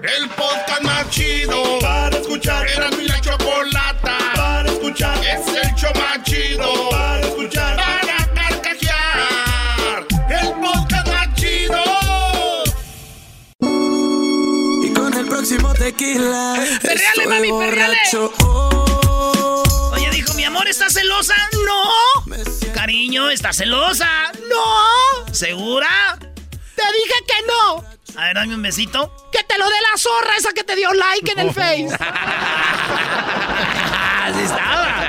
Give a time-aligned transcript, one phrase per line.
[0.00, 2.66] El podcast más chido para escuchar.
[2.66, 5.18] Era mi la chocolata para escuchar.
[5.22, 7.76] Es el show más chido para escuchar.
[7.76, 10.06] Para carcajear.
[10.30, 11.82] El podcast más chido.
[14.82, 16.54] Y con el próximo tequila.
[16.80, 17.98] ¡Perreale, mami, perreale!
[18.10, 18.32] borracho.
[18.40, 21.36] Oh, Oye, dijo, mi amor, ¿estás celosa?
[21.66, 22.32] No.
[22.72, 24.32] Cariño, ¿estás celosa?
[24.48, 25.34] No.
[25.34, 26.18] ¿Segura?
[26.18, 27.84] Te dije que no.
[28.16, 29.12] A ver, dame un besito.
[29.32, 31.88] Que te lo dé la zorra esa que te dio like en el Face.
[34.22, 35.06] Así estaba.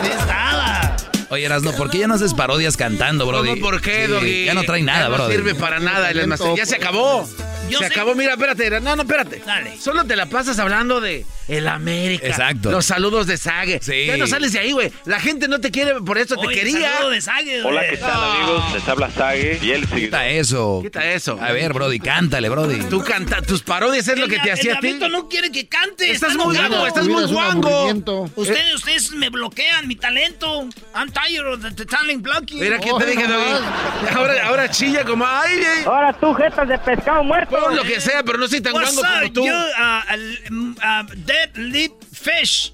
[0.00, 0.96] Así estaba.
[1.30, 3.50] Oye, Erasno, ¿por qué ya no haces parodias cantando, Brody?
[3.60, 4.44] ¿Cómo por qué, Sí, Doggy?
[4.44, 5.32] Ya no trae nada, Ya no Brody.
[5.32, 6.54] sirve para nada el almacén.
[6.56, 7.26] Ya se acabó.
[7.68, 8.80] Yo se sé- acabó, mira, espérate.
[8.80, 9.42] No, no, espérate.
[9.46, 9.76] Dale.
[9.80, 12.26] Solo te la pasas hablando de el América.
[12.26, 12.70] Exacto.
[12.70, 13.80] Los saludos de Sague.
[13.82, 14.06] Sí.
[14.06, 14.92] Ya no sales de ahí, güey.
[15.06, 16.92] La gente no te quiere, por eso te quería.
[16.92, 17.82] saludo de Sague, Hola.
[17.88, 18.72] ¿qué tal amigos?
[18.74, 20.00] Les habla Sage y el seguidor.
[20.10, 20.80] Quita eso.
[20.82, 21.38] Quita eso.
[21.40, 22.80] A ver, Brody, cántale, Brody.
[22.90, 24.92] Tú canta, tus parodias es lo que El- te hacía a El ti.
[25.10, 26.10] No quiere que cante.
[26.10, 28.30] Estás está muy guango, estás muy guango.
[28.36, 30.68] Ustedes, ustedes me bloquean mi talento.
[30.94, 32.60] I'm tired of the, talent blocking.
[32.60, 34.14] Mira que te dije, Doggy.
[34.14, 35.84] Ahora, ahora chilla como, ay, ay.
[35.84, 37.51] Ahora tú, jetas de pescado muerto.
[37.60, 39.44] Pon lo que sea, pero no soy tan guango como tú.
[39.46, 42.72] you, uh, uh, uh, deadly fish.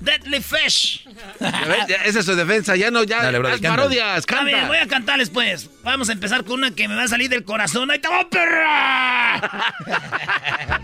[0.00, 1.04] Deadly fish.
[1.40, 2.76] Ves, ya, Esa es su defensa.
[2.76, 3.22] Ya no, ya.
[3.22, 3.68] Dale, haz canta.
[3.76, 4.68] parodias, Está bien, canta.
[4.68, 5.68] voy a cantarles pues.
[5.82, 7.90] Vamos a empezar con una que me va a salir del corazón.
[7.90, 9.70] ¡Ahí te va, perra!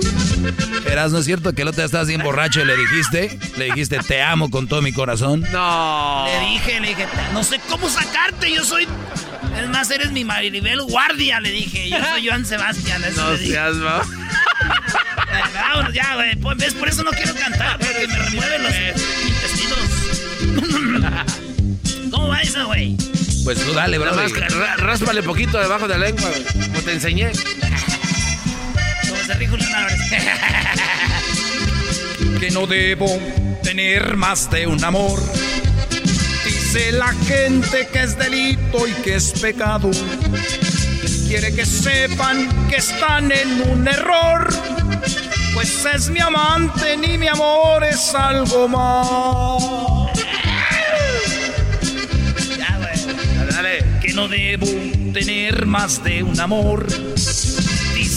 [0.86, 3.38] Erasno, ¿es cierto que el otro día estabas bien borracho y le dijiste?
[3.56, 5.44] Le dijiste, te amo con todo mi corazón.
[5.52, 6.26] No.
[6.26, 8.86] Le dije, le dije, no sé cómo sacarte, yo soy...
[9.60, 11.88] Es más, eres mi Maribel Guardia, le dije.
[11.88, 13.74] Yo soy Joan Sebastián, eso No seas,
[15.54, 16.34] Vámonos ya, güey.
[16.36, 16.74] Pues, ¿ves?
[16.74, 18.72] Por eso no quiero cantar, porque me remueven los
[19.28, 19.78] intestinos.
[22.10, 22.96] ¿Cómo va esa, güey?
[23.44, 27.30] Pues tú dale, ra- ráspale poquito debajo de la lengua, güey, como te enseñé.
[29.26, 30.00] ¿Cómo se Álvarez?
[32.40, 33.06] que no debo
[33.62, 35.18] tener más de un amor.
[36.44, 39.90] Dice la gente que es delito y que es pecado.
[41.26, 44.46] Quiere que sepan que están en un error.
[45.54, 50.12] Pues es mi amante, ni mi amor es algo más.
[52.58, 52.92] ya, güey.
[53.38, 53.84] Dale, dale.
[54.02, 54.66] Que no debo
[55.14, 56.86] tener más de un amor.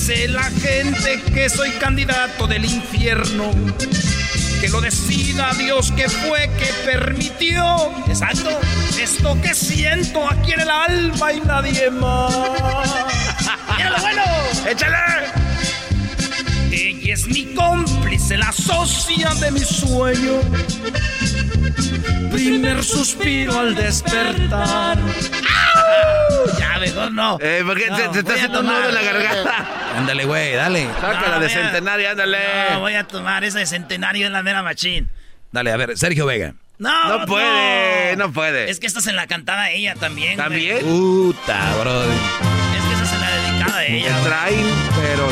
[0.07, 3.51] Dice la gente que soy candidato del infierno.
[4.61, 7.91] Que lo decida Dios que fue que permitió.
[8.07, 8.57] Exacto.
[8.97, 12.33] Esto que siento aquí en el alma y nadie más.
[13.75, 14.23] ¡Mira lo bueno!
[14.65, 15.46] ¡Échale!
[16.79, 20.41] Ella es mi cómplice, la socia de mi sueño.
[22.31, 24.97] Primer suspiro al despertar.
[26.59, 27.37] Ya, mejor no.
[27.41, 29.65] Eh, porque No, te, te está haciendo un nudo en la garganta.
[29.97, 30.87] Ándale, güey, dale.
[31.01, 32.37] Sácala No, de a- centenario, ándale.
[32.73, 35.09] No, voy a tomar esa de centenario en la mera machín.
[35.51, 36.53] Dale, a ver, Sergio Vega.
[36.77, 38.69] No, No puede, no puede.
[38.69, 40.35] Es que esta se la cantaba ella también.
[40.35, 40.47] güey.
[40.47, 40.79] ¿También?
[40.85, 42.13] Puta, Brody.
[42.77, 44.19] Es que esa se la dedicaba a ella.
[44.19, 44.86] güey.
[45.17, 45.29] Pero.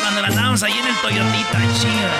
[0.00, 2.12] Cuando la andábamos ahí en el Toyotita, chinga.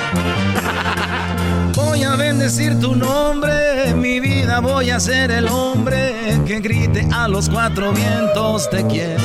[1.74, 7.28] Voy a bendecir tu nombre, mi vida voy a ser el hombre que grite a
[7.28, 9.22] los cuatro vientos te quiero.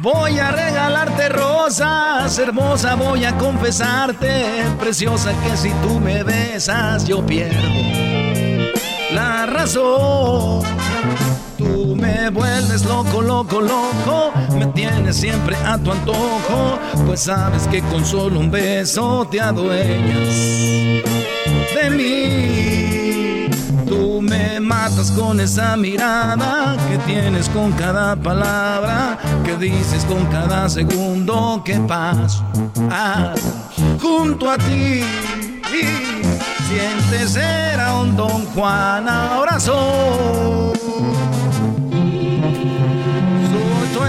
[0.00, 7.24] Voy a regalarte rosas, hermosa, voy a confesarte, preciosa, que si tú me besas yo
[7.24, 7.60] pierdo
[9.12, 10.62] la razón.
[12.04, 18.04] Me vuelves loco, loco, loco, me tienes siempre a tu antojo, pues sabes que con
[18.04, 20.34] solo un beso te adueñas
[21.74, 23.48] de mí.
[23.86, 30.68] Tú me matas con esa mirada que tienes con cada palabra, que dices con cada
[30.68, 32.44] segundo que paso
[34.02, 35.02] junto a ti.
[36.68, 40.74] Sientes ser a un Don Juan, ahora soy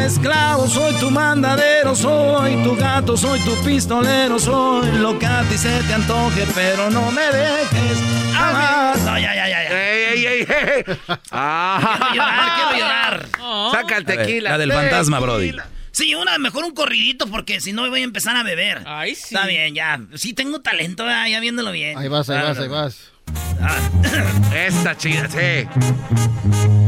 [0.05, 5.57] esclavo, soy tu mandadero, soy tu gato, soy tu pistolero, soy lo que a ti
[5.57, 7.97] se te antoje, pero no me dejes
[8.35, 8.97] amar.
[8.99, 10.11] No, ya, ya, ya, ya.
[10.11, 10.97] ¡Ey, ey, ey!
[11.31, 12.09] Ah.
[12.11, 13.27] Quiero llorar, quiero llorar.
[13.71, 14.49] Saca el tequila.
[14.51, 15.53] La del fantasma, Brody.
[15.91, 18.83] Sí, una, mejor un corridito porque si no voy a empezar a beber.
[18.85, 19.33] Ay, sí.
[19.33, 19.99] Está bien, ya.
[20.15, 21.97] Sí tengo talento, ya, ya viéndolo bien.
[21.97, 23.11] Ahí vas, ahí vas, ahí vas.
[24.55, 25.67] Esta chida, sí.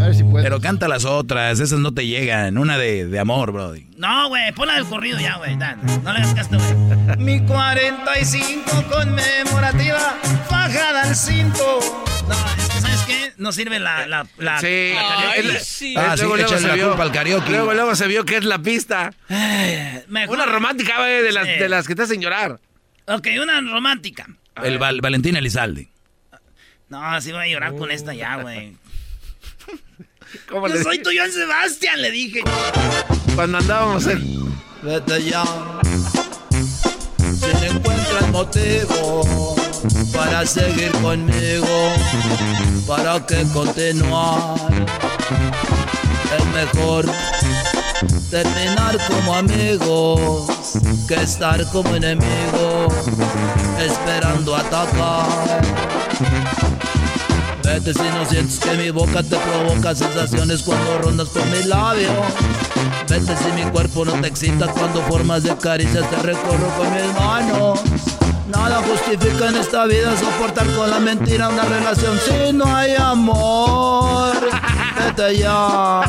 [0.01, 0.45] A ver si puedes.
[0.45, 2.57] Pero canta las otras, esas no te llegan.
[2.57, 3.87] Una de, de amor, Brody.
[3.97, 5.55] No, güey, ponla del corrido ya, güey.
[5.57, 7.17] No le hagas caso, güey.
[7.17, 10.17] Mi 45 conmemorativa,
[10.49, 11.79] fajada al cinto.
[12.27, 13.33] No, es que, ¿sabes qué?
[13.37, 14.05] No sirve la...
[14.07, 14.93] la, la Sí.
[14.93, 15.95] la sí.
[15.97, 16.87] Ah, Eh, sí, luego, luego se la vio.
[16.89, 17.49] culpa al karaoke.
[17.51, 19.13] Luego, luego se vio que es la pista.
[20.07, 21.53] Mejor- Una romántica, güey, de las, Sí.
[21.53, 22.59] de las que te hacen llorar.
[23.07, 24.27] Ok, una romántica.
[24.63, 25.89] El Val- Valentín Elizalde.
[26.89, 28.75] No, sí voy a llorar con esta ya, güey.
[30.49, 32.41] ¿Cómo Yo le soy tu Joan Sebastián, le dije.
[33.35, 34.47] Cuando andábamos en...
[34.83, 35.43] Vete ya.
[37.19, 39.55] Si no encuentras motivo
[40.13, 41.93] para seguir conmigo,
[42.87, 44.55] para que continuar,
[46.37, 47.05] es mejor
[48.29, 50.47] terminar como amigos
[51.07, 52.93] que estar como enemigos,
[53.79, 55.61] esperando atacar.
[57.63, 62.11] Vete si no sientes que mi boca te provoca sensaciones cuando rondas por mis labios.
[63.07, 67.13] Vete si mi cuerpo no te excita cuando formas de caricias te recorro con mis
[67.13, 67.79] manos.
[68.49, 74.35] Nada justifica en esta vida soportar con la mentira una relación si no hay amor.
[74.97, 76.01] Vete ya.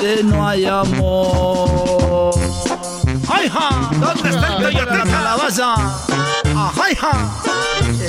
[0.00, 2.34] Si no hay amor.
[3.28, 3.90] ¡Ay, ja!
[3.98, 4.96] ¿Dónde está el Toyotita?
[4.96, 5.74] la calabaza!
[5.74, 7.42] ¡Ajá, ja!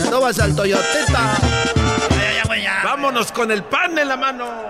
[0.03, 1.37] ¿Dónde vas al Toyotita?
[2.83, 4.67] Vámonos con el pan en la mano.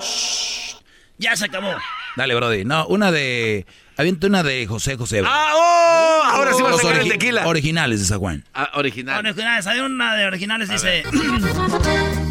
[1.18, 1.74] Ya se acabó.
[2.16, 2.66] Dale, Brody.
[2.66, 3.66] No, una de.
[3.98, 5.24] Avienta una de José José.
[5.26, 6.22] ¡Ah, oh!
[6.26, 7.48] Ahora sí va a sacar el tequila.
[7.48, 8.44] Originales de San Juan.
[8.54, 9.20] Ah, original.
[9.26, 11.04] Originales, hay una de originales, dice.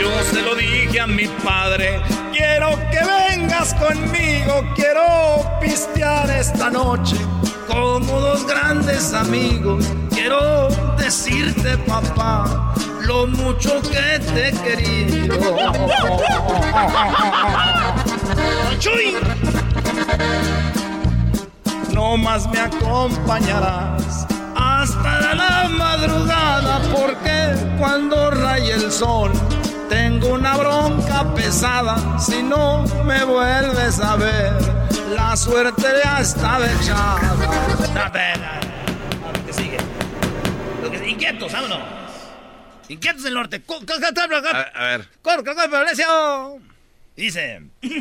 [0.00, 2.00] Yo se lo dije a mi padre,
[2.32, 5.04] quiero que vengas conmigo, quiero
[5.60, 7.16] pistear esta noche
[7.66, 9.84] como dos grandes amigos.
[10.10, 15.36] Quiero decirte, papá, lo mucho que te he querido.
[18.78, 19.16] ¡Chuy!
[21.92, 24.26] No más me acompañarás
[24.56, 29.30] hasta la madrugada porque cuando raye el sol
[29.94, 34.52] tengo una bronca pesada si no me vuelves a ver
[35.14, 37.20] la suerte ya está echada.
[39.32, 39.76] Lo que sigue.
[41.08, 41.78] Inquietos, vámonos.
[42.88, 43.62] Inquietos del norte.
[44.52, 45.08] A, a ver.
[45.22, 46.58] Cor, cor, cor, Progreso.
[47.14, 47.62] Dice.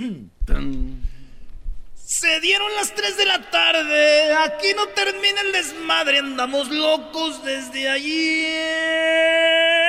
[2.06, 4.34] Se dieron las 3 de la tarde.
[4.45, 6.18] Aquí no termina el desmadre.
[6.19, 9.82] Andamos locos desde ayer.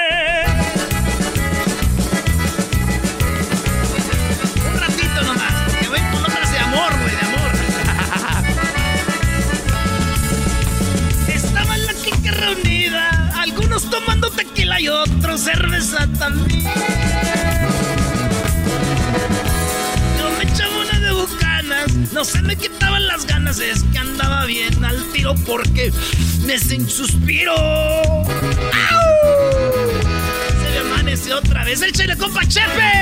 [14.74, 16.64] Tequila y otros cerveza también.
[20.19, 24.44] Yo me echaba una de bucanas, no se me quitaban las ganas, es que andaba
[24.46, 25.93] bien al tiro porque
[26.46, 27.54] me sin suspiro.
[27.54, 28.24] ¡Au!
[30.62, 32.93] Se me amaneció otra vez el chile compa Chepe.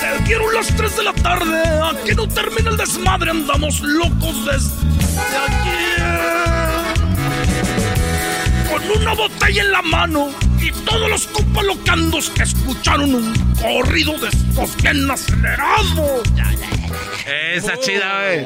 [0.00, 1.62] Se dieron las 3 de la tarde,
[1.92, 5.69] aquí no termina el desmadre, andamos locos desde ayer.
[8.88, 14.18] Con una botella en la mano y todos los compas locandos que escucharon un corrido
[14.18, 15.06] de estos bien
[16.34, 16.50] ya.
[17.54, 18.38] Esa chida, güey.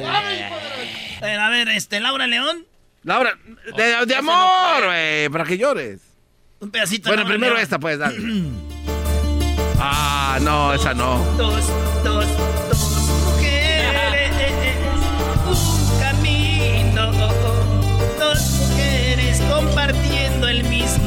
[1.22, 2.66] Eh, A ver, este, Laura León,
[3.04, 3.38] Laura,
[3.76, 6.00] de, de amor, güey, para que llores.
[6.60, 7.08] un pedacito.
[7.10, 7.62] de Bueno, Laura primero León.
[7.62, 8.16] esta, pues, dale.
[9.86, 11.18] Ah, no, esa no.
[11.36, 11.64] Dos,
[12.04, 12.24] dos, dos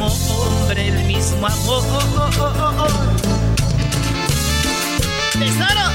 [0.07, 1.83] hombre, el mismo amor.
[5.33, 5.86] Tesoro,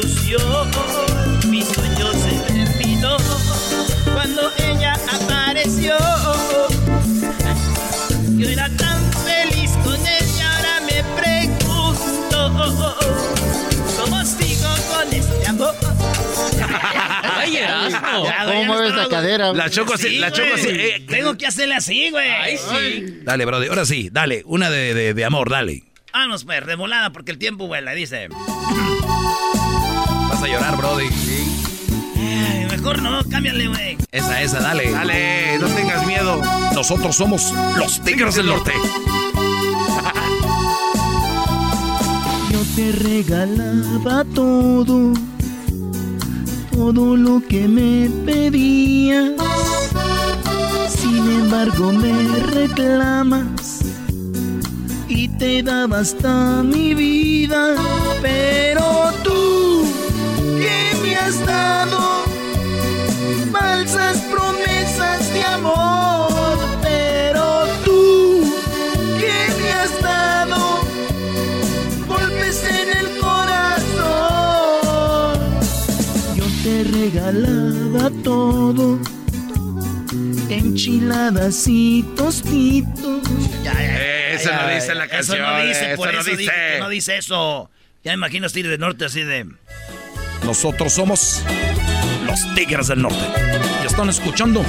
[0.00, 0.70] ilusión.
[1.48, 3.16] Mi sueño se terminó
[4.12, 5.96] cuando ella apareció.
[8.36, 12.52] Yo era tan feliz con ella, ahora me pregunto
[13.98, 15.74] cómo sigo con este amor.
[17.38, 18.26] Ay, Erasmo.
[18.46, 19.52] ¿Cómo está- la cadera?
[19.52, 20.68] La choco así, Sí, la choco así.
[20.68, 22.28] eh, Tengo que hacerle así, güey.
[22.30, 23.20] Ay, sí.
[23.22, 25.82] Dale, brody, ahora sí, dale, una de, de, de amor, dale.
[26.16, 28.28] Vámonos, pues, revolada porque el tiempo vuela, dice.
[30.30, 31.08] Vas a llorar, brody.
[32.16, 33.98] Ay, mejor no, cámbiale, güey.
[34.12, 34.90] Esa, esa, dale.
[34.92, 36.40] Dale, no tengas miedo.
[36.74, 38.72] Nosotros somos los Tigres del Norte.
[42.50, 45.12] Yo te regalaba todo,
[46.72, 49.32] todo lo que me pedías.
[50.88, 53.75] Sin embargo me reclamas
[55.08, 57.74] y te daba hasta mi vida.
[58.22, 59.84] Pero tú,
[60.58, 62.24] ¿qué me has dado?
[63.52, 64.45] Falsas promesas
[80.86, 83.22] enchiladas y tostitos.
[83.64, 86.20] Ya, ya, ya, eso ya, no dice la Eso canción, no dice, eso por no
[86.20, 86.36] eso dice.
[86.42, 87.70] dije que no dice eso.
[88.04, 89.46] Ya me imagino Tigre del Norte así de...
[90.44, 91.42] Nosotros somos
[92.24, 93.18] los Tigres del Norte.
[93.82, 94.64] Y están escuchando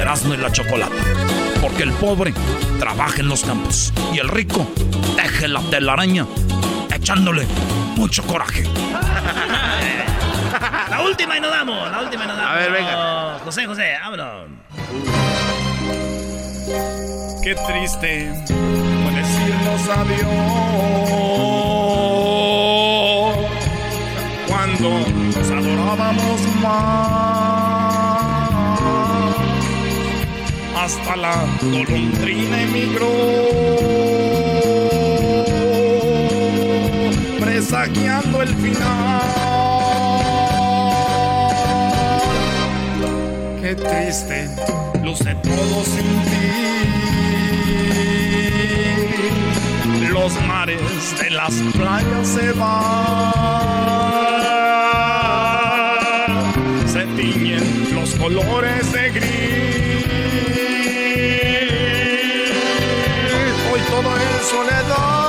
[0.00, 0.94] Erasmo y la Chocolata.
[1.60, 2.34] Porque el pobre
[2.80, 4.66] trabaja en los campos y el rico
[5.14, 6.26] teje la telaraña
[6.92, 7.46] echándole
[7.96, 8.64] mucho coraje.
[10.90, 12.52] La última y nos damos, la última y nos damos.
[12.52, 13.38] A ver, venga.
[13.44, 14.59] José, José, vámonos.
[17.42, 18.30] Qué triste
[19.20, 20.26] decirnos adiós
[24.46, 24.88] cuando
[25.34, 27.70] nos adorábamos más.
[30.76, 33.12] Hasta la golondrina emigró,
[37.38, 39.39] presagiando el final.
[43.90, 44.48] Triste
[45.02, 46.46] luce todo sin ti.
[50.12, 53.32] Los mares de las playas se van.
[56.86, 60.04] Se tiñen los colores de gris.
[63.72, 65.19] Hoy todo es soledad.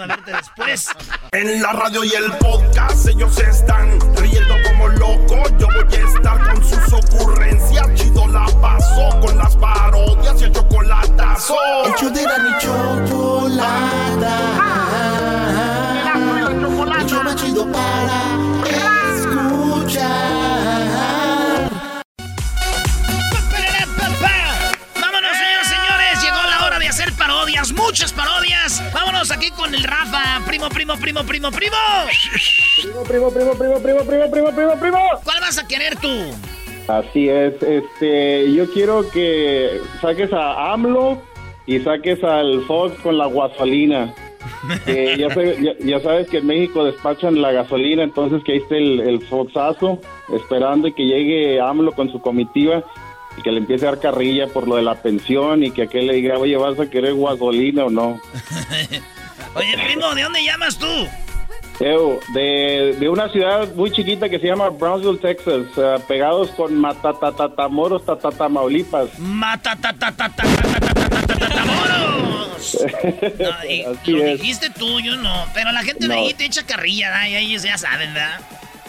[0.00, 0.88] A verte después.
[1.32, 5.52] En la radio y el podcast ellos están riendo como locos.
[5.58, 7.86] Yo voy a estar con sus ocurrencias.
[7.94, 11.54] Chido la paso con las parodias y el chocolatazo.
[11.84, 14.59] El de la chocolata.
[29.90, 30.44] Rafa.
[30.46, 31.76] Primo, primo, primo, primo, primo.
[32.80, 34.98] Primo, primo, primo, primo, primo, primo, primo, primo, primo.
[35.24, 36.08] ¿Cuál vas a querer tú?
[36.88, 41.22] Así es, este, yo quiero que saques a AMLO
[41.66, 44.14] y saques al Fox con la gasolina.
[44.86, 50.00] Ya sabes que en México despachan la gasolina, entonces que ahí esté el, el Foxazo
[50.34, 52.82] esperando y que llegue AMLO con su comitiva
[53.36, 56.06] y que le empiece a dar carrilla por lo de la pensión y que aquel
[56.06, 58.20] le diga, oye, ¿vas a querer gasolina o no?
[59.54, 61.08] Oye, primo, ¿de dónde llamas tú?
[61.80, 68.04] De, de, una ciudad muy chiquita que se llama Brownsville, Texas, uh, pegados con Matatatamoros,
[68.04, 69.18] Tatatamaulipas.
[69.18, 70.70] Matatatatamauros.
[73.38, 75.46] No, y, lo dijiste tú, yo no.
[75.54, 76.12] Pero la gente no.
[76.12, 77.30] de ahí te echa carrilla, ¿eh?
[77.30, 78.40] y ellos ya saben, ¿verdad?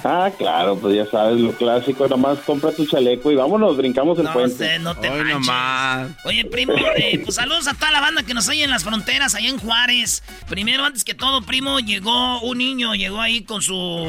[0.04, 4.26] Ah, claro, pues ya sabes, lo clásico, nomás compra tu chaleco y vámonos, brincamos el
[4.26, 4.58] No puente.
[4.58, 6.10] sé, no te nomás.
[6.26, 9.36] Oye, primo, eh, pues saludos a toda la banda que nos oye en las fronteras,
[9.36, 10.24] allá en Juárez.
[10.50, 14.08] Primero, antes que todo, primo, llegó un niño, llegó ahí con su...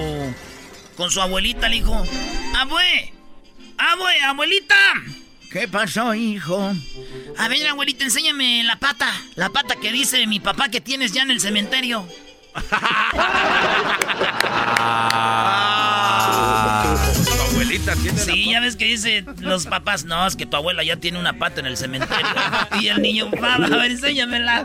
[0.97, 1.95] Con su abuelita, le dijo,
[2.55, 3.13] abue,
[3.79, 4.77] abue, abuelita.
[5.51, 6.73] ¿Qué pasó, hijo?
[7.39, 11.23] A ver, abuelita, enséñame la pata, la pata que dice mi papá que tienes ya
[11.23, 12.07] en el cementerio.
[17.25, 20.83] Tu abuelita tiene Sí, ya ves que dice los papás, no, es que tu abuela
[20.83, 22.27] ya tiene una pata en el cementerio.
[22.81, 24.65] Y el niño, papá, a ver, enséñamela.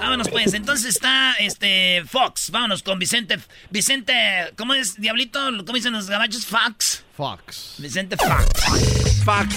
[0.00, 2.50] Vámonos pues, entonces está este Fox.
[2.50, 3.38] Vámonos con Vicente.
[3.70, 4.12] Vicente,
[4.56, 5.38] ¿cómo es, Diablito?
[5.64, 6.44] ¿Cómo dicen los gabachos?
[6.44, 7.04] Fox.
[7.16, 7.74] Fox.
[7.78, 9.24] Vicente Fox.
[9.24, 9.56] Fox.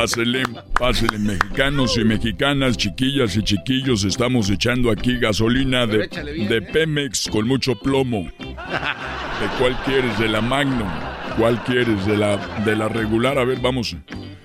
[0.00, 0.44] Pásele,
[0.78, 7.46] pásele, mexicanos y mexicanas, chiquillas y chiquillos, estamos echando aquí gasolina de, de Pemex con
[7.46, 8.22] mucho plomo.
[8.38, 10.18] ¿De cuál quieres?
[10.18, 10.88] ¿De la Magnum?
[11.36, 12.06] ¿Cuál quieres?
[12.06, 13.36] ¿De la, de la regular?
[13.36, 13.94] A ver, vamos.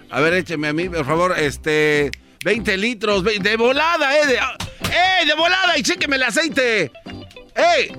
[0.09, 2.11] A ver, écheme a mí, por favor, este...
[2.43, 4.27] 20 litros, de volada, eh.
[4.27, 5.77] De, ¡Eh, de volada!
[5.77, 6.91] Y chéqueme el aceite.
[7.55, 7.95] ¡Ey!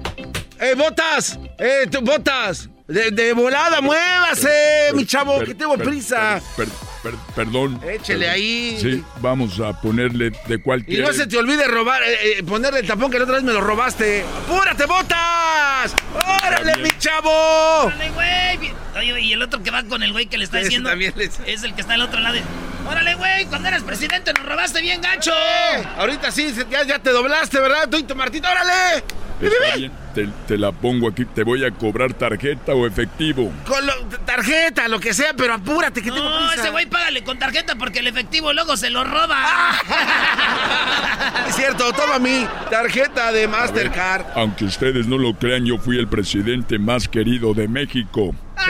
[0.61, 1.41] ¡Eh, botas!
[1.59, 2.69] ¡Eh, botas!
[2.87, 6.43] De, de volada, muévase, mi chavo, que tengo prisa.
[7.35, 7.81] Perdón.
[7.89, 8.79] Échele ahí.
[8.81, 11.01] Sí, vamos a ponerle de cualquier.
[11.01, 13.45] Y no se te olvide robar, eh, eh, ponerle el tapón que la otra vez
[13.45, 14.25] me lo robaste.
[14.45, 15.95] ¡Apúrate, botas!
[16.45, 17.31] ¡Órale, mi chavo!
[17.87, 18.73] ¡Órale, güey!
[18.97, 20.91] Oye, y el otro que va con el güey que le está diciendo.
[20.91, 22.39] Es el que está al otro lado.
[22.89, 23.47] ¡Órale, güey!
[23.47, 25.33] Cuando eras presidente nos robaste bien gacho.
[25.33, 27.89] Eh, ahorita sí, ya, ya te doblaste, ¿verdad?
[27.91, 29.05] Tú y tu Martito, órale.
[29.41, 29.93] Está bien,
[30.47, 31.27] te, la pongo aquí.
[31.27, 33.53] ¿Te voy a cobrar tarjeta o efectivo?
[33.67, 33.87] Con
[34.25, 36.63] tarjeta, lo que sea, pero apúrate que no, tengo prisa.
[36.63, 39.73] ese güey págale con tarjeta porque el efectivo luego se lo roba.
[41.49, 44.25] es cierto, toma mi tarjeta de Mastercard.
[44.35, 48.35] aunque ustedes no lo crean, yo fui el presidente más querido de México.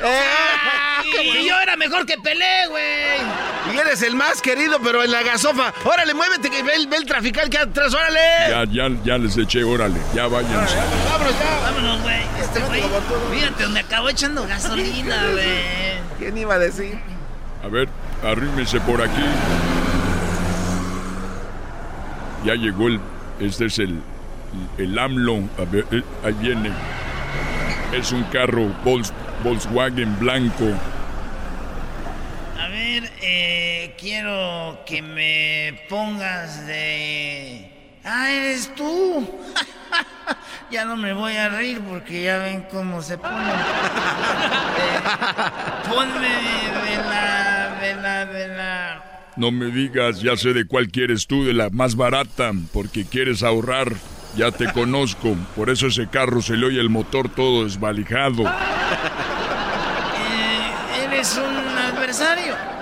[1.22, 3.74] Y yo era mejor que Pelé, güey.
[3.74, 5.72] Y eres el más querido, pero en la gasofa.
[5.84, 8.20] Órale, muévete, que ve el, ve el trafical que atrás, órale.
[8.48, 10.76] Ya, ya, ya les eché, órale, ya váyanse.
[11.10, 11.60] Vámonos, ya.
[11.62, 12.20] Vámonos, güey.
[12.40, 12.82] Este güey,
[13.32, 16.00] fíjate, donde acabó echando gasolina, güey.
[16.18, 16.98] ¿Quién iba a decir?
[17.64, 17.88] A ver,
[18.24, 19.22] arrímese por aquí.
[22.44, 23.00] Ya llegó el.
[23.40, 24.00] Este es el.
[24.78, 25.48] El AMLO.
[25.58, 26.70] A ver, eh, ahí viene.
[27.92, 28.66] Es un carro
[29.44, 30.66] Volkswagen blanco.
[32.90, 37.70] Ver, eh, quiero que me pongas de...
[38.02, 39.30] Ah, eres tú.
[40.72, 43.52] ya no me voy a reír porque ya ven cómo se pone.
[43.52, 44.98] Eh,
[45.88, 49.04] ponme de la, de la, de la...
[49.36, 53.44] No me digas, ya sé de cuál quieres tú, de la más barata, porque quieres
[53.44, 53.92] ahorrar.
[54.34, 58.48] Ya te conozco, por eso ese carro se le oye el motor todo desvalijado.
[60.26, 62.79] Eh, eres un adversario.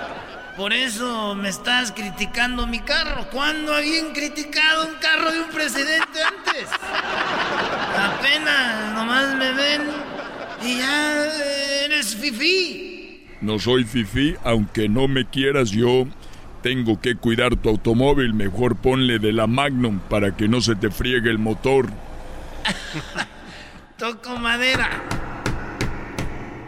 [0.58, 3.28] Por eso me estás criticando mi carro.
[3.30, 6.68] ¿Cuándo habían criticado un carro de un presidente antes?
[7.96, 9.82] Apenas nomás me ven
[10.66, 11.26] y ya
[11.84, 13.24] eres fifí.
[13.40, 16.06] No soy fifí, aunque no me quieras yo
[16.60, 20.90] tengo que cuidar tu automóvil, mejor ponle de la Magnum para que no se te
[20.90, 21.86] friegue el motor.
[23.96, 25.04] Toco madera.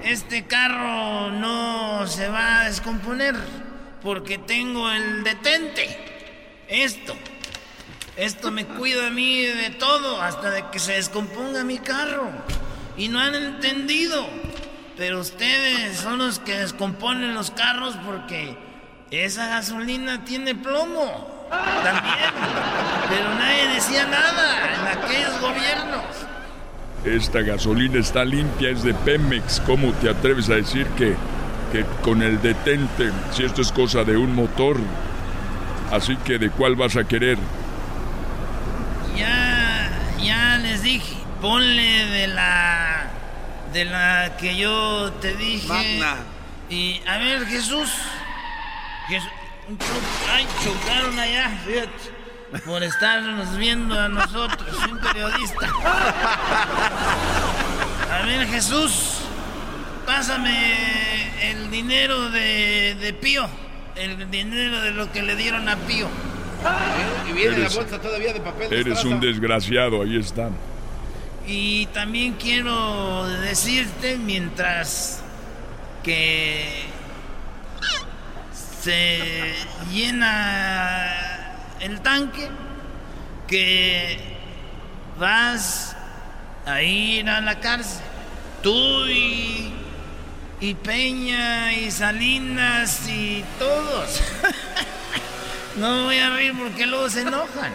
[0.05, 3.35] Este carro no se va a descomponer
[4.03, 5.99] porque tengo el detente.
[6.69, 7.15] Esto.
[8.17, 12.31] Esto me cuida a mí de todo hasta de que se descomponga mi carro.
[12.97, 14.27] Y no han entendido.
[14.97, 18.57] Pero ustedes son los que descomponen los carros porque
[19.11, 21.49] esa gasolina tiene plomo.
[21.51, 22.31] También.
[23.09, 26.05] Pero nadie decía nada en aquellos gobiernos.
[27.05, 29.61] Esta gasolina está limpia, es de Pemex.
[29.61, 31.17] ¿Cómo te atreves a decir que,
[31.73, 34.77] que con el detente, si esto es cosa de un motor?
[35.91, 37.39] Así que, ¿de cuál vas a querer?
[39.17, 39.91] Ya,
[40.23, 43.11] ya les dije, ponle de la,
[43.73, 46.01] de la que yo te dije.
[46.69, 47.91] Y a ver, Jesús,
[50.33, 52.21] Ay, chocaron allá, fíjate.
[52.65, 55.69] Por estarnos viendo a nosotros, un periodista.
[58.13, 59.21] A ver, Jesús,
[60.11, 63.47] pásame el dinero de, de Pío.
[63.95, 66.09] El dinero de lo que le dieron a Pío.
[67.29, 68.73] Y viene la bolsa todavía de papel.
[68.73, 70.51] eres un desgraciado, ahí está.
[71.47, 75.23] Y también quiero decirte, mientras
[76.03, 76.87] que
[78.83, 79.55] se
[79.93, 81.09] llena
[81.79, 82.49] el tanque,
[83.47, 84.19] que
[85.21, 85.97] vas
[86.67, 88.03] a ir a la cárcel.
[88.63, 89.80] Tú y,
[90.61, 94.21] y Peña y Salinas y todos.
[95.77, 97.73] no voy a reír porque luego se enojan.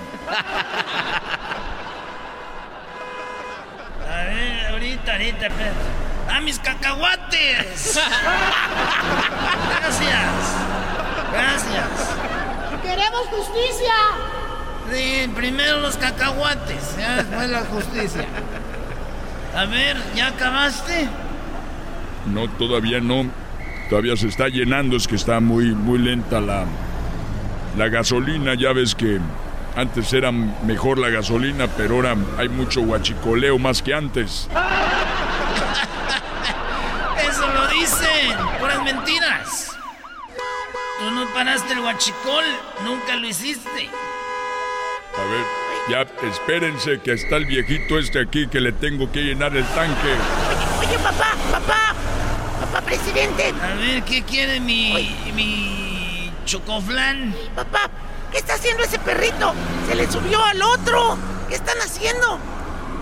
[4.07, 6.05] A ver, ahorita, ahorita, espérate.
[6.31, 7.99] ¡A mis cacahuates!
[9.79, 10.31] Gracias.
[11.31, 11.89] Gracias.
[12.83, 13.93] ¡Queremos justicia!
[14.91, 18.25] Sí, primero los cacahuates, ya después la justicia.
[19.55, 21.09] A ver, ¿ya acabaste?
[22.25, 23.25] No, todavía no.
[23.89, 26.65] Todavía se está llenando, es que está muy, muy lenta la,
[27.77, 28.55] la gasolina.
[28.55, 29.19] Ya ves que
[29.75, 34.49] antes era mejor la gasolina, pero ahora hay mucho guachicoleo más que antes.
[37.29, 39.71] Eso lo dicen, puras mentiras.
[40.99, 42.45] Tú no paraste el guachicol,
[42.85, 43.89] nunca lo hiciste.
[45.17, 45.45] A ver,
[45.89, 50.13] ya espérense que está el viejito este aquí que le tengo que llenar el tanque.
[50.79, 51.93] Oye, papá, papá,
[52.75, 53.53] papá presidente.
[53.61, 54.93] A ver, ¿qué quiere mi,
[55.33, 57.33] mi chocoflán?
[57.55, 57.89] Papá,
[58.31, 59.53] ¿qué está haciendo ese perrito?
[59.87, 61.17] Se le subió al otro.
[61.47, 62.37] ¿Qué están haciendo?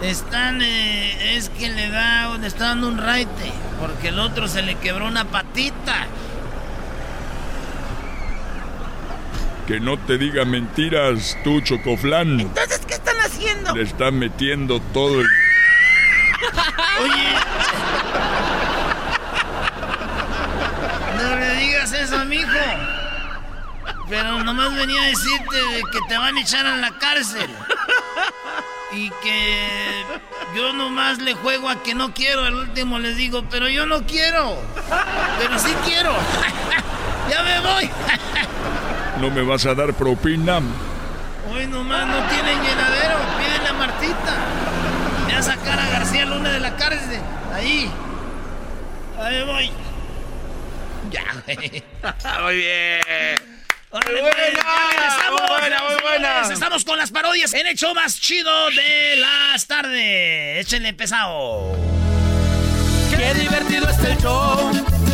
[0.02, 4.62] Están, eh, es que le da, le está dando un raite, porque el otro se
[4.62, 6.08] le quebró una patita.
[9.66, 12.42] Que no te diga mentiras, tú, Chocoflán.
[12.42, 13.74] Entonces, ¿qué están haciendo?
[13.74, 15.28] Le están metiendo todo el...
[17.02, 17.93] Oye.
[21.34, 22.48] No le digas eso a mi hijo.
[24.08, 25.58] Pero nomás venía a decirte
[25.92, 27.50] que te van a echar a la cárcel.
[28.92, 30.06] Y que
[30.56, 32.44] yo nomás le juego a que no quiero.
[32.44, 34.62] Al último les digo, pero yo no quiero.
[35.40, 36.14] Pero sí quiero.
[37.32, 37.90] ya me voy.
[39.20, 40.62] ¿No me vas a dar propina?
[41.52, 43.18] Hoy nomás no tienen llenadero.
[43.40, 44.36] Pídenle a Martita.
[45.24, 47.22] Voy a sacar a García Luna de la cárcel.
[47.56, 47.92] Ahí.
[49.20, 49.72] Ahí voy.
[51.14, 51.84] Ya, güey.
[52.44, 53.00] Muy bien.
[53.92, 56.42] Muy pues, buena, ya regresamos, muy buena, muy buena.
[56.52, 60.66] Estamos con las parodias en el show más chido de las tardes.
[60.66, 61.78] Échenle pesado.
[63.16, 64.72] Qué divertido está el show.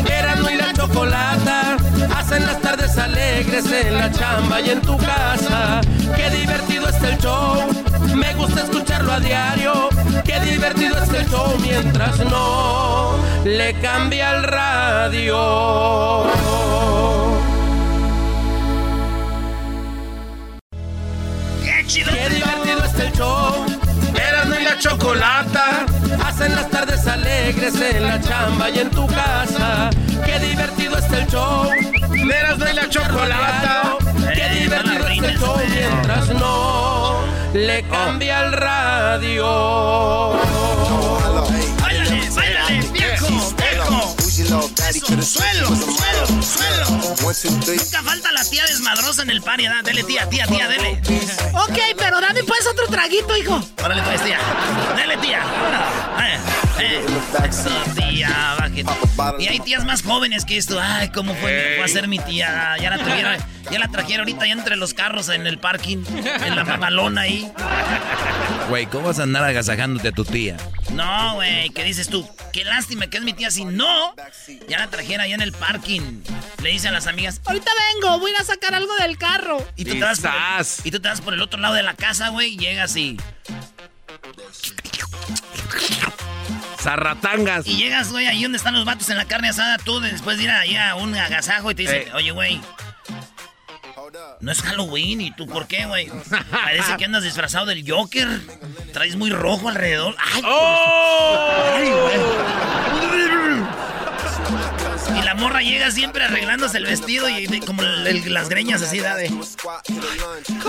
[0.10, 1.76] Erasmo y la chocolata
[2.16, 5.82] hacen las tardes alegres en la chamba y en tu casa.
[6.16, 7.79] Qué divertido está el show.
[8.16, 9.90] Me gusta escucharlo a diario.
[10.24, 16.26] Qué divertido está el show mientras no le cambia el radio.
[21.64, 22.12] ¡Qué chido!
[22.12, 23.66] Qué divertido está el show.
[24.16, 25.86] Erasmo y la chocolata
[26.26, 29.90] hacen las tardes alegres en la chamba y en tu casa.
[30.26, 31.70] Qué divertido está el show.
[31.72, 33.98] Erasmo y la chocolata.
[34.34, 39.46] Qué divertido está el show mientras no le cambia el radio.
[41.82, 44.16] ¡Báilale, báilale, viejo, viejo!
[44.30, 44.70] Eso,
[45.22, 46.86] suelo, suelo, suelo.
[47.68, 49.84] Nunca falta la tía desmadrosa en el party, ¿verdad?
[49.84, 51.02] Dele, tía, tía, tía, dele.
[51.54, 53.62] Ok, pero dame pues otro traguito, hijo.
[53.84, 54.40] Órale, pues, tía.
[54.96, 55.40] Dele, tía.
[56.20, 56.40] Eh,
[56.80, 57.06] eh.
[57.96, 59.44] Tía, bájate.
[59.44, 60.80] Y hay tías más jóvenes que esto.
[60.82, 62.76] Ay, cómo fue, fue a ser mi tía.
[62.82, 63.38] Ya la trajeron,
[63.72, 66.04] ya la trajeron ahorita ya entre los carros en el parking,
[66.46, 67.52] en la mamalona ahí.
[68.70, 70.58] Güey, ¿cómo vas a andar agasajándote a tu tía?
[70.92, 72.28] No, güey, ¿qué dices tú?
[72.54, 73.52] Qué lástima que es mi tía.
[73.52, 74.16] Si no,
[74.68, 76.22] ya la trajera allá en el parking.
[76.62, 79.66] Le dicen a las amigas, Ahorita vengo, voy a ir a sacar algo del carro.
[79.76, 81.84] y tú, te vas por el, y tú te vas por el otro lado de
[81.84, 83.18] la casa, güey, y llegas y...
[86.82, 87.68] Zarratangas.
[87.68, 90.46] Y llegas, güey, ahí donde están los vatos en la carne asada, tú después de
[90.46, 92.12] ir allá a un agasajo y te dicen, Eh.
[92.14, 92.62] oye, güey,
[94.42, 96.10] no es Halloween, ¿y tú por qué, güey?
[96.52, 98.28] Parece que andas disfrazado del Joker.
[98.94, 100.16] Traes muy rojo alrededor.
[100.34, 100.42] ¡Ay!
[101.76, 102.89] Ay, güey.
[105.40, 109.30] Morra llega siempre arreglándose el vestido y como el- el- las greñas así, da de...
[109.30, 109.46] ¿Cómo,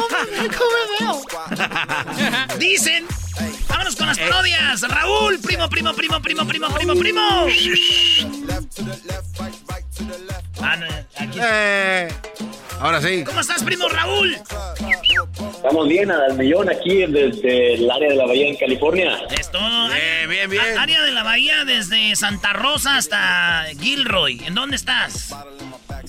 [0.59, 2.57] cómo veo?
[2.59, 3.07] Dicen.
[3.69, 4.83] Vámonos con las parodias.
[4.83, 7.47] Raúl, primo, primo, primo, primo, primo, primo, primo.
[10.63, 11.39] Ah, no, aquí.
[11.43, 12.09] Eh,
[12.79, 13.25] ahora sí.
[13.25, 14.37] ¿Cómo estás, primo Raúl?
[15.55, 19.19] Estamos bien, al millón aquí desde el área de la Bahía en California.
[19.31, 19.59] Esto.
[19.59, 20.79] Bien, bien, bien.
[20.79, 24.43] Área de la bahía desde Santa Rosa hasta Gilroy.
[24.47, 25.35] ¿En dónde estás?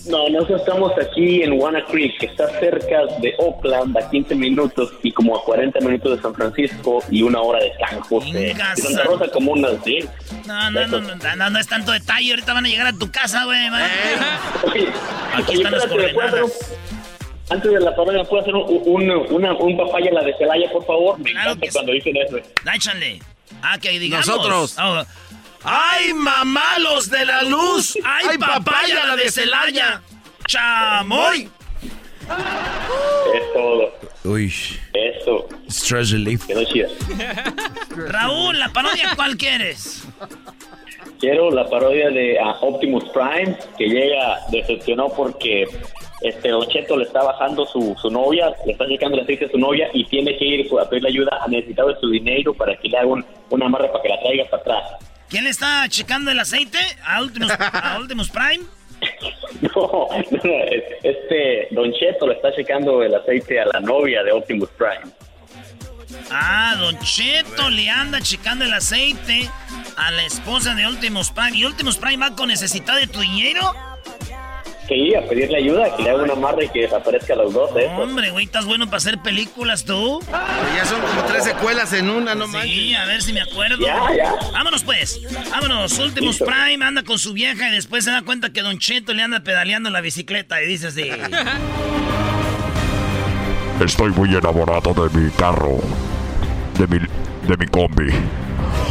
[0.07, 4.91] No, nosotros estamos aquí en Wanna Creek, que está cerca de Oakland, a 15 minutos
[5.03, 8.51] y como a 40 minutos de San Francisco y una hora de San José.
[8.51, 10.07] Y Santa Rosa como unas 10.
[10.47, 12.31] No, no, no, no, no, no es tanto detalle.
[12.31, 13.59] Ahorita van a llegar a tu casa, güey.
[15.35, 16.77] Aquí están las espérate, ¿me puedo hacer un- coordenadas.
[17.49, 20.71] Antes de la parodia, ¿puedo hacer un, un, una- un papaya a la de Celaya,
[20.71, 21.19] por favor?
[21.19, 21.73] Me Claro encanta que sí.
[21.73, 22.37] cuando dicen eso.
[22.73, 23.19] Échale.
[23.61, 24.25] Ah, que digamos.
[24.27, 24.77] Nosotros.
[25.63, 27.97] ¡Ay, mamá, los de la luz!
[28.03, 30.01] ¡Ay, ¡Ay, papaya, papaya, la de Celaya!
[30.47, 31.49] ¡Chamoy!
[33.33, 33.93] Es todo.
[34.23, 34.53] Uy,
[34.93, 35.47] Eso.
[35.69, 36.45] stress relief.
[36.45, 36.87] Que no chida.
[38.09, 40.07] Raúl, la parodia, ¿cuál quieres?
[41.19, 45.65] Quiero la parodia de ah, Optimus Prime, que llega, decepcionó porque
[46.21, 49.49] este Don Cheto le está bajando su, su novia, le está sacando el aceite a
[49.51, 52.75] su novia y tiene que ir a pedirle ayuda a necesitado de su dinero para
[52.77, 55.10] que le haga un, un amarre para que la traiga para atrás.
[55.31, 56.77] ¿Quién le está checando el aceite?
[57.05, 58.65] ¿A Optimus Prime?
[59.61, 60.53] No, no,
[61.03, 65.11] este Don Cheto le está checando el aceite a la novia de Optimus Prime.
[66.31, 69.49] Ah, Don Cheto le anda checando el aceite
[69.97, 71.57] a la esposa de Optimus Prime.
[71.57, 73.73] ¿Y Optimus Prime va con necesidad de tu dinero?
[74.91, 77.69] Sí, a pedirle ayuda, que le haga un amarre y que desaparezca a los dos,
[77.77, 77.87] ¿eh?
[77.97, 80.19] Hombre, güey, estás bueno para hacer películas tú.
[80.29, 82.73] ya son como tres secuelas en una, no manches.
[82.73, 83.77] Sí, a ver si me acuerdo.
[83.79, 84.35] Ya, ya.
[84.51, 85.21] Vámonos pues.
[85.49, 85.97] Vámonos.
[85.97, 86.43] Listo.
[86.43, 89.39] Prime anda con su vieja y después se da cuenta que Don Cheto le anda
[89.39, 91.09] pedaleando la bicicleta y dice así.
[93.85, 95.79] Estoy muy enamorado de mi carro.
[96.77, 96.99] De mi,
[97.47, 98.09] de mi combi.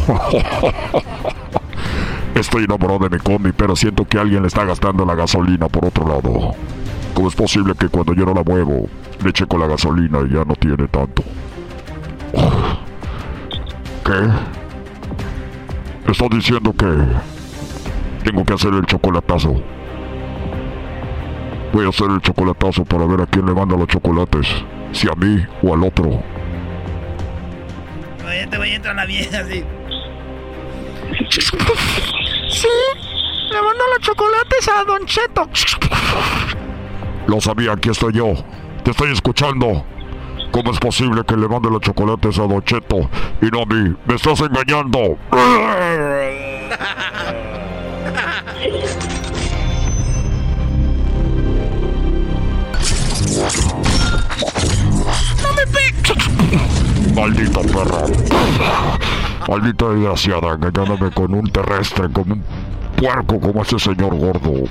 [2.35, 5.85] Estoy enamorado de mi combi, pero siento que alguien le está gastando la gasolina por
[5.85, 6.55] otro lado.
[7.13, 8.87] ¿Cómo es posible que cuando yo no la muevo,
[9.23, 11.23] le checo la gasolina y ya no tiene tanto?
[14.05, 14.29] ¿Qué?
[16.09, 16.87] Estoy diciendo que
[18.23, 19.61] tengo que hacer el chocolatazo.
[21.73, 24.47] Voy a hacer el chocolatazo para ver a quién le manda los chocolates.
[24.93, 26.21] Si a mí o al otro.
[28.25, 29.63] Oye, te voy a entrar la vieja así.
[32.51, 32.67] Sí,
[33.49, 35.49] le mando los chocolates a Don Cheto.
[37.27, 38.33] Lo sabía, aquí estoy yo.
[38.83, 39.85] Te estoy escuchando.
[40.51, 43.09] ¿Cómo es posible que le mande los chocolates a Don Cheto
[43.41, 43.95] y no a mí?
[44.05, 45.17] ¡Me estás engañando!
[55.41, 57.15] ¡No me pegues!
[57.15, 59.20] Maldita perra.
[59.47, 62.43] Maldita desgraciada, engañándome con un terrestre, con un
[62.95, 64.63] puerco como ese señor gordo.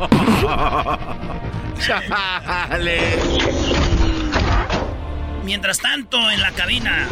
[1.81, 3.01] Chale.
[5.45, 7.09] Mientras tanto, en la cabina.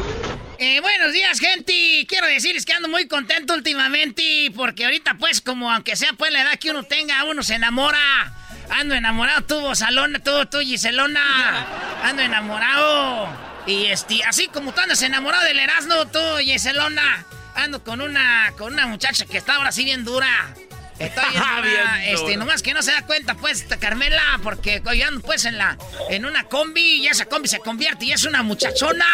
[0.58, 2.06] Eh, buenos días, gente.
[2.08, 6.42] Quiero decirles que ando muy contento últimamente porque ahorita, pues, como aunque sea pues la
[6.42, 8.32] edad que uno tenga, uno se enamora.
[8.70, 11.66] Ando enamorado, tú, Salona, tú, tú, Giselona.
[12.02, 13.28] Ando enamorado.
[13.66, 17.24] Y este, así como tú andas enamorado del Erasmo, tú, Giselona.
[17.58, 20.54] Ando con una, con una muchacha que está ahora sí bien dura.
[21.00, 21.62] Está bien dura.
[21.62, 22.36] Bien este, dura.
[22.36, 25.76] nomás que no se da cuenta, pues, Carmela, porque yo ando, pues, en la,
[26.08, 29.04] en una combi y esa combi se convierte y es una muchachona.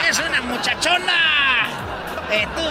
[0.08, 1.68] ¡Es una muchachona!
[2.30, 2.62] Eh, tú,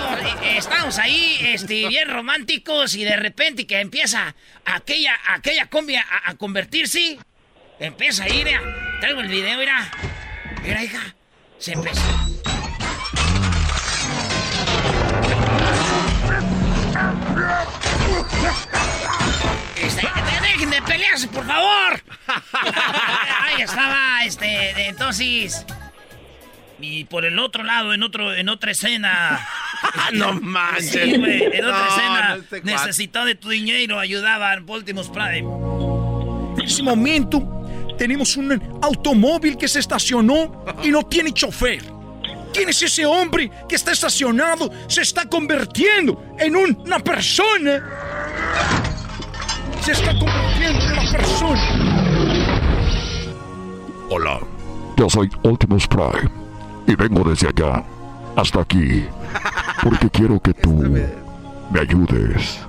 [0.45, 4.33] eh, estamos ahí, este, bien románticos y de repente que empieza
[4.65, 7.19] aquella, aquella combi a, a convertirse,
[7.79, 8.61] empieza a ir, mira,
[8.99, 9.91] traigo el video, mira,
[10.63, 11.15] mira, hija,
[11.57, 12.01] se empezó.
[21.31, 22.01] Por favor.
[23.41, 25.65] Ahí estaba, este, entonces.
[26.79, 29.47] Y por el otro lado, en otro, en otra escena.
[30.13, 30.91] no manches.
[30.91, 32.29] Sí, güey, en otra No, escena.
[32.29, 35.39] no, este necesitaba de tu dinero, ayudaban Optimus Prime.
[36.57, 41.83] En ese momento tenemos un automóvil que se estacionó y no tiene chofer.
[42.53, 44.69] ¿Quién es ese hombre que está estacionado?
[44.87, 47.83] Se está convirtiendo en un- una persona.
[49.83, 51.61] Se está convirtiendo en una persona.
[54.09, 54.39] Hola,
[54.95, 56.31] yo soy Optimus Prime
[56.87, 57.83] y vengo desde allá
[58.37, 59.05] hasta aquí
[59.83, 62.65] porque quiero que tú me ayudes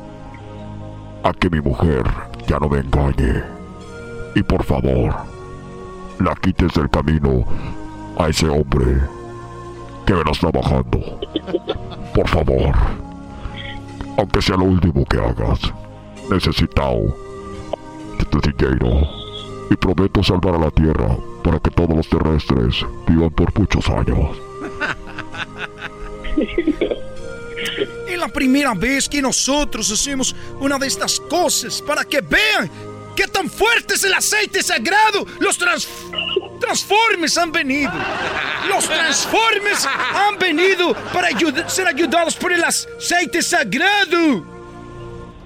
[1.22, 2.02] a que mi mujer
[2.48, 3.44] ya no me engañe
[4.34, 5.14] y por favor
[6.18, 7.44] la quites del camino
[8.18, 9.00] a ese hombre
[10.04, 11.20] que me la está bajando.
[12.12, 12.74] Por favor,
[14.18, 15.60] aunque sea lo último que hagas,
[16.30, 17.16] necesitado
[18.18, 19.00] de tu dinero
[19.70, 24.36] y prometo salvar a la Tierra para que todos los terrestres vivan por muchos años.
[28.06, 32.70] Es la primera vez que nosotros hacemos una de estas cosas para que vean
[33.16, 35.24] qué tan fuerte es el aceite sagrado.
[35.40, 35.88] Los trans
[36.60, 37.90] transformes han venido.
[38.68, 44.44] Los transformes han venido para ayud- ser ayudados por el aceite sagrado.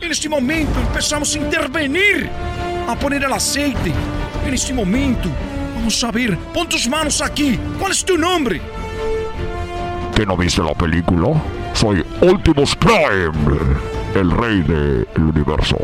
[0.01, 2.31] En este momento empezamos a intervenir,
[2.89, 3.93] a poner el aceite.
[4.47, 5.29] En este momento,
[5.75, 7.59] vamos a ver, pon tus manos aquí.
[7.81, 8.61] ¿Cuál es tu nombre?
[10.15, 11.43] ¿Que no viste la película?
[11.75, 13.33] Soy Optimus Prime,
[14.15, 15.77] el rey del universo.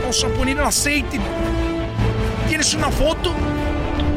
[0.00, 1.18] Vamos a poner el aceite.
[2.48, 3.32] ¿Tienes una foto?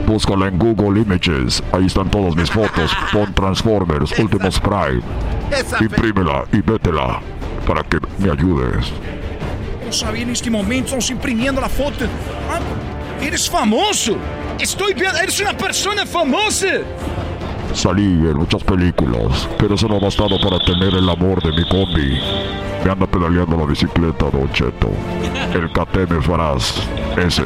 [0.05, 2.95] Búscala en Google Images, ahí están todas mis fotos.
[3.11, 5.01] Pon Transformers, Optimus Prime.
[5.81, 7.19] Imprímela y vétela.
[7.65, 8.91] Para que me ayudes.
[9.85, 12.05] No sabía en este momento, estamos imprimiendo la foto.
[12.49, 12.59] Ah,
[13.21, 14.17] eres famoso.
[14.59, 16.67] Estoy viendo, eres una persona famosa.
[17.73, 21.67] Salí en muchas películas, pero eso no ha bastado para tener el amor de mi
[21.67, 22.19] combi.
[22.85, 24.91] Me anda pedaleando la bicicleta, Don Cheto.
[25.53, 26.75] El KTM Faraz,
[27.17, 27.43] ese.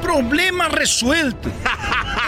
[0.00, 1.50] Problema resuelto.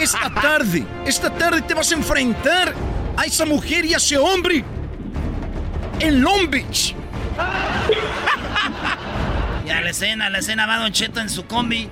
[0.01, 2.73] Esta tarde, esta tarde te vas a enfrentar
[3.17, 4.65] a esa mujer y a ese hombre
[5.99, 6.95] en Long Beach.
[9.67, 11.91] Ya la escena, la escena va Don Cheto en su combi.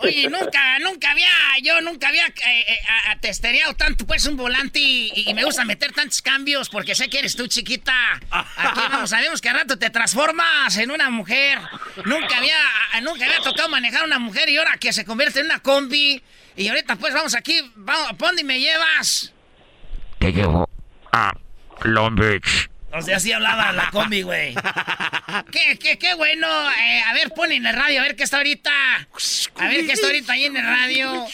[0.00, 1.28] Oye, nunca, nunca había,
[1.62, 6.22] yo nunca había eh, eh, tanto pues un volante y, y me gusta meter tantos
[6.22, 8.20] cambios porque sé que eres tú chiquita.
[8.30, 11.58] Aquí vamos, sabemos que a rato te transformas en una mujer.
[12.04, 12.58] Nunca había,
[13.02, 16.22] nunca había tocado manejar una mujer y ahora que se convierte en una combi.
[16.56, 19.32] Y ahorita pues vamos aquí, vamos, ¿a dónde me llevas?
[20.18, 20.68] Te llevo
[21.12, 21.32] a
[21.82, 22.68] Long Beach.
[22.92, 24.54] O sea, así hablaba la combi, güey.
[25.52, 26.46] ¿Qué, qué, qué bueno?
[26.70, 28.70] Eh, a ver, pon en el radio, a ver qué está ahorita.
[29.56, 31.26] A ver qué está ahorita ahí en el radio.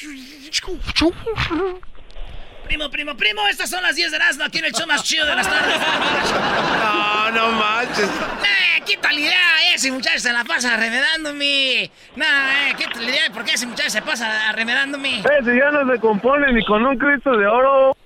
[2.65, 5.27] Primo, primo, primo, estas son las 10 de Erasmo, aquí en el show más chido
[5.27, 5.77] de las tardes.
[5.79, 8.09] No, no manches.
[8.09, 11.91] Eh, quita la idea, ese muchacho se la pasa arremedándome.
[12.17, 15.21] No, eh, quita la idea, de ¿por qué ese muchacho se pasa arremedándome?
[15.21, 17.97] Ese ya no se compone ni con un Cristo de oro.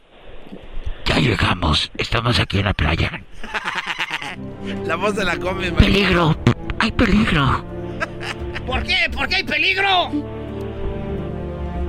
[1.19, 3.11] Ya llegamos, estamos aquí en la playa.
[4.87, 5.67] La voz de la combi.
[5.67, 5.77] man.
[5.77, 6.37] Peligro,
[6.79, 7.65] hay peligro.
[8.67, 8.97] ¿Por qué?
[9.13, 10.11] ¿Por qué hay peligro?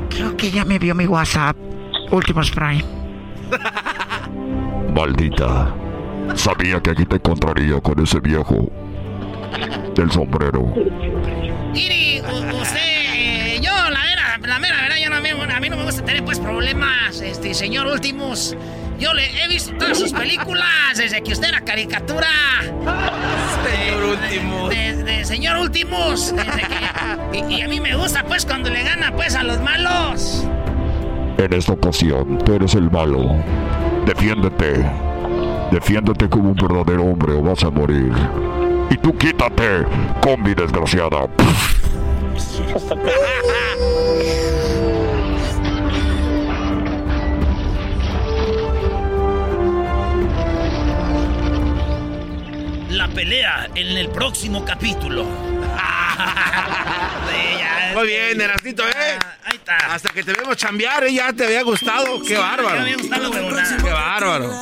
[0.10, 1.56] Creo que ya me vio mi WhatsApp.
[2.10, 2.84] Últimos Prime.
[4.96, 5.76] Maldita.
[6.36, 8.72] Sabía que aquí te encontraría con ese viejo
[9.96, 10.74] del sombrero.
[11.76, 12.80] Iri, usted,
[13.14, 16.04] eh, yo, la vera, la mera verdad, yo no, me- a mí no me gusta
[16.04, 18.58] tener pues problemas, este, señor Últimos.
[19.00, 22.28] Yo le he visto todas sus películas desde que usted era caricatura.
[23.64, 24.70] Señor Últimos.
[24.70, 26.36] De, de señor Últimos.
[26.36, 29.60] desde que- y, y a mí me gusta pues cuando le gana pues a los
[29.62, 30.44] malos.
[31.38, 33.36] En esta ocasión, tú eres el malo.
[34.06, 34.86] Defiéndete.
[35.72, 38.12] Defiéndete como un verdadero hombre o vas a morir.
[38.90, 39.86] Y tú quítate,
[40.22, 41.28] combi desgraciada.
[52.90, 55.26] La pelea en el próximo capítulo.
[57.30, 59.18] Sí, Muy bien, Erasnito, ¿eh?
[59.46, 59.78] Ahí está.
[59.94, 61.14] Hasta que te vemos chambear, ¿eh?
[61.14, 62.20] Ya te había gustado.
[62.22, 62.68] Qué Sí, bárbaro.
[62.70, 63.32] ya me había gustado.
[63.84, 64.54] Qué bárbaro.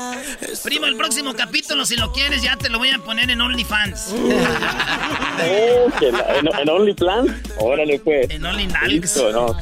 [0.64, 4.14] Primo, el próximo capítulo, si lo quieres, ya te lo voy a poner en OnlyFans.
[5.40, 7.32] Oh, en, en OnlyFans.
[7.60, 8.30] Órale, pues.
[8.30, 8.88] En OnlyNalgs.
[8.88, 9.56] Listo, no.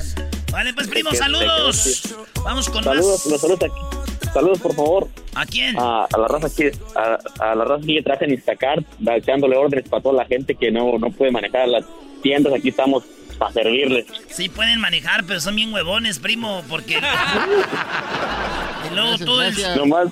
[0.52, 2.16] Vale, pues, primo, saludos.
[2.44, 3.32] Vamos con Saludos, más.
[3.32, 4.05] los saludos aquí.
[4.36, 5.08] Saludos, por favor.
[5.34, 5.80] ¿A quién?
[5.80, 9.88] A, a la raza aquí, a, a la raza que traje en Instacart, echándole órdenes
[9.88, 11.86] para toda la gente que no, no puede manejar las
[12.22, 12.54] tiendas.
[12.54, 13.06] Aquí estamos
[13.40, 14.08] para servirles.
[14.28, 16.96] Sí pueden manejar, pero son bien huevones, primo, porque...
[18.92, 19.56] y luego todo el...
[19.78, 20.10] Nomás,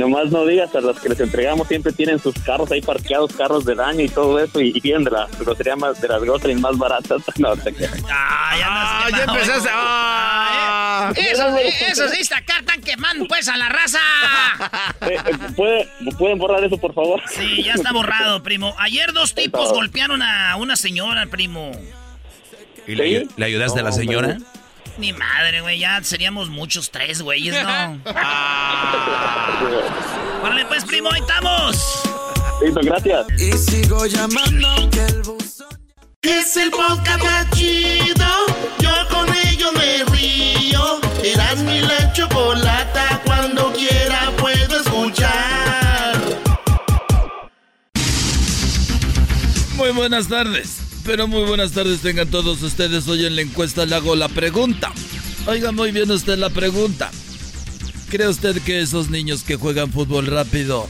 [0.00, 3.64] nomás no digas a los que les entregamos siempre tienen sus carros ahí parqueados, carros
[3.64, 6.60] de daño y todo eso, y, y piden de la grosería más, de las groserías
[6.60, 7.22] más baratas.
[7.38, 7.92] No, te creas.
[8.10, 9.38] Ah, ya, Ah, ya quemado.
[9.38, 9.68] empezaste.
[9.72, 11.12] Ah.
[11.16, 11.52] Esos,
[11.90, 13.98] esos de Instacart están quemando, pues, a la raza.
[15.02, 17.20] Eh, eh, ¿puede- ¿Pueden borrar eso, por favor?
[17.28, 18.74] Sí, ya está borrado, primo.
[18.78, 21.70] Ayer dos tipos golpearon a una señora, primo.
[22.86, 24.36] ¿Y le, le ayudaste a la señora?
[24.98, 28.00] Ni madre, güey, ya seríamos muchos, tres güeyes, ¿no?
[30.42, 32.02] Órale, pues, primo, ahí estamos.
[32.62, 33.26] Listo, gracias.
[33.40, 35.68] Y sigo llamando que el buzón
[36.22, 38.26] Es el podcast más chido.
[38.80, 41.00] Yo con ello me río.
[41.24, 43.22] Eras mi la chocolata.
[43.24, 46.20] Cuando quiera puedo escuchar.
[49.76, 50.89] Muy buenas tardes.
[51.10, 53.08] Pero muy buenas tardes tengan todos ustedes.
[53.08, 54.92] Hoy en la encuesta le hago la pregunta.
[55.48, 57.10] Oiga muy bien usted la pregunta.
[58.08, 60.88] ¿Cree usted que esos niños que juegan fútbol rápido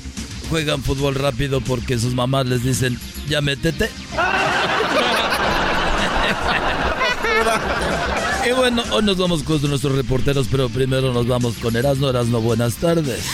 [0.51, 3.01] juegan fútbol rápido porque sus mamás les dicen,
[3.31, 3.89] ya métete?
[8.47, 12.11] Y bueno, hoy nos vamos con nuestros reporteros, pero primero nos vamos con Erasno.
[12.11, 13.25] Erasno, buenas tardes.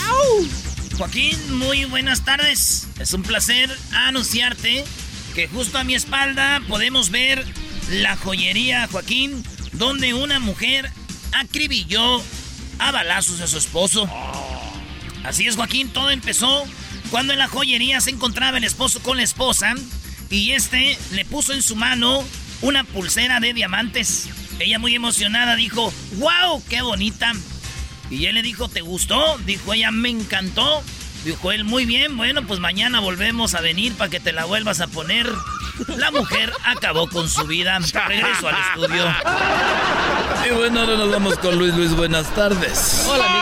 [0.96, 2.88] Joaquín, muy buenas tardes.
[2.98, 4.84] Es un placer anunciarte
[5.36, 7.44] que justo a mi espalda podemos ver
[7.90, 10.90] la joyería, Joaquín, donde una mujer
[11.32, 12.22] acribilló
[12.78, 14.08] a balazos a su esposo.
[15.24, 16.64] Así es, Joaquín, todo empezó
[17.10, 19.74] cuando en la joyería se encontraba el esposo con la esposa
[20.30, 22.24] y este le puso en su mano
[22.62, 24.30] una pulsera de diamantes.
[24.58, 27.34] Ella muy emocionada dijo, wow, qué bonita.
[28.08, 29.36] Y él le dijo, ¿te gustó?
[29.44, 30.82] Dijo ella, me encantó.
[31.26, 34.80] Dijo él, muy bien, bueno, pues mañana volvemos a venir para que te la vuelvas
[34.80, 35.28] a poner.
[35.96, 37.80] La mujer acabó con su vida.
[37.80, 39.04] Regreso al estudio.
[40.48, 41.74] Y bueno, ahora nos vamos con Luis.
[41.74, 43.08] Luis, buenas tardes.
[43.08, 43.40] Hola, mi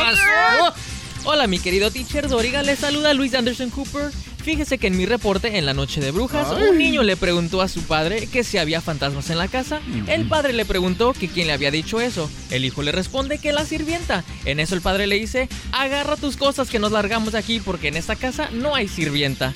[0.00, 0.74] querido.
[1.22, 2.64] Hola, mi querido teacher Doriga.
[2.64, 4.10] Le saluda Luis Anderson Cooper.
[4.46, 7.68] Fíjese que en mi reporte en la noche de brujas, un niño le preguntó a
[7.68, 9.80] su padre que si había fantasmas en la casa.
[10.06, 12.30] El padre le preguntó que quién le había dicho eso.
[12.52, 14.22] El hijo le responde que la sirvienta.
[14.44, 17.88] En eso el padre le dice, agarra tus cosas que nos largamos de aquí porque
[17.88, 19.52] en esta casa no hay sirvienta.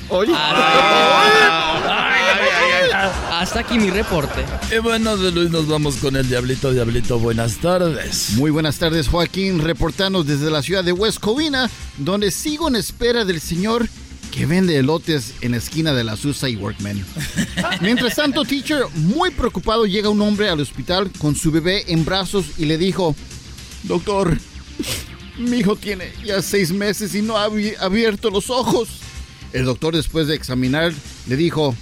[3.30, 4.44] Hasta aquí mi reporte.
[4.74, 6.72] Y bueno, de Luis nos vamos con el Diablito.
[6.72, 8.30] Diablito, buenas tardes.
[8.30, 13.24] Muy buenas tardes, Joaquín, reportando desde la ciudad de West Covina, donde sigo en espera
[13.24, 13.88] del señor
[14.30, 17.04] que vende elotes en la esquina de la Susa y Workman.
[17.80, 22.44] Mientras tanto, teacher, muy preocupado, llega un hombre al hospital con su bebé en brazos
[22.56, 23.16] y le dijo,
[23.82, 24.38] doctor,
[25.38, 28.88] mi hijo tiene ya seis meses y no ha abi- abierto los ojos.
[29.52, 30.92] El doctor, después de examinar,
[31.26, 31.74] le dijo,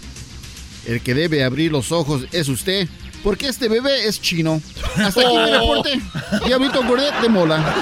[0.86, 2.88] el que debe abrir los ojos es usted,
[3.22, 4.62] porque este bebé es chino.
[4.96, 6.00] Hasta aquí mi reporte.
[6.46, 7.74] Diablito Gordet de Mola.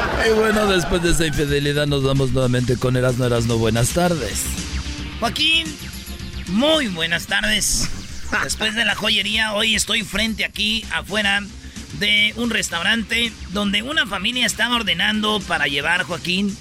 [0.23, 3.57] Y bueno, después de esa infidelidad nos vamos nuevamente con Erasno Erasno.
[3.57, 4.43] Buenas tardes.
[5.19, 5.65] Joaquín,
[6.47, 7.89] muy buenas tardes.
[8.43, 11.41] Después de la joyería, hoy estoy frente aquí afuera
[11.99, 16.55] de un restaurante donde una familia estaba ordenando para llevar Joaquín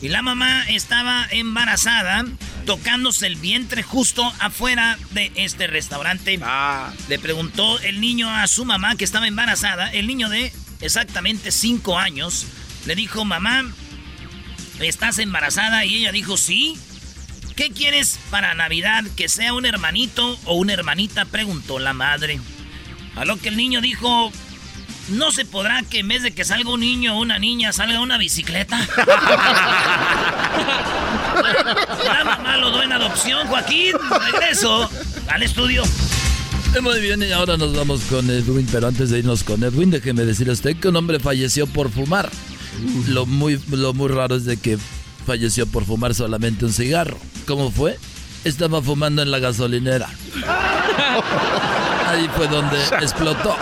[0.00, 2.24] y la mamá estaba embarazada
[2.66, 6.40] tocándose el vientre justo afuera de este restaurante.
[7.08, 11.98] Le preguntó el niño a su mamá que estaba embarazada, el niño de exactamente 5
[11.98, 12.46] años,
[12.86, 13.64] le dijo, mamá,
[14.80, 15.84] ¿estás embarazada?
[15.84, 16.76] Y ella dijo, sí.
[17.56, 19.04] ¿Qué quieres para Navidad?
[19.14, 21.26] ¿Que sea un hermanito o una hermanita?
[21.26, 22.40] Preguntó la madre.
[23.14, 24.32] A lo que el niño dijo,
[25.08, 28.00] ¿no se podrá que en vez de que salga un niño o una niña salga
[28.00, 28.78] una bicicleta?
[32.04, 33.96] la mamá lo doy en adopción, Joaquín.
[34.32, 34.90] Regreso
[35.28, 35.82] al estudio.
[36.80, 40.24] Muy bien, y ahora nos vamos con Edwin, pero antes de irnos con Edwin, déjeme
[40.24, 42.30] decirle a usted que un hombre falleció por fumar.
[43.08, 44.78] Lo muy, lo muy raro es de que
[45.26, 47.18] falleció por fumar solamente un cigarro.
[47.46, 47.98] ¿Cómo fue?
[48.44, 50.08] Estaba fumando en la gasolinera.
[52.06, 53.56] Ahí fue donde explotó.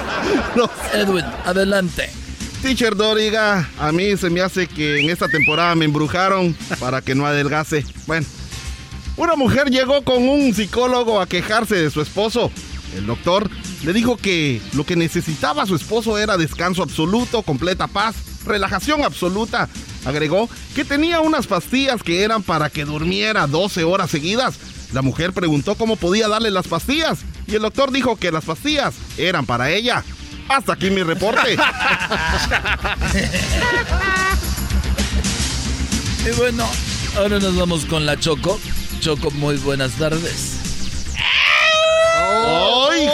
[0.95, 2.11] Edwin, adelante.
[2.63, 7.15] Teacher Doriga, a mí se me hace que en esta temporada me embrujaron para que
[7.15, 7.87] no adelgase.
[8.07, 8.27] Bueno,
[9.17, 12.51] una mujer llegó con un psicólogo a quejarse de su esposo.
[12.97, 13.49] El doctor
[13.85, 19.69] le dijo que lo que necesitaba su esposo era descanso absoluto, completa paz, relajación absoluta.
[20.05, 24.55] Agregó que tenía unas pastillas que eran para que durmiera 12 horas seguidas.
[24.93, 28.95] La mujer preguntó cómo podía darle las pastillas y el doctor dijo que las pastillas
[29.19, 30.05] eran para ella.
[30.49, 31.57] Hasta aquí mi reporte.
[36.27, 36.69] Y bueno,
[37.17, 38.61] ahora nos vamos con la Choco.
[39.01, 40.60] Choco, muy buenas tardes.
[42.47, 43.09] ¡Ay!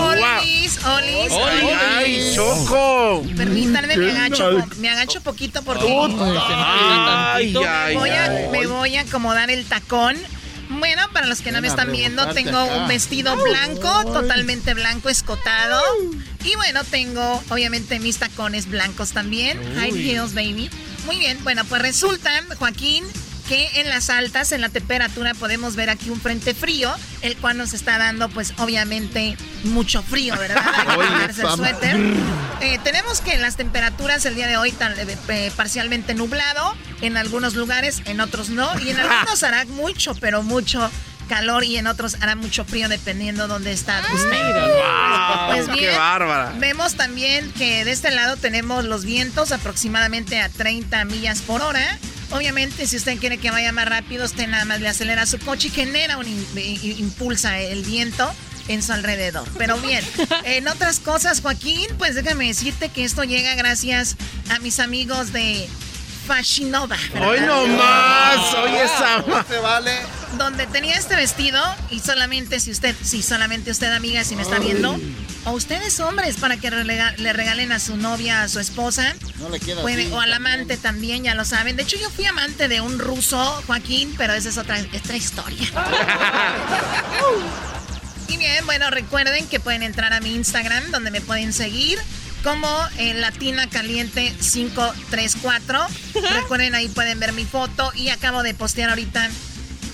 [0.00, 1.72] Olis, olis, olis.
[1.96, 3.22] ¡Ay, Choco!
[3.36, 8.48] Permítanme, me ¿Qué agacho, me agacho poquito porque Ay, me, ay, voy a, ay.
[8.50, 10.16] me voy a acomodar el tacón.
[10.70, 12.76] Bueno, para los que no me están viendo, tengo acá.
[12.76, 15.80] un vestido blanco, totalmente blanco, escotado.
[16.44, 19.58] Y bueno, tengo obviamente mis tacones blancos también.
[19.76, 20.70] High heels, baby.
[21.06, 23.04] Muy bien, bueno, pues resulta, Joaquín,
[23.50, 27.58] que en las altas, en la temperatura, podemos ver aquí un frente frío, el cual
[27.58, 30.62] nos está dando, pues obviamente, mucho frío, ¿verdad?
[30.86, 31.96] Hay que el suéter.
[32.60, 37.16] Eh, tenemos que las temperaturas el día de hoy tan, eh, eh, parcialmente nublado, en
[37.16, 40.88] algunos lugares, en otros no, y en algunos hará mucho, pero mucho
[41.28, 44.52] calor y en otros hará mucho frío dependiendo dónde está usted.
[44.52, 46.52] Wow, pues qué bárbara.
[46.58, 51.98] vemos también que de este lado tenemos los vientos aproximadamente a 30 millas por hora.
[52.32, 55.68] Obviamente, si usted quiere que vaya más rápido, usted nada más le acelera su coche
[55.68, 58.30] y genera un in- i- impulsa el viento
[58.68, 59.48] en su alrededor.
[59.58, 60.04] Pero bien,
[60.44, 64.16] en otras cosas, Joaquín, pues déjame decirte que esto llega gracias
[64.48, 65.68] a mis amigos de
[66.34, 66.96] Fashinova.
[67.26, 69.90] Hoy no más, oye esa ma- se vale.
[70.38, 71.60] Donde tenía este vestido
[71.90, 74.96] y solamente si usted, si solamente usted amiga, si me está viendo,
[75.44, 79.48] o ustedes hombres para que relega- le regalen a su novia, a su esposa, No
[79.48, 80.12] le queda puede- así.
[80.12, 81.74] o al amante también, ya lo saben.
[81.74, 85.68] De hecho, yo fui amante de un ruso, Joaquín, pero esa es otra, otra historia.
[88.28, 91.98] Y bien, bueno, recuerden que pueden entrar a mi Instagram, donde me pueden seguir
[92.42, 92.68] como
[92.98, 95.86] eh, Latina Caliente 534.
[96.34, 97.92] Recuerden, ahí pueden ver mi foto.
[97.94, 99.28] Y acabo de postear ahorita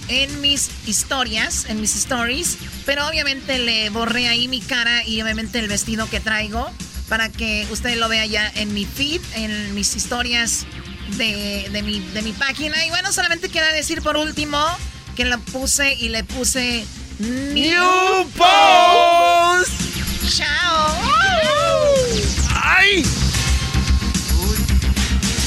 [0.09, 5.59] en mis historias, en mis stories, pero obviamente le borré ahí mi cara y obviamente
[5.59, 6.71] el vestido que traigo
[7.09, 10.65] para que usted lo vea ya en mi feed, en mis historias
[11.17, 12.85] de, de, mi, de mi página.
[12.85, 14.59] Y bueno, solamente quiero decir por último
[15.17, 16.85] que lo puse y le puse
[17.19, 19.73] New Post.
[20.37, 20.99] Chao.
[22.55, 23.05] ¡Ay!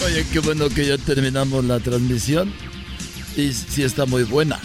[0.06, 2.52] Oye, qué bueno que ya terminamos la transmisión.
[3.36, 4.60] Y sí está muy buena.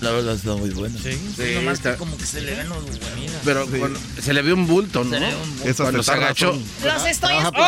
[0.00, 0.98] La verdad está muy buena.
[0.98, 2.78] Sí, Sí, nomás está- que como que se le ven los
[3.44, 5.10] Pero con- se le ve un bulto, ¿no?
[5.10, 5.68] Se le ve un bulto.
[5.68, 6.52] Eso cuando se agachó.
[6.84, 7.60] Los estoy escuchando.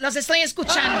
[0.00, 1.00] Los estoy escuchando.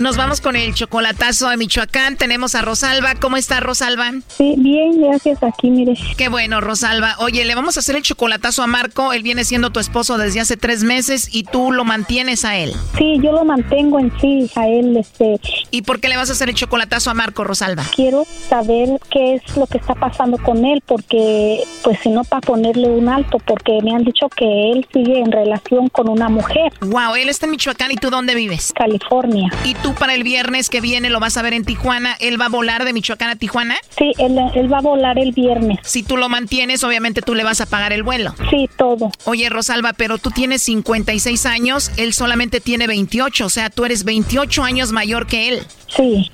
[0.00, 2.16] Nos vamos con el chocolatazo a Michoacán.
[2.16, 3.16] Tenemos a Rosalba.
[3.16, 4.12] ¿Cómo está Rosalba?
[4.28, 5.42] Sí, bien, gracias.
[5.42, 5.92] Aquí, mire.
[6.16, 7.16] Qué bueno, Rosalba.
[7.18, 9.12] Oye, le vamos a hacer el chocolatazo a Marco.
[9.12, 12.72] Él viene siendo tu esposo desde hace tres meses y tú lo mantienes a él.
[12.96, 15.38] Sí, yo lo mantengo en sí, a él, este.
[15.70, 17.84] ¿Y por qué le vas a hacer el chocolatazo a Marco, Rosalba?
[17.94, 22.40] Quiero saber qué es lo que está pasando con él, porque, pues, si no, para
[22.40, 26.72] ponerle un alto, porque me han dicho que él sigue en relación con una mujer.
[26.80, 28.72] Wow, él está en Michoacán y tú dónde vives?
[28.74, 29.50] California.
[29.62, 32.16] ¿Y tú para el viernes que viene lo vas a ver en Tijuana?
[32.20, 33.76] ¿Él va a volar de Michoacán a Tijuana?
[33.96, 35.78] Sí, él, él va a volar el viernes.
[35.82, 38.34] Si tú lo mantienes, obviamente tú le vas a pagar el vuelo.
[38.50, 39.10] Sí, todo.
[39.24, 44.04] Oye, Rosalba, pero tú tienes 56 años, él solamente tiene 28, o sea, tú eres
[44.04, 45.66] 28 años mayor que él.
[45.88, 46.30] Sí.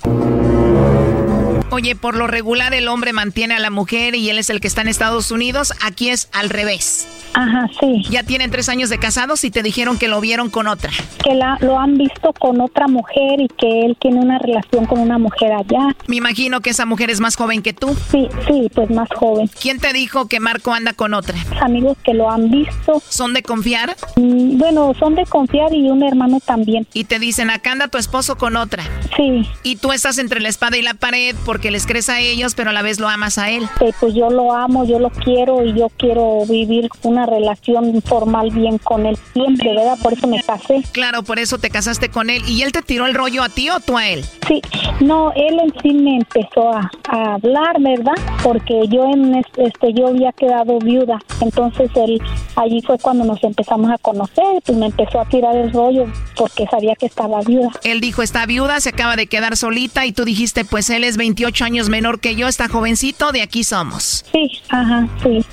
[1.70, 4.68] Oye, por lo regular el hombre mantiene a la mujer y él es el que
[4.68, 5.72] está en Estados Unidos.
[5.82, 7.08] Aquí es al revés.
[7.34, 8.02] Ajá, sí.
[8.08, 10.90] Ya tienen tres años de casados y te dijeron que lo vieron con otra.
[11.22, 15.00] Que la, lo han visto con otra mujer y que él tiene una relación con
[15.00, 15.94] una mujer allá.
[16.06, 17.94] Me imagino que esa mujer es más joven que tú.
[18.10, 19.50] Sí, sí, pues más joven.
[19.60, 21.36] ¿Quién te dijo que Marco anda con otra?
[21.60, 23.02] Amigos que lo han visto.
[23.08, 23.96] ¿Son de confiar?
[24.16, 26.86] Mm, bueno, son de confiar y un hermano también.
[26.94, 28.84] Y te dicen, acá anda tu esposo con otra.
[29.16, 29.46] Sí.
[29.62, 32.70] Y tú estás entre la espada y la pared porque les crees a ellos, pero
[32.70, 33.66] a la vez lo amas a él.
[33.78, 38.50] Sí, pues yo lo amo, yo lo quiero y yo quiero vivir una relación formal
[38.50, 39.98] bien con él siempre, ¿verdad?
[40.02, 40.82] Por eso me casé.
[40.92, 42.42] Claro, por eso te casaste con él.
[42.48, 44.24] ¿Y él te tiró el rollo a ti o tú a él?
[44.46, 44.60] Sí,
[45.00, 48.14] no, él en sí me empezó a, a hablar, ¿verdad?
[48.42, 52.20] Porque yo en es- este yo había quedado viuda, entonces él
[52.56, 56.66] allí fue cuando nos empezamos a conocer, pues me empezó a tirar el rollo porque
[56.70, 57.70] sabía que estaba viuda.
[57.82, 61.16] Él dijo, está viuda, se acaba de quedar solita y tú dijiste, pues él es
[61.16, 64.24] 28 años menor que yo, está jovencito, de aquí somos.
[64.32, 65.44] Sí, ajá, sí.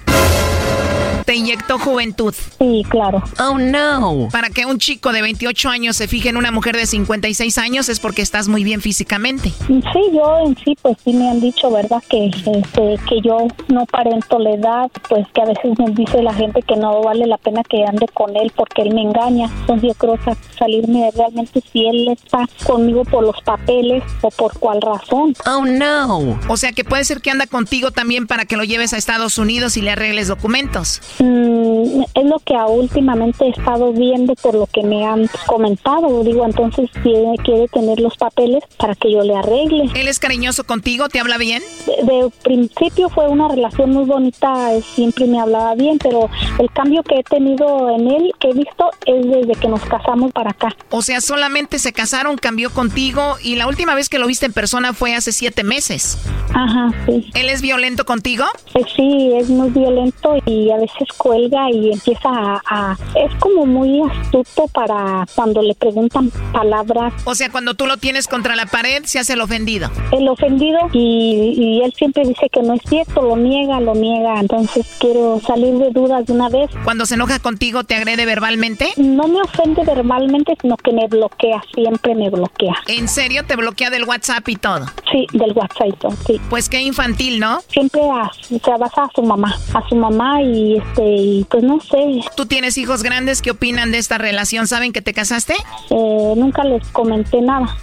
[1.26, 2.34] Te inyectó juventud.
[2.60, 3.24] Sí, claro.
[3.40, 4.28] Oh, no.
[4.32, 7.90] Para que un chico de 28 años se fije en una mujer de 56 años
[7.90, 9.50] es porque estás muy bien físicamente.
[9.68, 12.02] Sí, yo en sí, pues sí me han dicho, ¿verdad?
[12.10, 16.34] Que, este, que yo no parento la edad, pues que a veces me dice la
[16.34, 19.46] gente que no vale la pena que ande con él porque él me engaña.
[19.62, 24.30] Entonces yo creo sa- salirme de realmente si él está conmigo por los papeles o
[24.32, 25.34] por cuál razón.
[25.46, 26.40] Oh, no.
[26.48, 29.38] O sea que puede ser que anda contigo también para que lo lleves a Estados
[29.38, 31.02] Unidos y le arregles documentos.
[31.20, 36.24] Mm, es lo que últimamente he estado viendo por lo que me han comentado.
[36.24, 39.90] Digo, entonces quiere, quiere tener los papeles para que yo le arregle.
[39.96, 41.10] ¿Él es cariñoso contigo?
[41.10, 41.62] ¿Te habla bien?
[41.86, 47.04] De, de principio fue una relación muy bonita, siempre me hablaba bien, pero el cambio
[47.04, 50.76] que he tenido en él, que he visto, es desde que nos casamos para acá.
[50.90, 54.54] O sea, solamente se casaron, cambió contigo y la última vez que lo viste en
[54.54, 56.18] persona fue hace siete meses.
[56.54, 57.30] Ajá, sí.
[57.34, 58.46] ¿Él es violento contigo?
[58.76, 63.66] Eh, sí, es muy violento y a veces cuelga y empieza a, a- Es como
[63.66, 67.14] muy astuto para cuando le preguntan palabras.
[67.26, 69.90] O sea, cuando tú lo tienes contra la pared, se hace el ofendido.
[70.12, 74.40] El ofendido y, y él siempre dice que no es cierto, lo niega, lo niega.
[74.40, 76.70] Entonces quiero salir de dudas de una vez.
[76.84, 78.90] Cuando se enoja contigo, ¿te agrede verbalmente?
[78.98, 82.76] No me ofende verbalmente, sino que me bloquea, siempre me bloquea.
[82.88, 83.44] ¿En serio?
[83.46, 84.86] ¿Te bloquea del WhatsApp y todo?
[85.12, 86.40] Sí, del WhatsApp, y todo, sí.
[86.50, 87.60] Pues qué infantil, ¿no?
[87.70, 91.80] Siempre a, se basa a su mamá, a su mamá y este, y pues no
[91.82, 93.42] sé, ¿Tú tienes hijos grandes?
[93.42, 94.68] ¿Qué opinan de esta relación?
[94.68, 95.54] ¿Saben que te casaste?
[95.90, 97.76] eh, nunca les comenté nada.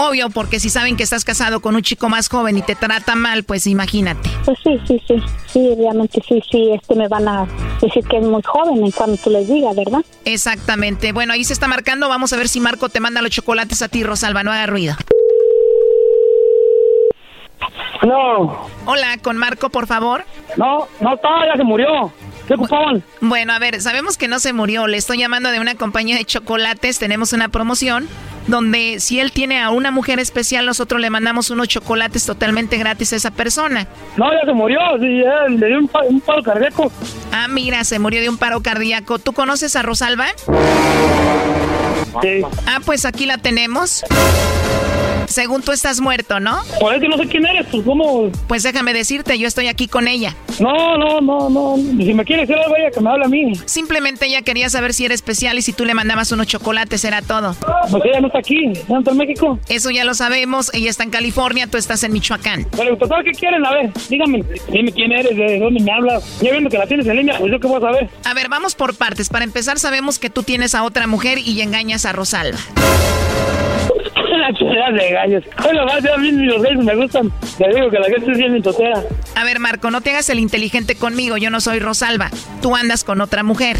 [0.00, 3.16] Obvio, porque si saben que estás casado con un chico más joven y te trata
[3.16, 4.30] mal, pues imagínate.
[4.44, 5.20] Pues sí, sí, sí,
[5.52, 7.48] sí, obviamente sí, sí, este me van a
[7.82, 10.00] decir que es muy joven en cuanto tú les digas, ¿verdad?
[10.24, 11.10] Exactamente.
[11.12, 12.08] Bueno, ahí se está marcando.
[12.08, 14.44] Vamos a ver si Marco te manda los chocolates a ti, Rosalba.
[14.44, 14.94] No haga ruido.
[18.02, 18.68] No.
[18.86, 20.24] Hola, con Marco, por favor.
[20.56, 22.12] No, no está, ya se murió.
[22.46, 23.02] ¿Qué ocupaban?
[23.20, 24.86] Bueno, a ver, sabemos que no se murió.
[24.86, 26.98] Le estoy llamando de una compañía de chocolates.
[26.98, 28.08] Tenemos una promoción
[28.46, 33.12] donde si él tiene a una mujer especial, nosotros le mandamos unos chocolates totalmente gratis
[33.12, 33.86] a esa persona.
[34.16, 34.78] No, ya se murió.
[34.98, 35.22] Sí,
[35.58, 36.90] le dio un, un paro cardíaco.
[37.32, 39.18] Ah, mira, se murió de un paro cardíaco.
[39.18, 40.28] ¿Tú conoces a Rosalba?
[42.22, 42.40] Sí.
[42.66, 44.04] Ah, pues aquí la tenemos.
[45.28, 46.62] Según tú estás muerto, ¿no?
[46.80, 48.30] Pues es que no sé quién eres, pues cómo.
[48.48, 50.34] Pues déjame decirte, yo estoy aquí con ella.
[50.58, 51.76] No, no, no, no.
[51.76, 53.52] Si me quiere decir algo, ella que me hable a mí.
[53.66, 57.22] Simplemente ella quería saber si era especial y si tú le mandabas unos chocolates, era
[57.22, 57.54] todo.
[57.90, 59.58] Pues ella no está aquí, ella está en México.
[59.68, 62.66] Eso ya lo sabemos, ella está en California, tú estás en Michoacán.
[62.76, 63.64] Pero total, ¿qué quieren?
[63.64, 66.38] A ver, dígame, dime quién eres, de dónde me hablas.
[66.40, 68.08] Ya viendo que la tienes en línea, pues yo qué voy a saber.
[68.24, 69.28] A ver, vamos por partes.
[69.28, 72.58] Para empezar, sabemos que tú tienes a otra mujer y engañas a Rosalba.
[74.38, 75.44] La chulada de gallos.
[75.62, 77.32] Bueno, más a mí los gallos me gustan.
[77.58, 79.02] Le digo que la gente es bien intotera.
[79.34, 81.36] A ver, Marco, no te hagas el inteligente conmigo.
[81.36, 82.30] Yo no soy Rosalba.
[82.62, 83.76] Tú andas con otra mujer.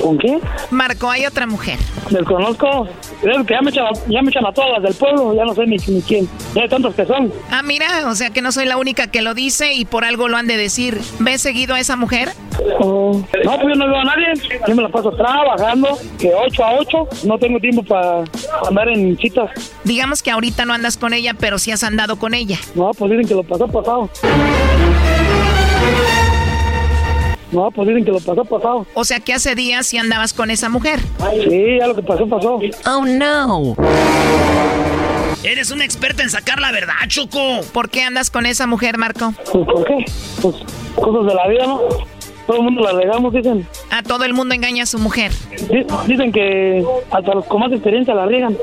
[0.00, 0.38] ¿Con qué?
[0.70, 1.78] Marco, hay otra mujer.
[2.10, 2.88] Desconozco.
[3.20, 5.34] Creo que ya me, echan, ya me a todas las del pueblo.
[5.34, 6.28] Ya no sé ni, ni quién.
[6.54, 7.32] Ya hay tantos que son.
[7.50, 10.28] Ah, mira, o sea que no soy la única que lo dice y por algo
[10.28, 10.98] lo han de decir.
[11.20, 12.30] ¿Ves seguido a esa mujer?
[12.80, 14.26] Oh, no, pues yo no veo a nadie.
[14.66, 17.08] Yo me la paso trabajando, que 8 a 8.
[17.24, 18.24] No tengo tiempo para
[18.68, 19.16] andar en
[19.84, 22.58] Digamos que ahorita no andas con ella, pero sí has andado con ella.
[22.74, 24.08] No, pues dicen que lo pasó pasado.
[27.50, 28.86] No, pues dicen que lo pasó pasado.
[28.94, 31.00] O sea que hace días sí andabas con esa mujer.
[31.48, 32.60] Sí, ya lo que pasó pasó.
[32.86, 33.74] Oh, no.
[35.44, 37.60] Eres un experto en sacar la verdad, Choco.
[37.72, 39.32] ¿Por qué andas con esa mujer, Marco?
[39.50, 40.04] Pues, ¿Por qué?
[40.42, 40.56] Pues
[40.96, 41.80] cosas de la vida, ¿no?
[42.48, 43.68] Todo el mundo la regamos, dicen.
[43.90, 45.32] A todo el mundo engaña a su mujer.
[46.06, 48.56] Dicen que hasta los con más experiencia la riegan.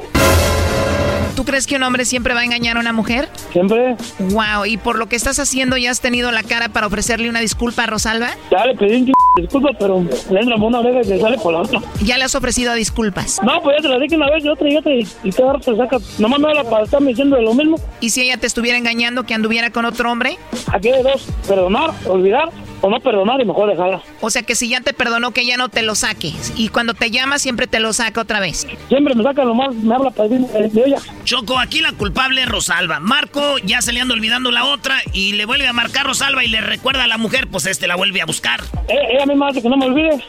[1.36, 3.30] ¿Tú crees que un hombre siempre va a engañar a una mujer?
[3.52, 3.96] Siempre.
[4.18, 7.42] Wow, y por lo que estás haciendo, ¿ya has tenido la cara para ofrecerle una
[7.42, 8.30] disculpa a Rosalba?
[8.50, 11.54] Ya le pedí un disculpa, pero le entra por una oreja y se sale por
[11.54, 11.80] la otra.
[12.02, 13.40] ¿Ya le has ofrecido disculpas?
[13.44, 15.54] No, pues ya te la dije una vez y otra y otra y, y cada
[15.54, 15.98] rato saca.
[16.18, 17.78] Nomás me habla para estarme diciendo de lo mismo.
[18.00, 20.40] ¿Y si ella te estuviera engañando que anduviera con otro hombre?
[20.74, 22.50] Aquí hay dos, perdonar, olvidar
[22.86, 24.00] o no perdonar y mejor dejarla.
[24.22, 26.34] O sea que si ya te perdonó que ya no te lo saque.
[26.56, 28.68] Y cuando te llama siempre te lo saca otra vez.
[28.90, 30.98] Siempre me saca nomás, me habla para decirme de ella.
[31.24, 33.00] Choco, aquí la culpable es Rosalba.
[33.00, 36.48] Marco ya se le anda olvidando la otra y le vuelve a marcar Rosalba y
[36.48, 38.62] le recuerda a la mujer, pues este la vuelve a buscar.
[38.88, 40.24] Eh, ella misma hace que no me olvide.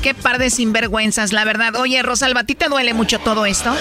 [0.00, 1.74] Qué par de sinvergüenzas, la verdad.
[1.74, 3.72] Oye, Rosalba, ¿a ti te duele mucho todo esto?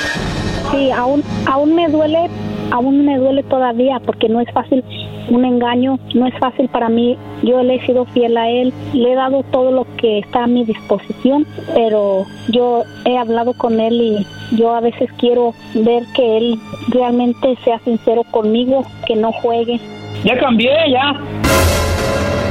[0.72, 2.28] Sí, aún, aún me duele,
[2.72, 4.84] aún me duele todavía porque no es fácil
[5.30, 7.18] un engaño, no es fácil para mí.
[7.44, 10.48] Yo le he sido fiel a él, le he dado todo lo que está a
[10.48, 16.38] mi disposición, pero yo he hablado con él y yo a veces quiero ver que
[16.38, 16.60] él
[16.90, 19.80] realmente sea sincero conmigo, que no juegue.
[20.24, 21.14] Ya cambié, ya.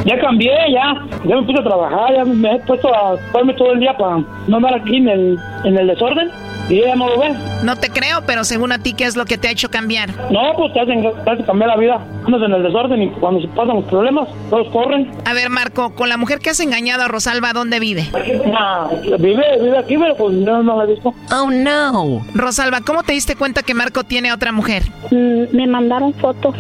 [0.05, 0.95] Ya cambié, ya.
[1.25, 4.23] Ya me puse a trabajar, ya me he puesto a ponerme todo el día para
[4.49, 6.31] no andar aquí en el, en el desorden.
[6.71, 7.35] Y ella no lo ve.
[7.65, 10.11] No te creo, pero según a ti, ¿qué es lo que te ha hecho cambiar?
[10.31, 12.01] No, pues te hacen, te hacen cambiar la vida.
[12.25, 15.11] Andas en el desorden y cuando se pasan los problemas, todos corren.
[15.25, 18.07] A ver, Marco, con la mujer que has engañado a Rosalba, ¿dónde vive?
[18.47, 21.13] Nah, vive, vive aquí, pero pues no, no la he visto.
[21.33, 22.25] Oh, no.
[22.35, 24.85] Rosalba, ¿cómo te diste cuenta que Marco tiene a otra mujer?
[25.11, 26.55] Mm, me mandaron fotos.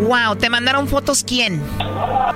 [0.00, 1.60] Wow, ¿te mandaron fotos quién?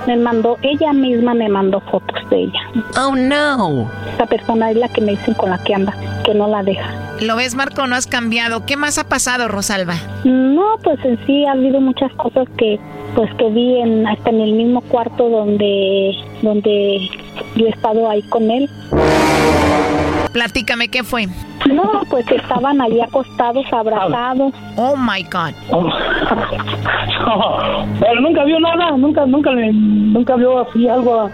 [0.07, 2.59] Me mandó, ella misma me mandó fotos de ella.
[2.97, 3.89] Oh, no.
[4.15, 5.93] Esa persona es la que me dicen con la que anda,
[6.29, 6.87] que no la deja.
[7.21, 7.87] ¿Lo ves, Marco?
[7.87, 8.65] No has cambiado.
[8.67, 9.95] ¿Qué más ha pasado, Rosalba?
[10.25, 12.79] No, pues en sí ha habido muchas cosas que,
[13.15, 16.11] pues que vi en, hasta en el mismo cuarto donde,
[16.43, 17.09] donde
[17.55, 18.69] yo he estado ahí con él.
[20.31, 21.25] Platícame, ¿qué fue?
[21.71, 24.53] No, pues estaban allí acostados, abrazados.
[24.77, 25.53] Oh my God.
[27.99, 31.29] pero nunca vio nada, nunca, nunca, le- nunca vio así algo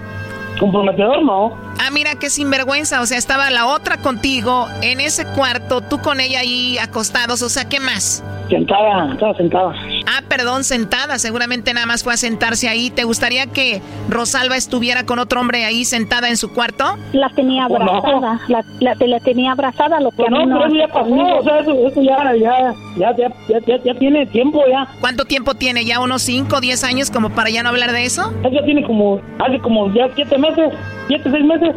[0.59, 1.64] comprometedor, ¿no?
[1.86, 3.01] Ah, mira qué sinvergüenza.
[3.01, 7.41] O sea, estaba la otra contigo en ese cuarto, tú con ella ahí acostados.
[7.41, 8.23] O sea, ¿qué más?
[8.49, 9.73] Sentada, estaba sentada.
[10.07, 11.17] Ah, perdón, sentada.
[11.19, 12.89] Seguramente nada más fue a sentarse ahí.
[12.91, 16.97] ¿Te gustaría que Rosalba estuviera con otro hombre ahí sentada en su cuarto?
[17.13, 17.89] La tenía Pues no.
[17.91, 20.75] abrazada, la, la, la tenía abrazada, lo que Pues a mí no, no pero eso
[20.75, 21.38] ya pasó, conmigo.
[21.39, 24.88] o sea, eso, eso ya, ya, ya, ya, ya, ya, ya tiene tiempo ya.
[24.99, 25.83] ¿Cuánto tiempo tiene?
[25.86, 28.31] ¿Ya unos 5 o 10 años como para ya no hablar de eso?
[28.41, 30.71] Eso ya tiene como, hace como ya siete meses,
[31.07, 31.74] siete, seis meses.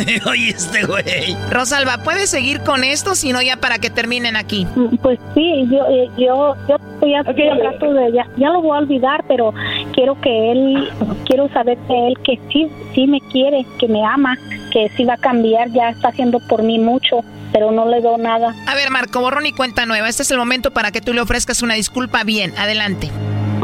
[0.30, 1.36] Oye, este güey.
[1.50, 3.14] Rosalba, ¿puedes seguir con esto?
[3.14, 4.66] Si no, ya para que terminen aquí.
[4.74, 8.80] Mm, Pues sí, yo, eh, yo, yo ya trato de, ya, ya lo voy a
[8.80, 9.52] olvidar, pero
[9.92, 10.90] quiero que él,
[11.26, 14.36] quiero saber de él que sí, sí me quiere, que me ama,
[14.72, 17.20] que sí va a cambiar, ya está haciendo por mí mucho,
[17.52, 18.54] pero no le doy nada.
[18.66, 20.08] A ver, Marco, borrón y cuenta nueva.
[20.08, 22.52] Este es el momento para que tú le ofrezcas una disculpa bien.
[22.56, 23.10] Adelante.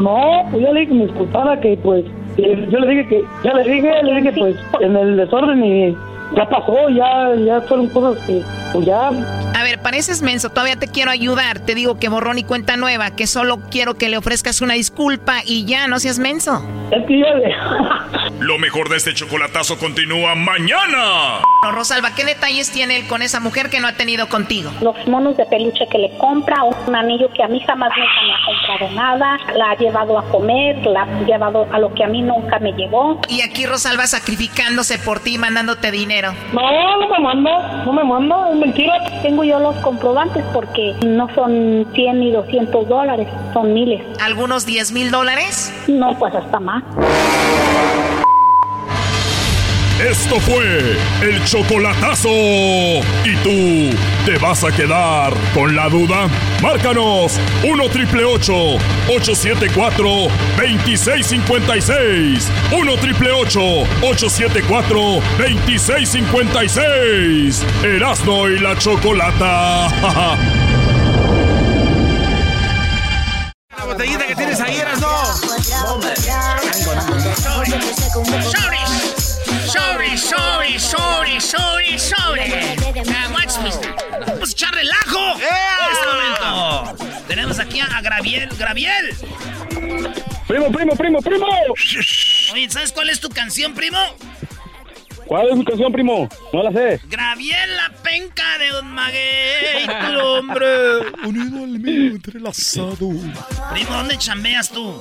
[0.01, 2.05] No, pues yo le dije que me disculpara, que pues,
[2.37, 5.97] yo le dije que, ya le dije, le dije pues, en el desorden y
[6.35, 9.09] ya pasó, ya, ya fueron cosas que, pues ya.
[9.09, 11.61] A ver, pareces menso, todavía te quiero ayudar.
[11.61, 15.41] Te digo que borrón y cuenta nueva, que solo quiero que le ofrezcas una disculpa
[15.45, 16.65] y ya, no seas menso.
[16.91, 17.55] Es que yo le...
[18.41, 21.41] Lo mejor de este chocolatazo continúa mañana.
[21.63, 24.71] No, Rosalba, ¿qué detalles tiene él con esa mujer que no ha tenido contigo?
[24.83, 28.35] Los monos de peluche que le compra, un anillo que a mí jamás nunca me
[28.35, 32.09] ha comprado nada, la ha llevado a comer, la ha llevado a lo que a
[32.09, 33.21] mí nunca me llevó.
[33.29, 36.16] Y aquí Rosalba sacrificándose por ti, mandándote dinero.
[36.53, 38.95] No, no me manda, no me manda, es mentira.
[39.23, 44.03] Tengo yo los comprobantes porque no son 100 ni 200 dólares, son miles.
[44.21, 45.73] ¿Algunos 10 mil dólares?
[45.89, 46.83] No, pues hasta más.
[50.01, 52.29] Esto fue el chocolatazo.
[52.29, 56.29] ¿Y tú te vas a quedar con la duda?
[56.63, 60.29] Márcanos 1 triple 874
[60.59, 62.53] 2656.
[62.73, 65.01] 1 triple 874
[65.39, 67.65] 2656.
[67.83, 69.89] Erasno y la chocolata.
[73.79, 75.09] La botellita que tienes ahí, eras no.
[80.17, 82.77] Sobre, sobre, sobre, sobre.
[83.05, 83.71] Now watch me.
[84.27, 85.35] Vamos a echar relajo.
[85.37, 87.05] En este momento.
[87.29, 88.49] Tenemos aquí a Graviel.
[88.59, 89.15] Graviel.
[90.49, 91.47] Primo, primo, primo, primo.
[92.53, 93.99] Oye, ¿sabes cuál es tu canción, primo?
[95.27, 96.29] ¿Cuál es mi canción, primo?
[96.53, 97.01] No la sé.
[97.09, 100.67] Graviel, la penca de Don Maguey, tu hombre.
[101.25, 103.11] Unido al mío, entrelazado.
[103.73, 104.95] Primo, ¿dónde chambeas tú?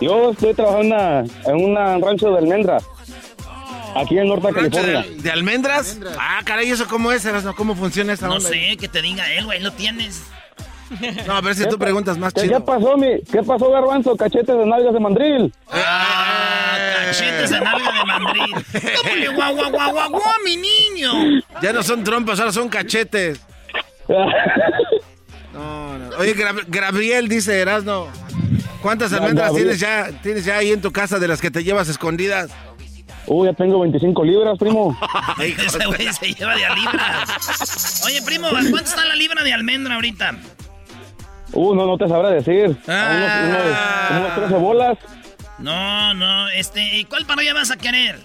[0.00, 0.96] Yo estoy trabajando
[1.46, 2.84] en un rancho de almendras.
[3.96, 5.02] Aquí en Norte de ¿Rancho California.
[5.16, 5.98] de, de almendras?
[6.18, 7.54] Ah, caray, ¿eso cómo es, Erasno?
[7.54, 8.48] ¿Cómo funciona esa No onda?
[8.48, 10.22] sé, que te diga él, güey, lo tienes.
[11.26, 12.58] No, a ver si ¿Qué tú preguntas más ¿Qué, chido.
[12.58, 13.20] ¿Qué pasó, mi?
[13.30, 14.14] ¿Qué pasó, Garbanzo?
[14.16, 15.52] Cachetes de nalgas de mandril.
[15.72, 16.76] Ah,
[17.06, 18.54] cachetes de nalga de mandril.
[19.02, 21.40] ¿Cómo le guau, guau, guau, guau, guau, mi niño?
[21.62, 23.40] Ya no son trompas, ahora son cachetes.
[25.52, 26.16] No, no.
[26.18, 28.08] Oye, Gra- Gabriel dice Erasno,
[28.82, 31.88] ¿cuántas almendras tienes ya, tienes ya ahí en tu casa de las que te llevas
[31.88, 32.50] escondidas?
[33.26, 34.96] Uy, ya tengo 25 libras, primo.
[35.40, 38.02] Ese güey se lleva de a libras.
[38.06, 40.32] Oye, primo, ¿a cuánto está la libra de almendra ahorita?
[41.52, 42.76] Uh, no, no te sabrá decir.
[42.88, 43.10] Ah.
[44.10, 44.98] Unos, unos, unos 13 bolas.
[45.58, 48.18] No, no, este, ¿y cuál parodia vas a querer?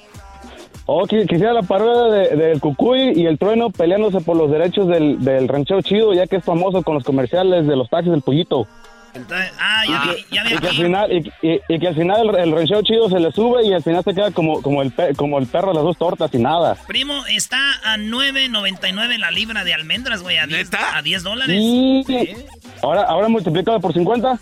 [0.87, 4.87] Oh, qui- quisiera la parodia de- del Cucuy y el Trueno peleándose por los derechos
[4.87, 8.23] del, del ranchero chido, ya que es famoso con los comerciales de los taxis del
[8.23, 8.67] pollito.
[9.13, 11.95] Entonces, ah, ya vi, ya vi Y que al final, y, y- y que al
[11.95, 14.81] final el, el ranchero chido se le sube y al final se queda como, como,
[14.81, 16.75] el, pe- como el perro de las dos tortas y nada.
[16.87, 21.55] Primo, está a 9.99 la libra de almendras, güey, a 10, a 10 dólares.
[21.59, 22.03] Y
[22.81, 24.39] ahora, ahora multiplicado por 50.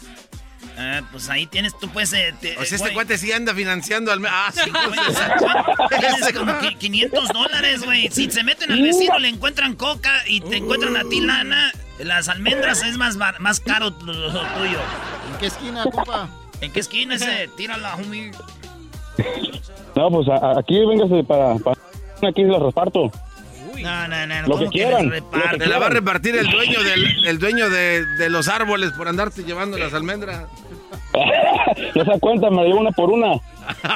[0.80, 2.14] Ah, pues ahí tienes, tú puedes...
[2.14, 4.24] eh, te- O sea, este güey, cuate sí anda financiando al...
[4.28, 4.70] Ah, sí,
[6.00, 8.10] Tienes como qui- 500 dólares, güey.
[8.12, 12.30] Si se meten al vecino, le encuentran coca y te encuentran a ti lana, las
[12.30, 14.80] almendras es más, más caro lo, lo tuyo.
[15.32, 16.30] ¿En qué esquina, compa?
[16.62, 17.50] ¿En qué esquina ese?
[17.58, 18.32] Tírala, homie.
[19.96, 21.80] No, pues a- a- aquí véngase para, para-
[22.28, 23.12] Aquí los reparto.
[23.80, 24.42] No, no, no.
[24.42, 25.58] Lo ¿cómo que quieran, les lo que reparte?
[25.60, 29.08] Te la va a repartir el dueño del el dueño de, de los árboles por
[29.08, 30.46] andarte llevando las almendras.
[31.96, 33.34] no se cuenta, me dio una por una.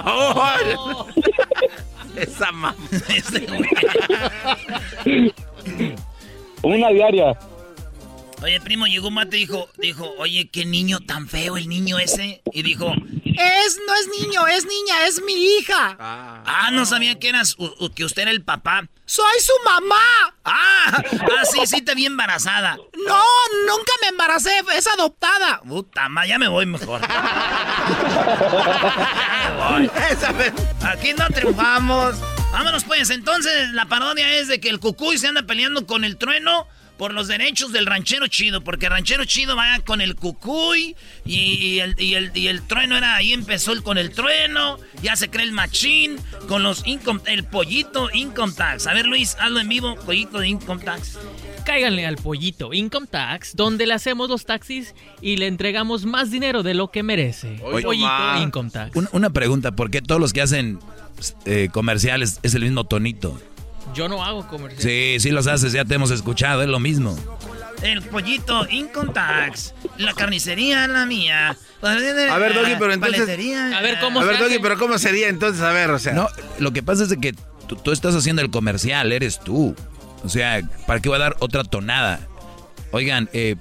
[0.06, 1.08] Oh,
[2.18, 2.76] Esa mamá.
[6.64, 7.38] Una diaria.
[8.44, 12.00] Oye, primo, llegó un mate y dijo, dijo, oye, qué niño tan feo el niño
[12.00, 12.42] ese.
[12.54, 12.92] Y dijo,
[13.24, 15.96] es, no es niño, es niña, es mi hija.
[16.00, 18.88] Ah, no sabía que eras, u- u- que usted era el papá.
[19.06, 20.36] Soy su mamá.
[20.44, 22.78] Ah, ah, sí, sí, te vi embarazada.
[22.78, 23.24] No,
[23.68, 25.62] nunca me embaracé, es adoptada.
[25.62, 27.00] Puta, ma, ya me voy mejor.
[27.02, 27.08] Me
[29.88, 29.92] voy.
[30.84, 32.16] Aquí no triunfamos.
[32.52, 36.18] Vámonos pues, entonces la parodia es de que el cucuy se anda peleando con el
[36.18, 36.68] trueno
[37.02, 40.96] por los derechos del ranchero chido, porque el ranchero chido va con el cucuy
[41.26, 44.78] y, y el, y, el, y el trueno era, ahí empezó el con el trueno,
[45.02, 48.86] ya se cree el machín, con los income, el pollito income tax.
[48.86, 51.18] A ver Luis, hazlo en vivo, pollito de income tax.
[51.66, 56.62] Cáiganle al pollito Income Tax, donde le hacemos los taxis y le entregamos más dinero
[56.64, 57.60] de lo que merece.
[57.64, 58.42] Oye, pollito.
[58.42, 58.96] Income Tax.
[58.96, 60.80] Una, una pregunta, ¿por qué todos los que hacen
[61.46, 63.40] eh, comerciales es el mismo tonito?
[63.94, 64.82] Yo no hago comercial.
[64.82, 67.18] Sí, sí los haces, ya te hemos escuchado, es lo mismo.
[67.82, 71.58] el pollito Incontax, la carnicería la mía.
[71.82, 73.22] A ver, Doggy, pero entonces.
[73.74, 75.62] A ver, ¿cómo A ver, Doggy, pero ¿cómo sería entonces?
[75.62, 76.14] A ver, o sea.
[76.14, 76.28] No,
[76.60, 77.34] lo que pasa es de que
[77.68, 79.76] tú, tú estás haciendo el comercial, eres tú.
[80.24, 82.20] O sea, ¿para qué va a dar otra tonada?
[82.92, 83.56] Oigan, eh,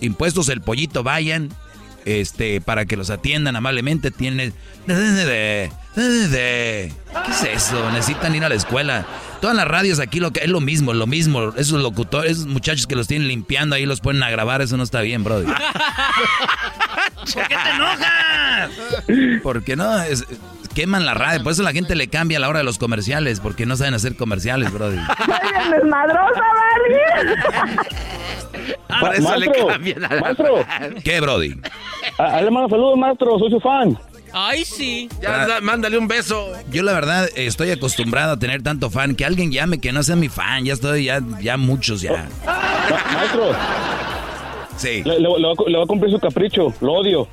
[0.00, 1.50] impuestos el pollito, vayan,
[2.04, 4.10] este, para que los atiendan amablemente.
[4.10, 4.52] Tienen...
[5.94, 6.90] ¿Qué
[7.30, 7.90] es eso?
[7.92, 9.04] Necesitan ir a la escuela.
[9.40, 11.52] Todas las radios aquí lo que es lo mismo, lo mismo.
[11.56, 14.82] Esos locutores, esos muchachos que los tienen limpiando ahí los ponen a grabar, eso no
[14.82, 15.46] está bien, brother.
[17.34, 18.70] ¿Por qué te enojas?
[19.42, 20.24] Porque no, es,
[20.74, 21.42] queman la radio.
[21.42, 23.94] Por eso la gente le cambia a la hora de los comerciales, porque no saben
[23.94, 25.00] hacer comerciales, brother.
[25.70, 27.36] desmadrosa, Barbie!
[29.00, 30.66] Por eso le maestro, cambian a la maestro.
[31.04, 31.60] ¿Qué, brody?
[32.18, 33.38] Ah, le mando saludos, maestro.
[33.38, 33.98] Soy su fan.
[34.36, 35.08] Ay, sí.
[35.22, 36.52] Ya, da- mándale un beso.
[36.70, 39.14] Yo la verdad estoy acostumbrado a tener tanto fan.
[39.14, 40.64] Que alguien llame que no sea mi fan.
[40.64, 42.28] Ya estoy, ya, ya muchos ya.
[42.44, 43.56] Ma- maestro,
[44.76, 46.74] Sí, le, le- le va, a- le va a cumplir su capricho.
[46.80, 47.28] Lo odio.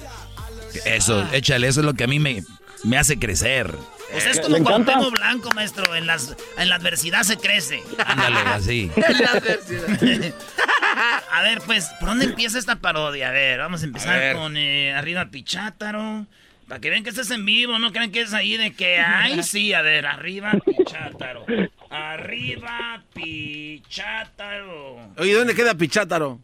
[0.86, 2.44] eso, échale, eso es lo que a mí me,
[2.84, 3.74] me hace crecer.
[4.12, 4.66] Pues es ¿Le como?
[4.86, 5.96] Cuauhtémoc Blanco, maestro.
[5.96, 7.82] En, las, en la adversidad se crece.
[8.06, 8.92] Ándale, así.
[11.32, 13.30] A ver, pues, ¿por dónde empieza esta parodia?
[13.30, 14.36] A ver, vamos a A empezar ver.
[14.36, 16.26] con eh, Arriba Pichátaro.
[16.72, 19.44] Para que vean que estás en vivo, no crean que es ahí de que, ay,
[19.44, 21.46] sí, a ver, Arriba Pichátaro.
[21.90, 24.96] Arriba Pichátaro.
[25.18, 26.40] Oye, ¿dónde queda Pichátaro?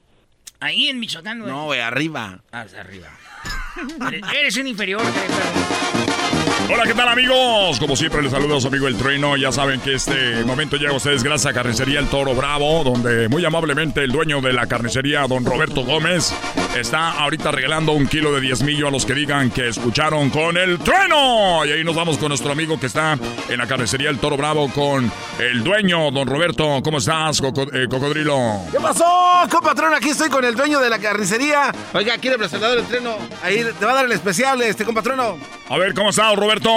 [0.60, 1.50] Ahí en Michoacán, güey.
[1.50, 2.42] No, güey, arriba.
[2.52, 3.08] Ah, arriba.
[4.10, 5.02] Eres- Eres un inferior,
[6.70, 7.80] Hola, ¿qué tal amigos?
[7.80, 9.38] Como siempre les saluda a su amigo El Trueno.
[9.38, 13.30] Ya saben que este momento llega a ustedes gracias a Carnicería El Toro Bravo, donde
[13.30, 16.34] muy amablemente el dueño de la carnicería, don Roberto Gómez,
[16.80, 20.78] está ahorita regalando un kilo de diezmillo a los que digan que escucharon con El
[20.80, 21.66] Trueno.
[21.66, 23.18] Y ahí nos vamos con nuestro amigo que está
[23.50, 26.82] en la carnicería El Toro Bravo con el dueño, don Roberto.
[26.84, 28.62] ¿Cómo estás, Coco- eh, Cocodrilo?
[28.72, 29.06] ¿Qué pasó,
[29.50, 29.94] compatrón?
[29.94, 31.72] Aquí estoy con el dueño de la carnicería.
[31.94, 33.16] Oiga, ¿quiere presentador del treno?
[33.44, 35.38] Ahí te va a dar el especial, este compatrono.
[35.70, 36.70] A ver, ¿cómo estás, Roberto?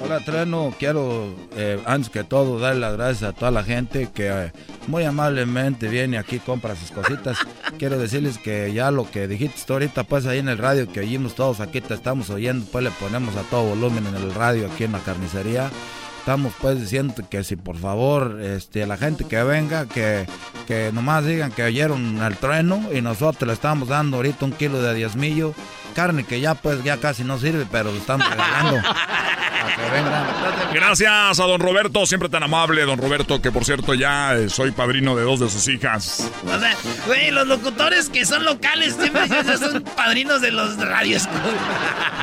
[0.00, 0.74] Hola, Treno.
[0.78, 4.52] Quiero, eh, antes que todo, dar las gracias a toda la gente que eh,
[4.86, 7.36] muy amablemente viene aquí, compra sus cositas.
[7.78, 11.34] Quiero decirles que ya lo que dijiste ahorita, pues ahí en el radio que oímos
[11.34, 14.84] todos aquí, te estamos oyendo, pues le ponemos a todo volumen en el radio aquí
[14.84, 15.70] en la carnicería.
[16.18, 20.26] Estamos pues diciendo que si por favor este, la gente que venga, que,
[20.66, 24.82] que nomás digan que oyeron al trueno y nosotros le estamos dando ahorita un kilo
[24.82, 25.54] de diezmillo.
[25.94, 28.76] Carne que ya pues ya casi no sirve, pero lo estamos regalando.
[30.72, 34.70] Gracias a don Roberto, siempre tan amable, don Roberto, que por cierto ya eh, soy
[34.72, 36.30] padrino de dos de sus hijas.
[36.44, 36.74] O sea,
[37.06, 41.26] güey, los locutores que son locales siempre ya son padrinos de los radios.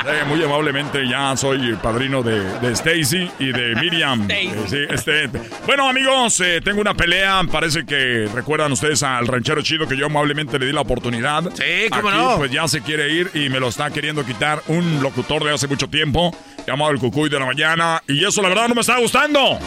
[0.06, 4.28] Eh, muy amablemente ya soy padrino de, de Stacy y de Miriam.
[4.34, 5.28] Eh, sí, este,
[5.64, 10.06] bueno amigos, eh, tengo una pelea, parece que recuerdan ustedes al ranchero chido que yo
[10.06, 11.44] amablemente le di la oportunidad.
[11.54, 12.36] Sí, cómo Aquí, no.
[12.36, 15.68] Pues ya se quiere ir y me lo está queriendo quitar un locutor de hace
[15.68, 16.36] mucho tiempo,
[16.66, 19.58] llamado el Cucuy de la Mañana, y eso la verdad no me está gustando.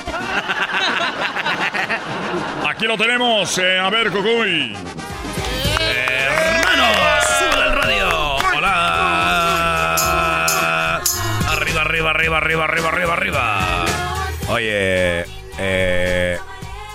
[2.68, 4.76] Aquí lo tenemos, eh, a ver Cucuy.
[5.80, 8.36] Hermanos, sube al radio.
[8.58, 9.96] Hola.
[11.50, 13.86] Arriba, arriba, arriba, arriba, arriba, arriba, arriba.
[14.50, 15.26] Oye,
[15.60, 16.38] eh,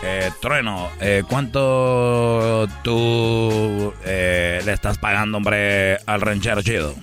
[0.02, 6.94] eh, Trueno, eh, ¿cuánto tú eh, le estás pagando, hombre, al ranchero chido?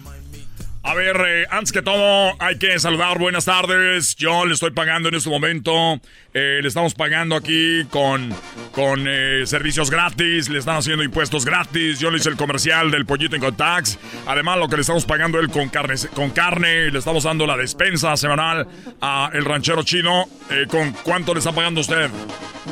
[0.90, 3.20] A ver, eh, antes que todo, hay que saludar.
[3.20, 4.16] Buenas tardes.
[4.16, 6.02] Yo le estoy pagando en este momento.
[6.34, 8.34] eh, le estamos pagando aquí con,
[8.72, 10.50] con eh, servicios gratis.
[10.50, 12.00] Le están haciendo impuestos gratis.
[12.00, 14.00] Yo le hice el comercial del pollito en Contax.
[14.26, 15.94] Además, lo que le estamos pagando él con carne.
[16.16, 18.68] Con carne le estamos dando la despensa semanal
[19.00, 20.26] a el ranchero chino.
[20.70, 22.10] ¿Con cuánto le está pagando usted?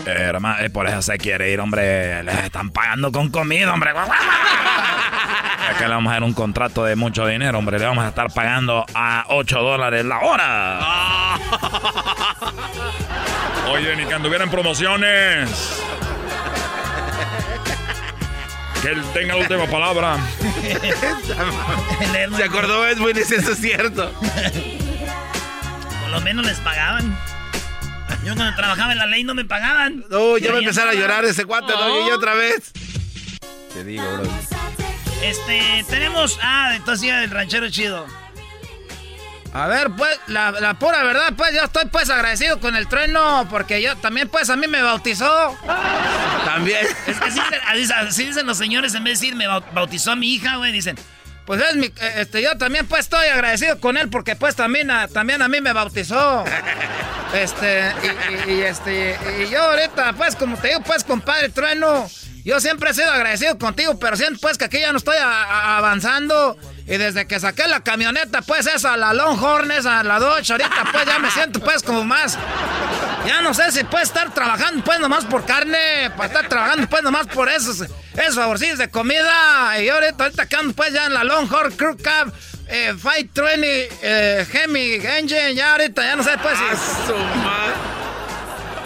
[0.08, 2.24] Hermano, por eso se quiere ir, hombre.
[2.24, 3.92] Le están pagando con comida, hombre.
[5.70, 7.78] Acá le vamos a dar un contrato de mucho dinero, hombre.
[7.78, 11.38] Le vamos a estar pagando a 8 dólares la hora.
[13.72, 15.50] Oye, ni que anduvieran promociones.
[18.82, 20.18] Que él tenga la última palabra.
[22.38, 24.12] Se acordó, es muy eso es cierto.
[26.02, 27.18] Por lo menos les pagaban.
[28.24, 30.06] Yo cuando trabajaba en la ley no me pagaban.
[30.10, 32.72] No, ya va a empezar a llorar ese cuate, Doggy, y otra vez.
[33.74, 34.87] Te digo, bro.
[35.24, 36.40] Este, tenemos.
[36.42, 38.06] Ah, entonces ya el ranchero chido.
[39.54, 43.48] A ver, pues, la, la pura verdad, pues, yo estoy, pues, agradecido con el trueno,
[43.50, 45.58] porque yo también, pues, a mí me bautizó.
[46.46, 46.86] También.
[47.08, 50.12] Es que así, así- así dicen los señores, en vez de decir me bau- bautizó
[50.12, 50.98] a mi hija, güey, dicen.
[51.48, 54.92] Pues es mi, eh, este, yo también, pues, estoy agradecido con él, porque, pues, también
[54.92, 56.44] a, también a mí me bautizó.
[57.34, 57.82] Este,
[58.48, 62.10] y, y- y, este, y yo ahorita, pues, como te digo, pues, compadre trueno,
[62.46, 66.58] Yo siempre he sido agradecido contigo, pero siento pues que aquí ya no estoy avanzando.
[66.88, 71.06] Y desde que saqué la camioneta, pues esa, la Longhorn, esa, la Dodge, ahorita pues
[71.06, 72.38] ya me siento pues como más...
[73.26, 77.04] Ya no sé si puedo estar trabajando pues nomás por carne, para estar trabajando pues
[77.04, 79.82] nomás por esos, esos favorcillos de comida.
[79.82, 82.32] Y ahorita, ahorita que ando pues ya en la Longhorn Crew Cab,
[82.70, 87.97] eh, Fight 20, eh, Hemi Engine, ya ahorita ya no sé pues si...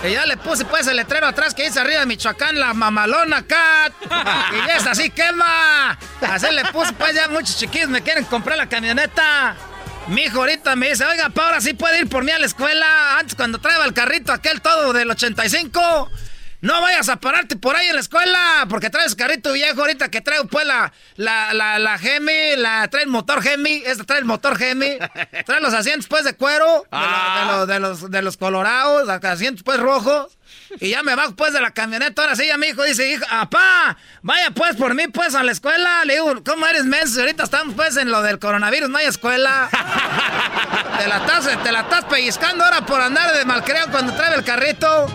[0.04, 3.45] Y ya le puse pues el letrero atrás que dice arriba de Michoacán, la mamalona
[3.45, 3.93] cat.
[4.04, 5.97] y ya es así, quema.
[6.22, 9.56] Así le puse pues ya muchos chiquillos me quieren comprar la camioneta.
[10.08, 12.47] Mi hijo ahorita me dice, oiga, pa, ahora sí puede ir por mí a la
[12.47, 13.20] escuela.
[13.20, 16.10] Antes cuando traía el carrito aquel todo del 85.
[16.62, 20.22] No vayas a pararte por ahí en la escuela, porque traes carrito viejo ahorita que
[20.22, 24.26] traigo pues la, la, la, la Gemi, la, trae el motor Gemi, esta trae el
[24.26, 24.97] motor Gemi,
[25.45, 30.38] trae los asientos pues de cuero, de, de, los, de los colorados, asientos pues rojos.
[30.80, 32.22] Y ya me bajo pues de la camioneta.
[32.22, 35.51] Ahora sí, ya mi hijo dice, hijo, apá, vaya pues por mí pues a la
[35.51, 36.05] escuela.
[36.05, 37.22] Le digo, ¿cómo eres menso?
[37.22, 39.70] Ahorita estamos pues en lo del coronavirus, no hay escuela.
[40.97, 44.43] te, la estás, te la estás pellizcando ahora por andar de malcreo cuando trae el
[44.43, 45.07] carrito.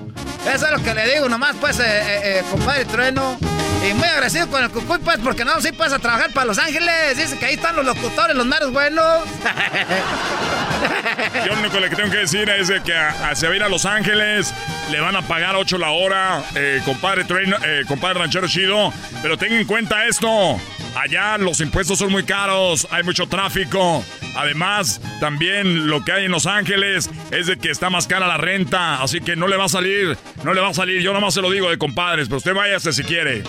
[0.52, 3.55] Eso es lo que le digo nomás pues, eh, eh, eh Trueno.
[3.88, 6.58] Y muy agradecido con el Cucuy, pues, porque no, sí puedes a trabajar para Los
[6.58, 7.16] Ángeles.
[7.16, 9.04] Dice que ahí están los locutores, los maros buenos.
[11.46, 12.94] Yo lo único que tengo que decir es que
[13.34, 14.52] se va a ir a Los Ángeles,
[14.90, 18.92] le van a pagar 8 la hora, eh, compadre, Trueno, eh, compadre ranchero chido.
[19.22, 20.58] Pero tengan en cuenta esto,
[20.96, 24.04] allá los impuestos son muy caros, hay mucho tráfico.
[24.36, 28.36] Además, también lo que hay en Los Ángeles es de que está más cara la
[28.36, 31.00] renta, así que no le va a salir, no le va a salir.
[31.00, 33.42] Yo nomás se lo digo de compadres, pero usted váyase si quiere.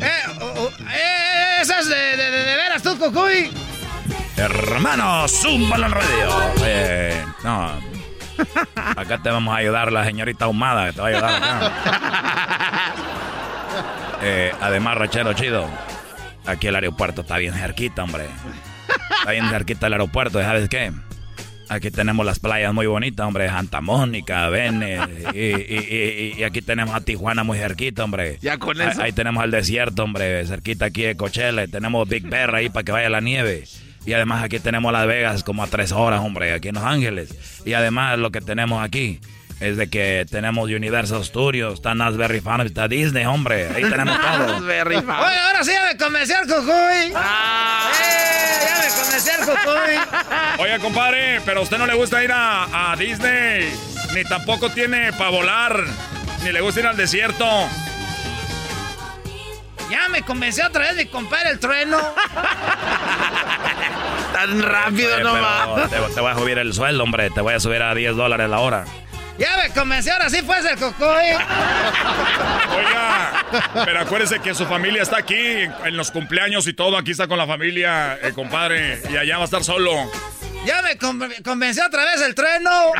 [0.00, 3.50] Eh, oh, oh, eh esas de, de, de, veras tú, Cucuy.
[4.36, 6.28] Hermano, zúmbalo al radio.
[7.42, 7.72] No.
[8.96, 12.92] Acá te vamos a ayudar la señorita Ahumada, te va ayudar acá.
[14.22, 15.68] Eh, además, Rachero Chido,
[16.46, 18.26] aquí el aeropuerto está bien cerquita, hombre.
[19.18, 20.90] Está bien cerquita el aeropuerto, ¿sabes qué?
[21.68, 23.48] Aquí tenemos las playas muy bonitas, hombre.
[23.48, 24.98] Santa Mónica, Vene.
[25.34, 28.38] Y, aquí tenemos a Tijuana muy cerquita, hombre.
[28.40, 29.02] Ya con eso.
[29.02, 30.46] Ahí, tenemos el desierto, hombre.
[30.46, 31.66] Cerquita aquí de Coachella.
[31.66, 33.64] Tenemos Big Bear ahí para que vaya la nieve.
[34.04, 36.52] Y además aquí tenemos Las Vegas como a tres horas, hombre.
[36.52, 37.62] Aquí en Los Ángeles.
[37.64, 39.20] Y además lo que tenemos aquí
[39.60, 43.68] es de que tenemos Universal Studios, está Nasberry Farm, está Disney, hombre.
[43.74, 44.56] Ahí tenemos todo.
[44.58, 47.12] Oye, ahora sí ya me convencí al Cucuy.
[47.14, 47.90] Ah.
[48.02, 50.64] Eh, ya me convencí al Cucuy.
[50.64, 53.72] Oye, compadre, pero a usted no le gusta ir a, a Disney,
[54.14, 55.84] ni tampoco tiene para volar,
[56.44, 57.46] ni le gusta ir al desierto.
[59.90, 61.98] Ya me convenció otra vez de comprar el trueno.
[64.32, 65.88] Tan rápido nomás.
[65.88, 67.30] Te, te, voy a subir el sueldo, hombre.
[67.30, 68.84] Te voy a subir a 10 dólares la hora.
[69.38, 71.26] Ya me convenció, ahora sí fue el cocoy.
[72.76, 73.44] Oiga,
[73.84, 76.96] pero acuérdese que su familia está aquí en los cumpleaños y todo.
[76.96, 80.10] Aquí está con la familia, el compadre, y allá va a estar solo.
[80.64, 80.96] Ya me
[81.42, 82.70] convenció otra vez el trueno.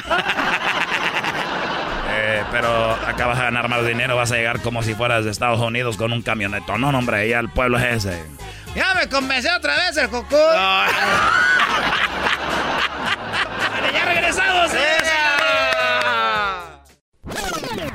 [2.18, 5.30] Eh, pero acá vas a ganar más dinero, vas a llegar como si fueras de
[5.30, 6.80] Estados Unidos con un camionetón.
[6.80, 8.24] No, hombre, ya el pueblo es ese.
[8.74, 10.38] Ya me convenció otra vez el cocoy.
[13.92, 14.72] ya regresamos.
[14.72, 15.25] ¿eh?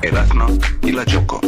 [0.01, 0.47] Edazno
[0.81, 1.39] y la Choco.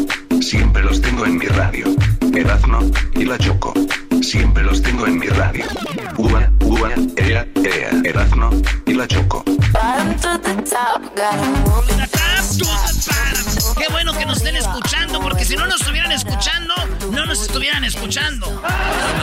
[0.42, 1.88] Siempre los tengo en mi radio.
[2.34, 2.80] Edazno
[3.16, 3.74] y la Choco.
[4.22, 5.66] Siempre los tengo en mi radio.
[6.18, 7.90] Uva, uva, ea, ea.
[8.04, 8.52] Edazno
[8.86, 9.44] y la Choco.
[13.78, 16.74] Qué bueno que nos estén escuchando, porque si no nos estuvieran escuchando,
[17.12, 18.62] no nos estuvieran escuchando.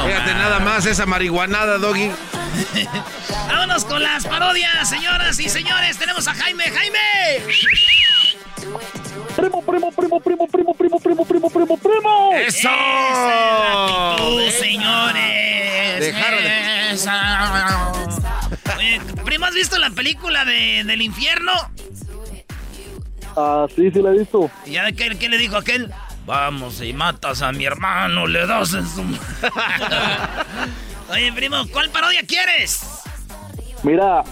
[0.06, 2.10] Fíjate nada más esa marihuanada, Doggy.
[3.48, 5.96] Vámonos con las parodias, señoras y señores.
[5.98, 6.64] Tenemos a Jaime.
[6.64, 6.98] ¡Jaime!
[9.36, 12.30] Primo, primo, primo, primo, primo, primo, primo, primo, primo, primo.
[12.34, 12.68] ¡Eso!
[14.58, 16.00] señores.
[16.00, 16.40] Dejaron
[19.24, 21.52] primo, ¿has visto la película de, del infierno?
[23.36, 24.50] Ah, sí, sí la he visto.
[24.66, 25.92] ¿Y ya qué, qué le dijo aquel?
[26.26, 29.02] Vamos, y matas a mi hermano, le das en su...
[31.10, 32.80] Oye, primo, ¿cuál parodia quieres?
[33.82, 34.22] Mira,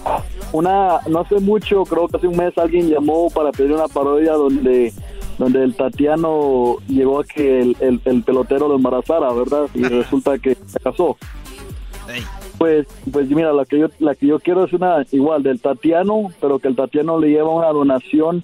[0.52, 4.32] una, no hace mucho, creo que hace un mes alguien llamó para pedir una parodia
[4.32, 4.92] donde
[5.38, 9.68] donde el Tatiano llegó a que el, el, pelotero lo embarazara, ¿verdad?
[9.72, 11.16] Y resulta que se casó.
[12.58, 16.32] Pues, pues mira, la que yo, la que yo quiero es una igual del Tatiano,
[16.40, 18.42] pero que el Tatiano le lleva una donación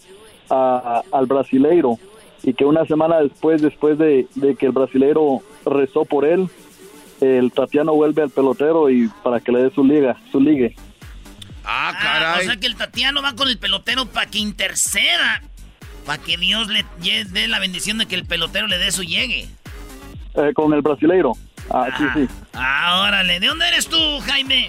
[0.49, 1.99] al brasileiro
[2.45, 6.49] y que una semana después, después de, de que el brasileiro rezó por él,
[7.21, 10.77] el Tatiano vuelve al pelotero y para que le dé su liga, su ligue.
[11.95, 12.43] Ah, ah, caray.
[12.43, 15.43] o sea que el Tatiano va con el pelotero para que interceda.
[16.07, 16.85] Para que Dios le
[17.25, 19.49] dé la bendición de que el pelotero le dé su llegue.
[20.35, 21.33] Eh, con el brasileiro.
[21.71, 22.29] Ah, sí, sí.
[22.53, 23.41] Ah, órale.
[23.41, 24.69] ¿De dónde eres tú, Jaime?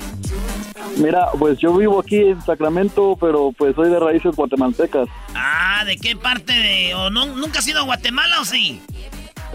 [0.97, 5.07] Mira, pues yo vivo aquí en Sacramento, pero pues soy de raíces guatemaltecas.
[5.33, 6.95] Ah, ¿de qué parte de...?
[6.95, 8.81] ¿O no, nunca has ido a Guatemala o sí?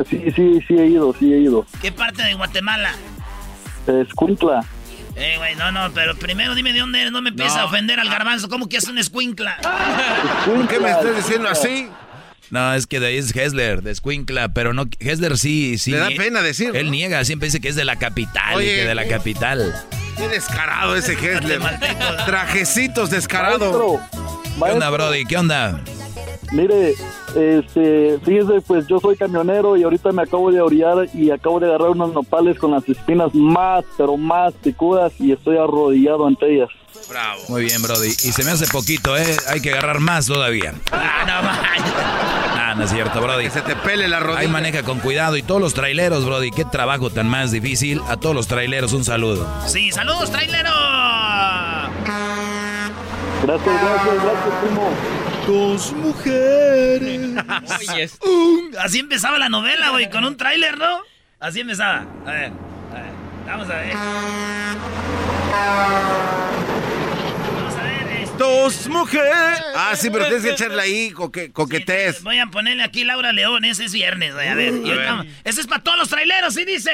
[0.08, 1.66] Sí, sí, sí he ido, sí he ido.
[1.80, 2.92] ¿Qué parte de Guatemala?
[3.86, 4.64] Escuintla.
[5.20, 8.00] Eh, güey, no, no, pero primero dime de dónde eres, no me empieces a ofender
[8.00, 8.48] al garbanzo.
[8.48, 9.58] ¿Cómo que es un escuincla?
[10.46, 11.88] ¿Por qué me estás diciendo así?
[12.48, 15.92] No, es que de ahí es Hessler, de Squinkla, pero no, Hessler sí, sí.
[15.92, 16.74] Le da pena decirlo.
[16.74, 19.74] Él niega, siempre dice que es de la capital y que de la capital.
[20.16, 21.60] Qué descarado ese Hessler.
[22.26, 24.00] Trajecitos descarado.
[24.58, 25.24] Maestro, ¿Qué onda, Brody?
[25.26, 25.80] ¿Qué onda?
[26.52, 26.94] Mire,
[27.36, 31.66] este, fíjese, pues yo soy camionero y ahorita me acabo de orillar y acabo de
[31.66, 36.68] agarrar unos nopales con las espinas más, pero más picudas y estoy arrodillado ante ellas.
[37.08, 37.40] Bravo.
[37.48, 38.08] Muy bien, Brody.
[38.08, 39.36] Y se me hace poquito, ¿eh?
[39.48, 40.74] Hay que agarrar más todavía.
[40.92, 41.48] Ah, no,
[42.62, 43.44] Ah, no es cierto, Brody.
[43.44, 44.40] Que se te pele la rodilla.
[44.40, 45.36] Ahí maneja con cuidado.
[45.36, 48.00] Y todos los traileros, Brody, qué trabajo tan más difícil.
[48.08, 49.48] A todos los traileros, un saludo.
[49.66, 50.70] Sí, saludos, trailero.
[53.42, 54.90] Gracias, gracias, gracias, primo.
[55.54, 57.10] Dos mujeres.
[58.22, 61.00] Un- Así empezaba la novela, güey, con un tráiler, ¿no?
[61.40, 62.06] Así empezaba.
[62.24, 62.52] A ver,
[62.92, 63.10] a ver,
[63.48, 63.92] vamos a ver.
[67.56, 68.06] Vamos a ver.
[68.22, 69.34] este, Dos mujeres.
[69.74, 72.22] Ah, sí, pero tienes que echarle ahí coque, coquetés.
[72.22, 74.46] Voy a ponerle aquí Laura León, ese es viernes, güey.
[74.46, 75.26] A ver, A ver.
[75.42, 76.92] ese es para todos los traileros, y dice.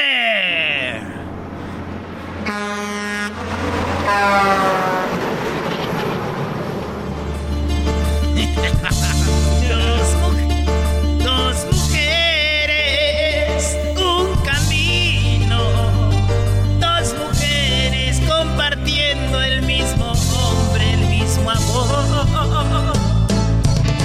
[19.16, 22.96] Compartiendo el mismo hombre, el mismo amor.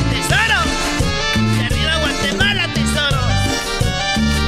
[0.09, 0.61] ¡Tesoro!
[1.57, 3.19] ¡De arriba Guatemala, tesoro!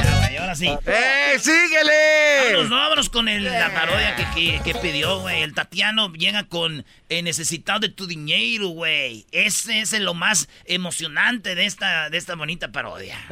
[0.02, 0.68] Ya, güey, ahora sí.
[0.86, 2.50] ¡Eh, síguele!
[2.52, 5.42] Vámonos, no, vámonos con el- la parodia que, que, que pidió, güey.
[5.42, 9.26] El Tatiano llega con eh, necesitado de tu dinero, güey.
[9.32, 13.16] Ese es lo más emocionante de esta, de esta bonita parodia.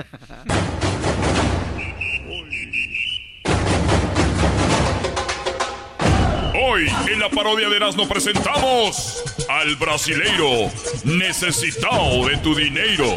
[6.64, 10.70] Hoy en la parodia de Erasmo presentamos al brasileiro
[11.02, 13.16] necesitado de tu dinero.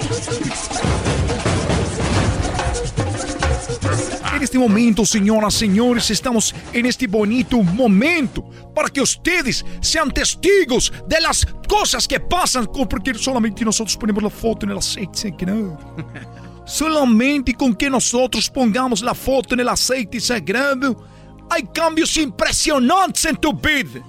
[4.35, 10.91] En este momento, señoras, señores, estamos en este bonito momento para que ustedes sean testigos
[11.07, 15.77] de las cosas que pasan, porque solamente nosotros ponemos la foto en el aceite sagrado.
[16.65, 21.05] Solamente con que nosotros pongamos la foto en el aceite sagrado,
[21.49, 24.01] hay cambios impresionantes en tu vida.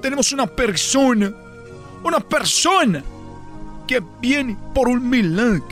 [0.00, 1.32] Tenemos una persona,
[2.04, 3.02] una persona
[3.86, 5.62] que viene por un milagro.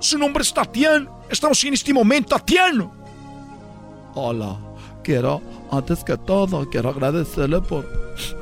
[0.00, 1.08] Su nombre es Tatiana.
[1.30, 2.92] Estamos en este momento, Tatiano.
[4.14, 4.58] Hola,
[5.02, 5.40] quiero,
[5.70, 7.86] antes que todo, quiero agradecerle por,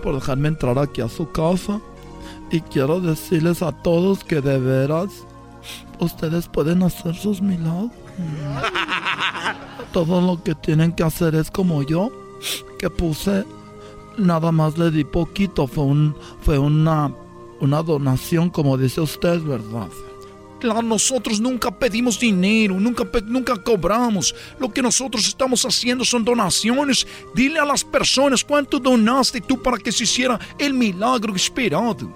[0.02, 1.80] por dejarme entrar aquí a su casa.
[2.50, 5.10] Y quiero decirles a todos que de veras,
[5.98, 8.05] ustedes pueden hacer sus milagros.
[9.92, 12.10] Todo lo que tienen que hacer es como yo,
[12.78, 13.44] que puse,
[14.18, 17.12] nada más le di poquito, fue, un, fue una,
[17.60, 19.88] una donación, como dice usted, ¿verdad?
[20.58, 24.34] Claro, nosotros nunca pedimos dinero, nunca, cobramos.
[24.58, 27.06] Lo que nosotros estamos haciendo son donaciones.
[27.34, 32.10] Dile a las personas cuánto donaste tú para que se hiciera el milagro esperado.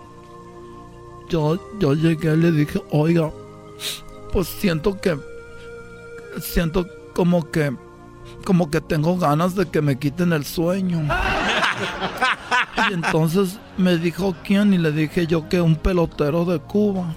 [1.29, 3.31] yo, yo llegué y le dije, oiga,
[4.33, 5.19] pues siento que,
[6.41, 7.75] siento como que,
[8.45, 11.07] como que tengo ganas de que me quiten el sueño.
[12.89, 17.15] Y entonces me dijo quién y le dije yo que un pelotero de Cuba,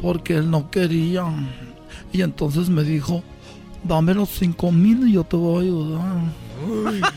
[0.00, 1.24] porque él no quería.
[2.12, 3.22] Y entonces me dijo,
[3.84, 6.16] dame los cinco mil y yo te voy a ayudar.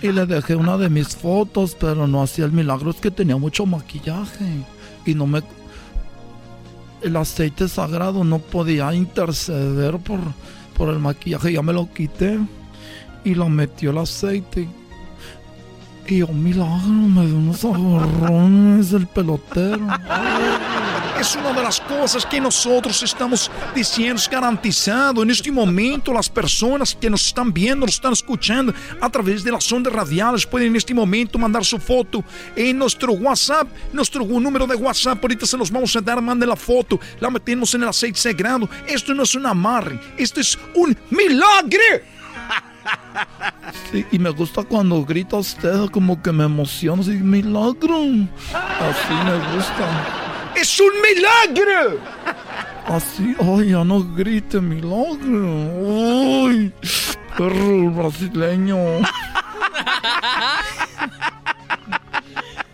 [0.01, 3.37] Y le dejé una de mis fotos, pero no hacía el milagro, es que tenía
[3.37, 4.65] mucho maquillaje
[5.05, 5.43] y no me
[7.05, 10.19] el aceite sagrado no podía interceder por,
[10.77, 11.53] por el maquillaje.
[11.53, 12.39] Ya me lo quité
[13.23, 14.67] y lo metió el aceite.
[16.07, 19.87] Y yo, milagro, me dio unos agarrones el pelotero.
[21.25, 25.23] Es una de las cosas que nosotros estamos diciendo, es garantizado.
[25.23, 28.71] En este momento, las personas que nos están viendo, nos están escuchando
[29.01, 32.23] a través de las ondas radiales pueden en este momento mandar su foto
[32.55, 35.17] en nuestro WhatsApp, nuestro número de WhatsApp.
[35.19, 38.69] Ahorita se los vamos a dar, mande la foto, la metemos en el aceite sagrado.
[38.85, 42.05] Esto no es un amarre, esto es un milagre.
[43.91, 47.97] Sí, y me gusta cuando grita usted, como que me emociona, así, milagro.
[48.53, 50.24] Así me gusta.
[50.55, 51.99] ¡Es un milagro!
[52.87, 56.47] Así, ay, ya no grite, milagro.
[56.47, 56.71] Ay.
[57.37, 58.77] Perro brasileño.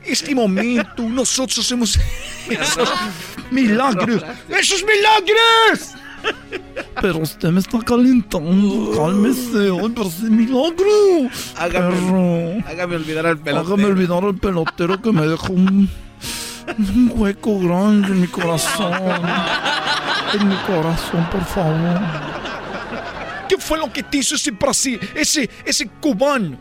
[0.03, 1.97] Este momento nosotros hacemos
[2.49, 2.91] esos
[3.51, 4.23] milagros.
[4.49, 5.95] ¡Esos milagros!
[7.01, 8.91] Pero usted me está calentando.
[8.95, 11.29] Cálmese, hoy pero es milagro.
[11.55, 12.67] Perro.
[12.67, 13.73] Hágame olvidar al pelotero.
[13.73, 15.89] Hágame olvidar al pelotero que me dejó un,
[16.77, 18.93] un hueco grande en mi corazón.
[20.33, 21.99] En mi corazón, por favor.
[23.49, 26.57] ¿Qué fue lo que te hizo ese Brasil, ese, ese cubano?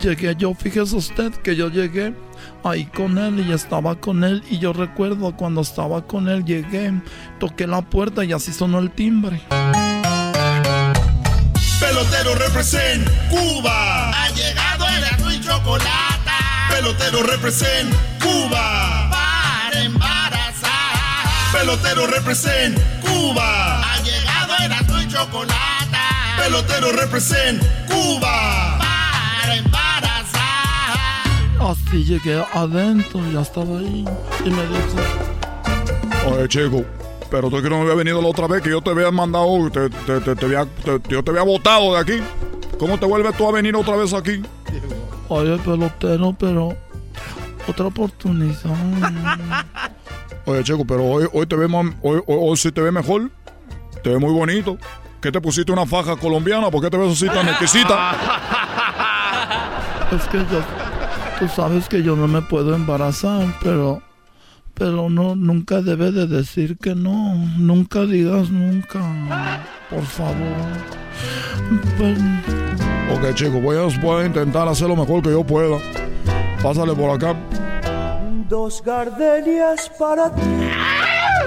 [0.00, 2.14] Llegué yo, fíjese usted que yo llegué
[2.62, 6.92] ahí con él y estaba con él y yo recuerdo cuando estaba con él llegué,
[7.40, 9.40] toqué la puerta y así sonó el timbre.
[11.80, 14.10] Pelotero represent Cuba.
[14.10, 16.30] Ha llegado el azul y chocolate.
[16.70, 18.73] Pelotero represent Cuba.
[21.64, 23.80] Pelotero represent Cuba.
[23.80, 25.96] Ha llegado el azul y chocolate.
[26.36, 28.76] Pelotero represent Cuba.
[28.78, 30.98] Para embarazar.
[31.62, 34.04] Así llegué adentro, ya estaba ahí
[34.44, 36.84] y me dijo, Oye, chico,
[37.30, 39.70] pero tú que no me había venido la otra vez que yo te había mandado,
[39.70, 42.22] te, te, te, te había, te- yo te había botado de aquí.
[42.78, 44.42] ¿Cómo te vuelves tú a venir otra vez aquí?
[45.30, 46.76] oye pelotero, pero
[47.66, 48.54] otra oportunidad.
[50.46, 53.30] Oye, chico, pero hoy, hoy te ve más, hoy, hoy, hoy sí te ve mejor.
[54.02, 54.76] Te ve muy bonito.
[55.20, 56.70] ¿Qué te pusiste una faja colombiana?
[56.70, 58.14] ¿Por qué te ves así tan exquisita?
[60.12, 60.60] Es que yo,
[61.40, 64.00] tú sabes que yo no me puedo embarazar, pero,
[64.74, 67.34] pero no, nunca debe de decir que no.
[67.56, 69.00] Nunca digas nunca,
[69.90, 70.36] por favor.
[71.96, 72.18] Pues,
[73.12, 75.78] Ok, chico, voy a, voy a intentar hacer lo mejor que yo pueda.
[76.62, 77.34] Pásale por acá.
[78.54, 80.42] Dos gardenias para ti.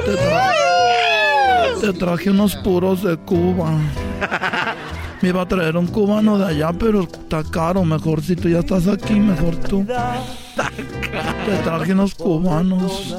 [0.05, 3.69] te, tra- te traje unos puros de Cuba.
[5.21, 7.85] Me iba a traer un cubano de allá, pero está caro.
[7.85, 9.85] Mejor si tú ya estás aquí, mejor tú.
[9.85, 13.15] Te traje unos cubanos.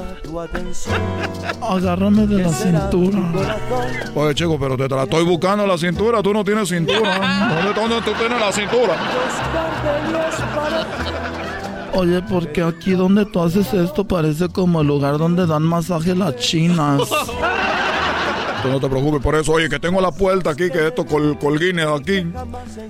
[1.59, 3.19] Agárrame de la cintura.
[4.13, 6.21] Oye, chico, pero te la estoy buscando la cintura.
[6.21, 7.49] Tú no tienes cintura.
[7.55, 8.95] ¿Dónde, dónde tú tienes la cintura?
[11.93, 16.35] Oye, porque aquí donde tú haces esto parece como el lugar donde dan masaje las
[16.37, 17.01] chinas.
[18.61, 19.53] Tú no te preocupes por eso.
[19.53, 22.25] Oye, que tengo la puerta aquí, que esto col, colguines aquí.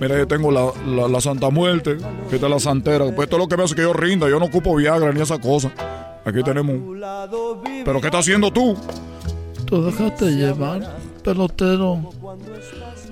[0.00, 1.96] Mira, yo tengo la, la, la Santa Muerte,
[2.28, 3.04] que esta es la santera.
[3.06, 4.28] Pues esto es lo que me hace que yo rinda.
[4.28, 5.70] Yo no ocupo Viagra ni esa cosa.
[6.24, 6.76] Aquí tenemos.
[7.84, 8.76] ¿Pero qué estás haciendo tú?
[9.64, 12.10] Tú déjate llevar, pelotero.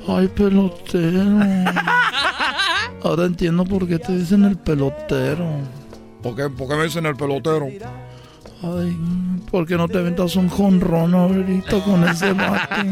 [0.09, 1.21] Ay, pelotero.
[3.05, 5.47] Ahora entiendo por qué te dicen el pelotero.
[6.29, 7.69] ¿Por qué, por qué me dicen el pelotero?
[8.63, 8.99] Ay,
[9.51, 12.85] ¿por qué no te aventas un jonrón ahorita con ese bate?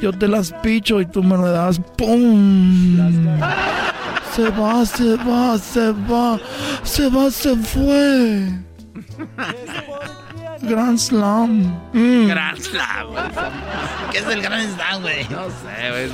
[0.00, 2.96] Yo te las picho y tú me lo das ¡Pum!
[4.34, 6.40] Se va, se va, se va,
[6.82, 8.48] se va, se fue.
[10.62, 11.78] Grand Slam.
[11.92, 12.26] Mm.
[12.26, 13.08] Grand Slam.
[14.12, 15.24] ¿Qué es el Grand Slam, güey?
[15.24, 16.06] No sé, güey.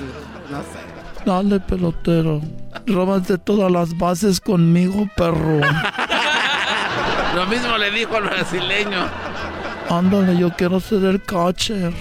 [0.51, 0.97] No sé.
[1.24, 2.40] Dale, pelotero.
[2.86, 5.61] Róbate todas las bases conmigo, perro.
[7.36, 9.06] Lo mismo le dijo al brasileño.
[9.90, 11.92] Ándale, yo quiero ser el catcher.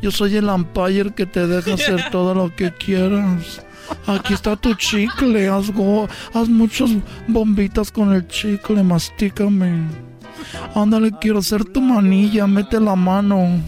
[0.00, 3.60] Yo soy el umpire que te deja hacer todo lo que quieras.
[4.06, 5.48] Aquí está tu chicle.
[5.48, 6.90] Haz, go- haz muchas
[7.26, 8.82] bombitas con el chicle.
[8.82, 9.82] Mastícame.
[10.74, 12.46] Ándale, quiero ser tu manilla.
[12.46, 13.60] Mete la mano.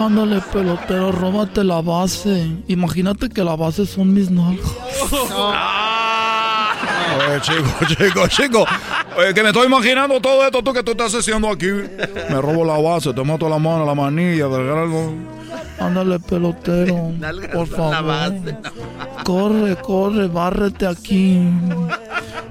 [0.00, 2.50] Ándale, pelotero, róbate la base.
[2.66, 4.66] Imagínate que la base son mis nalgas.
[7.28, 8.66] Oye, chico, chico, chico.
[9.16, 11.66] Oye, que me estoy imaginando todo esto tú que tú estás haciendo aquí.
[11.66, 15.12] Me robo la base, te mato la mano, la manilla, del grano.
[15.78, 17.12] Ándale, pelotero.
[17.52, 18.32] Por favor.
[19.24, 21.48] Corre, corre, bárrete aquí.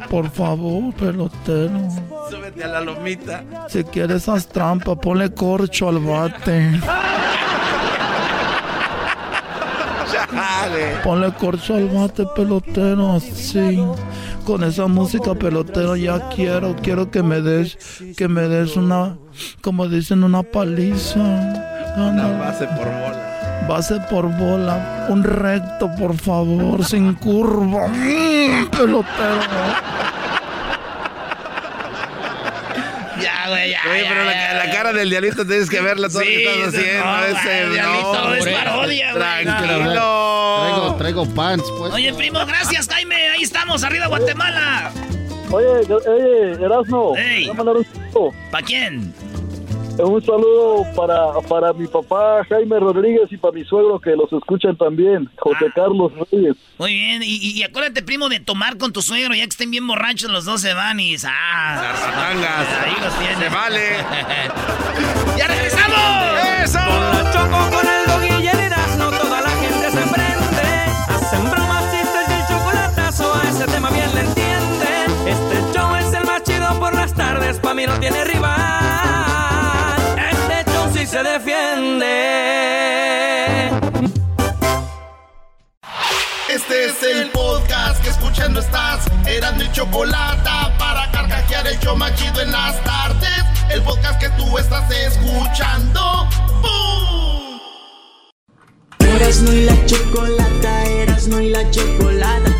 [0.09, 1.89] Por favor, pelotero.
[2.29, 3.43] Súbete a la lomita.
[3.69, 6.79] Si quieres haz trampa, ponle corcho al bate.
[11.03, 13.83] Ponle corcho al bate, pelotero, así.
[14.51, 17.77] Con esa música, pelotero, ya quiero, quiero que me des,
[18.17, 19.15] que me des una,
[19.61, 21.21] como dicen, una paliza.
[21.21, 22.37] Una Ándale.
[22.37, 23.65] base por bola.
[23.69, 27.87] Base por bola, un recto, por favor, sin curva.
[27.87, 29.39] Mm, pelotero.
[33.21, 33.69] Ya, güey, ya.
[33.89, 36.31] Oye, ya, pero la, ya, la cara del dialito tienes que verla todo lo Sí,
[36.31, 37.05] que estás haciendo.
[37.05, 39.23] no, ese, el diablito no, es parodia, güey.
[39.43, 40.59] Tranquilo.
[40.61, 41.93] Traigo, traigo pants, pues.
[41.93, 43.29] Oye, primo, gracias, Jaime.
[43.29, 44.91] Ahí estamos, arriba Guatemala.
[45.51, 47.13] Oye, oye, Erasmo.
[48.51, 49.13] ¿Para quién?
[49.99, 54.75] Un saludo para, para mi papá Jaime Rodríguez y para mi suegro que los escuchan
[54.75, 55.73] también, José Ah.
[55.75, 56.55] Carlos Reyes.
[56.79, 59.85] Muy bien, y, y- acuérdate, primo, de tomar con tu suegro, ya que estén bien
[59.87, 61.93] borrachos, los dos se van y dices, ah,
[62.83, 63.37] ahí los tienes.
[63.39, 63.79] Se vale.
[65.37, 65.99] ¡Ya regresamos!
[66.63, 66.79] ¡Eso!
[66.79, 68.69] Con la choco, con el doggy y el
[69.19, 70.71] toda la gente se prende.
[71.09, 75.27] Hacen bromas, chistes y el chocolatazo, a ese tema bien le entienden.
[75.27, 78.80] Este show es el más chido por las tardes, pa' mí no tiene rival.
[81.11, 82.07] Este se defiende.
[86.49, 89.07] Este es el podcast que escuchando estás.
[89.25, 93.43] Eran mi chocolate para carcajear el show más chido en las tardes.
[93.69, 96.29] El podcast que tú estás escuchando.
[96.61, 97.59] ¡Bum!
[98.99, 102.51] Erasno y la chocolata, Erasno y la chocolata.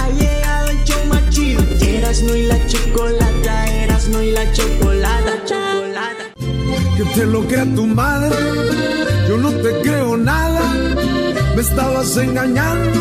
[0.00, 1.64] Ha llegado el show más chido.
[1.80, 5.83] Erasno y la chocolata, Erasno y la chocolata, chocolata.
[6.96, 8.36] Que te lo crea tu madre,
[9.28, 10.62] yo no te creo nada.
[11.54, 13.00] Me estabas engañando,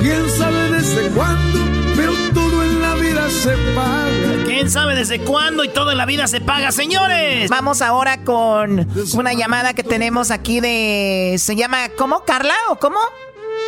[0.00, 1.58] quién sabe desde cuándo,
[1.96, 4.44] pero todo en la vida se paga.
[4.46, 7.50] ¿Quién sabe desde cuándo y todo en la vida se paga, señores?
[7.50, 11.36] Vamos ahora con una llamada que tenemos aquí de...
[11.38, 12.24] ¿Se llama cómo?
[12.24, 12.98] ¿Carla o cómo?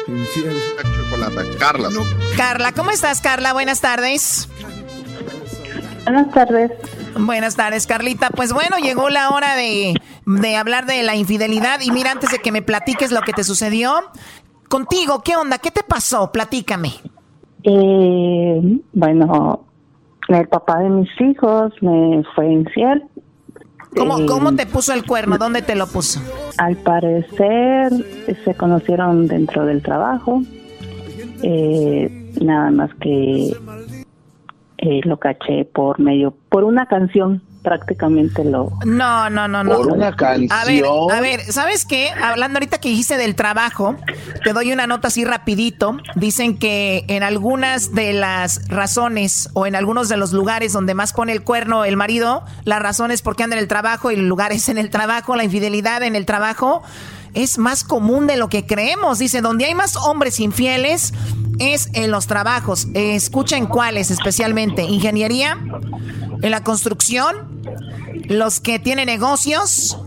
[0.07, 0.63] Infiel.
[1.11, 1.89] Chocolate, Carla.
[2.37, 3.53] Carla, ¿cómo estás, Carla?
[3.53, 4.49] Buenas tardes.
[6.07, 6.71] Buenas tardes.
[7.19, 8.31] Buenas tardes, Carlita.
[8.31, 11.81] Pues bueno, llegó la hora de, de hablar de la infidelidad.
[11.83, 13.93] Y mira, antes de que me platiques lo que te sucedió,
[14.69, 15.59] contigo, ¿qué onda?
[15.59, 16.31] ¿Qué te pasó?
[16.31, 16.93] Platícame.
[17.65, 19.67] Eh, bueno,
[20.29, 23.03] el papá de mis hijos me fue infiel.
[23.97, 25.39] ¿Cómo, Eh, ¿Cómo te puso el cuerno?
[25.39, 26.21] ¿Dónde te lo puso?
[26.59, 27.93] Al parecer
[28.45, 30.43] se conocieron dentro del trabajo.
[31.43, 33.57] Eh, nada más que
[34.87, 38.71] eh, lo caché por medio, por una canción prácticamente lo...
[38.85, 39.77] No, no, no, no.
[39.77, 40.17] Por una A ver,
[40.49, 41.11] canción.
[41.11, 42.11] a ver, ¿sabes qué?
[42.11, 43.97] Hablando ahorita que dijiste del trabajo,
[44.45, 45.97] te doy una nota así rapidito.
[46.15, 51.13] Dicen que en algunas de las razones o en algunos de los lugares donde más
[51.13, 54.29] pone el cuerno el marido, la razón es porque anda en el trabajo y el
[54.29, 56.85] lugar es en el trabajo, la infidelidad en el trabajo
[57.37, 59.19] es más común de lo que creemos.
[59.19, 61.13] Dice, donde hay más hombres infieles
[61.59, 62.89] es en los trabajos.
[62.95, 64.83] Escuchen cuáles especialmente.
[64.83, 65.59] Ingeniería,
[66.43, 67.37] en la construcción,
[68.25, 69.99] los que tienen negocios,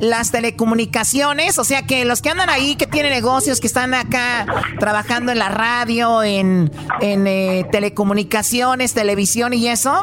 [0.00, 4.46] las telecomunicaciones, o sea que los que andan ahí, que tienen negocios, que están acá
[4.78, 6.70] trabajando en la radio, en,
[7.00, 9.98] en eh, telecomunicaciones, televisión y eso,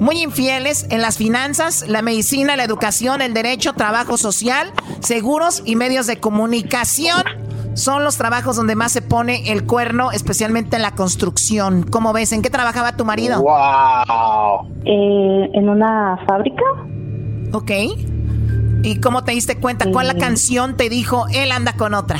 [0.00, 5.76] muy infieles en las finanzas, la medicina, la educación, el derecho, trabajo social, seguros y
[5.76, 7.22] medios de comunicación.
[7.74, 11.82] Son los trabajos donde más se pone el cuerno, especialmente en la construcción.
[11.82, 12.32] ¿Cómo ves?
[12.32, 13.42] ¿En qué trabajaba tu marido?
[13.42, 14.72] ¡Wow!
[14.84, 16.64] Eh, en una fábrica.
[17.52, 17.70] Ok.
[18.82, 19.90] ¿Y cómo te diste cuenta?
[19.90, 22.18] ¿Cuál la canción te dijo, él anda con otra?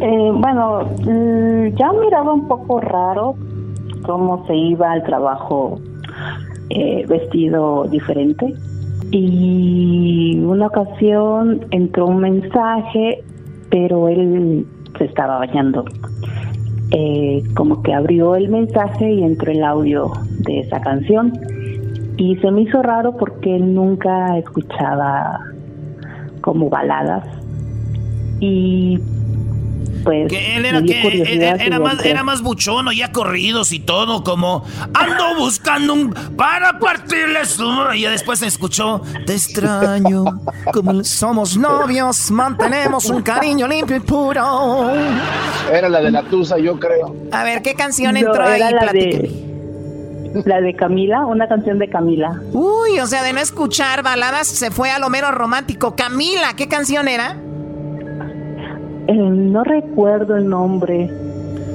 [0.00, 3.34] Eh, bueno, mm, ya miraba un poco raro
[4.02, 5.80] cómo se iba al trabajo
[6.70, 8.54] eh, vestido diferente.
[9.10, 13.22] Y una ocasión entró un mensaje,
[13.70, 14.66] pero él
[14.98, 15.84] se estaba bañando.
[16.90, 21.32] Eh, como que abrió el mensaje y entró el audio de esa canción.
[22.16, 25.40] Y se me hizo raro porque él nunca escuchaba
[26.40, 27.26] como baladas.
[28.40, 28.98] Y
[30.02, 31.00] pues Que él era, que,
[31.34, 34.64] era, y más, era más buchono, ya corridos y todo, como
[34.94, 37.70] ando buscando un para partirle su...
[37.94, 40.24] Y después se escuchó, te extraño,
[40.72, 44.90] como somos novios, mantenemos un cariño limpio y puro.
[45.70, 47.14] Era la de la Tusa, yo creo.
[47.30, 48.60] A ver, ¿qué canción No, entró ahí?
[48.60, 49.52] la de,
[50.44, 52.40] la de Camila, una canción de Camila.
[52.52, 55.94] Uy, o sea, de no escuchar baladas se fue a lo mero romántico.
[55.96, 57.36] Camila, ¿qué canción era?
[59.12, 61.10] Eh, no recuerdo el nombre.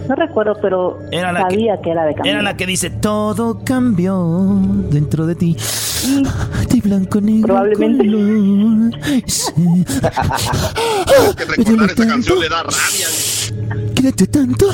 [0.08, 2.34] No recuerdo, pero Era la sabía que, era de Camila.
[2.36, 4.60] Era la que dice, todo cambió
[4.90, 5.56] dentro de ti.
[6.70, 8.06] De blanco negro Probablemente.
[8.06, 8.92] color.
[9.28, 9.52] Sí.
[11.38, 13.08] que recordar esa canción le da rabia.
[13.94, 14.68] Quédate tanto,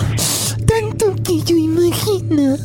[0.65, 2.57] tanto que yo imaginaba.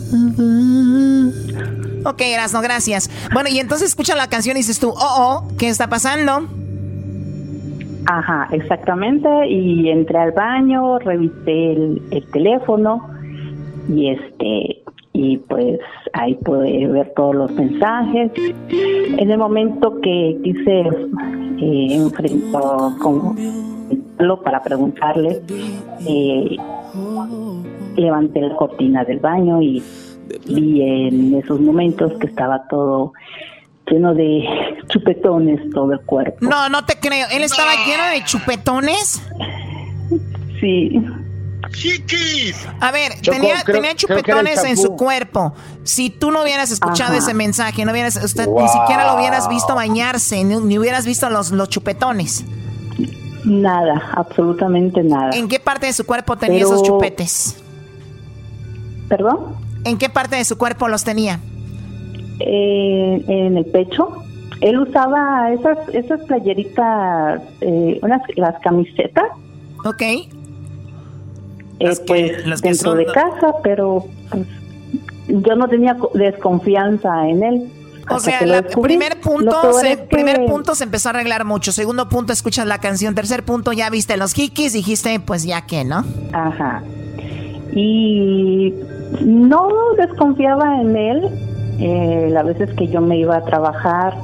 [2.04, 3.10] Ok, Erasno, gracias.
[3.32, 6.48] Bueno, y entonces escucha la canción y dices tú, oh, oh, ¿qué está pasando?
[8.10, 9.28] Ajá, exactamente.
[9.48, 13.06] Y entré al baño, revisé el, el teléfono
[13.88, 14.82] y este
[15.12, 15.80] y pues
[16.14, 18.30] ahí pude ver todos los mensajes.
[18.70, 20.80] En el momento que quise
[21.60, 23.36] eh, enfrentó con
[24.42, 25.42] para preguntarle,
[26.06, 26.56] eh,
[27.96, 29.82] levanté la cortina del baño y
[30.46, 33.12] vi en esos momentos que estaba todo
[33.90, 34.44] lleno de
[34.88, 36.38] chupetones todo el cuerpo.
[36.40, 37.26] No, no te creo.
[37.30, 39.22] ¿Él estaba lleno de chupetones?
[40.60, 41.00] Sí.
[41.72, 42.66] ¡Chiquis!
[42.80, 45.54] A ver, tenía, creo- chupetones en su cuerpo.
[45.84, 47.18] Si tú no hubieras escuchado Ajá.
[47.18, 51.28] ese mensaje, no hubieras, usted ni siquiera lo hubieras visto bañarse, ni, ni hubieras visto
[51.28, 52.44] los, los chupetones.
[53.44, 55.30] Nada, absolutamente nada.
[55.34, 57.56] ¿En qué parte de su cuerpo tenía Pero- esos chupetes?
[59.08, 59.56] ¿Perdón?
[59.84, 61.40] ¿En qué parte de su cuerpo los tenía?
[62.40, 64.08] Eh, en el pecho.
[64.60, 69.24] Él usaba esas esas playeritas, eh, unas las camisetas.
[69.84, 70.02] Ok.
[70.02, 70.28] Eh,
[72.06, 74.46] pues las que dentro son- de casa, pero pues,
[75.28, 77.68] yo no tenía co- desconfianza en él.
[78.10, 81.72] O sea, el primer punto, se, es que- primer punto se empezó a arreglar mucho.
[81.72, 83.14] Segundo punto, escuchas la canción.
[83.14, 86.04] Tercer punto, ya viste los hikis, dijiste, pues ya que, ¿no?
[86.32, 86.82] Ajá.
[87.74, 88.72] Y
[89.24, 91.28] no desconfiaba en él.
[91.78, 94.14] Eh, las veces que yo me iba a trabajar,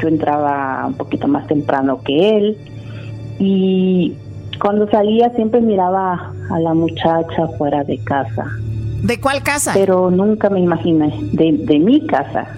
[0.00, 2.58] yo entraba un poquito más temprano que él.
[3.38, 4.16] Y
[4.60, 8.46] cuando salía siempre miraba a la muchacha fuera de casa.
[9.02, 9.72] ¿De cuál casa?
[9.74, 12.48] Pero nunca me imaginé, de, de mi casa.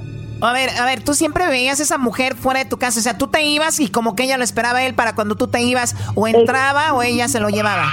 [0.41, 2.99] A ver, a ver, tú siempre veías a esa mujer fuera de tu casa.
[2.99, 5.35] O sea, tú te ibas y como que ella lo esperaba a él para cuando
[5.35, 7.85] tú te ibas, o entraba o ella se lo llevaba.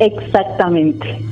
[0.00, 1.24] Exactamente.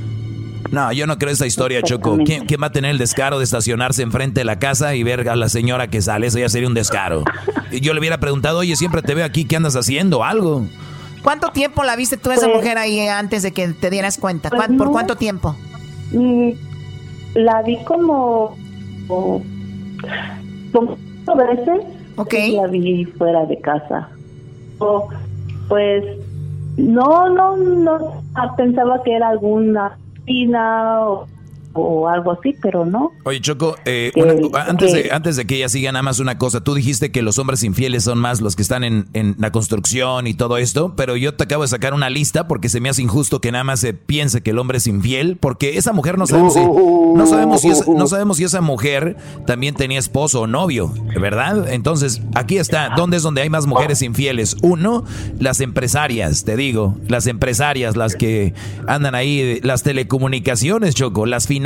[0.70, 2.18] No, yo no creo esa historia, Choco.
[2.24, 5.28] ¿Quién, quién va a tener el descaro de estacionarse enfrente de la casa y ver
[5.28, 6.26] a la señora que sale?
[6.26, 7.22] Eso ya sería un descaro.
[7.70, 10.24] Y yo le hubiera preguntado, oye, siempre te veo aquí, ¿qué andas haciendo?
[10.24, 10.66] Algo.
[11.22, 14.18] ¿Cuánto tiempo la viste tú a esa Pues- mujer ahí antes de que te dieras
[14.18, 14.50] cuenta?
[14.50, 14.92] Pues ¿Cuán- ¿Por no.
[14.92, 15.56] cuánto tiempo?
[16.12, 16.50] Mm,
[17.34, 18.56] La vi como,
[19.08, 19.42] como,
[20.72, 20.96] como
[21.36, 21.80] veces.
[22.16, 22.52] Okay.
[22.56, 24.08] La vi fuera de casa.
[24.78, 25.08] O,
[25.68, 26.04] pues
[26.76, 28.22] no, no, no
[28.56, 31.33] pensaba que era alguna 电脑。
[31.74, 33.12] O, algo así, pero no.
[33.24, 36.18] Oye, Choco, eh, Que- una- antes, que- de, antes de que ella siga, nada más
[36.20, 36.62] una cosa.
[36.62, 40.26] Tú dijiste que los hombres infieles son más los que están en, en la construcción
[40.26, 43.02] y todo esto, pero yo te acabo de sacar una lista porque se me hace
[43.02, 46.26] injusto que nada más se piense que el hombre es infiel, porque esa mujer no
[46.26, 50.46] sabemos si, no sabemos si, es- no sabemos si esa mujer también tenía esposo o
[50.46, 51.68] novio, ¿verdad?
[51.72, 52.90] Entonces, aquí está.
[52.96, 54.56] ¿Dónde es donde hay más mujeres infieles?
[54.62, 55.04] Uno,
[55.38, 58.54] las empresarias, te digo, las empresarias, las que
[58.86, 61.63] andan ahí, las telecomunicaciones, Choco, las finanzas,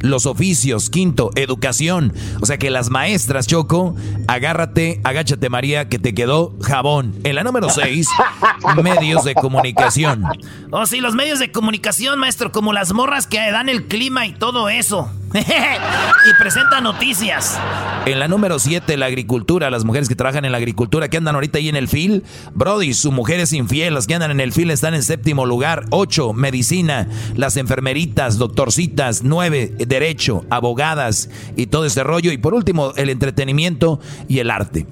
[0.00, 0.90] los oficios.
[0.90, 2.12] Quinto, educación.
[2.40, 3.94] O sea que las maestras, Choco,
[4.28, 7.14] agárrate, agáchate, María, que te quedó jabón.
[7.24, 8.08] En la número seis,
[8.82, 10.24] medios de comunicación.
[10.70, 14.32] Oh, sí, los medios de comunicación, maestro, como las morras que dan el clima y
[14.32, 15.10] todo eso.
[15.34, 17.58] y presentan noticias.
[18.04, 21.34] En la número 7, la agricultura, las mujeres que trabajan en la agricultura, que andan
[21.34, 22.24] ahorita ahí en el FIL.
[22.54, 25.86] Brody, su mujer es infiel, las que andan en el FIL están en séptimo lugar.
[25.90, 29.22] 8, medicina, las enfermeritas, doctorcitas.
[29.22, 32.32] 9, derecho, abogadas y todo ese rollo.
[32.32, 34.86] Y por último, el entretenimiento y el arte.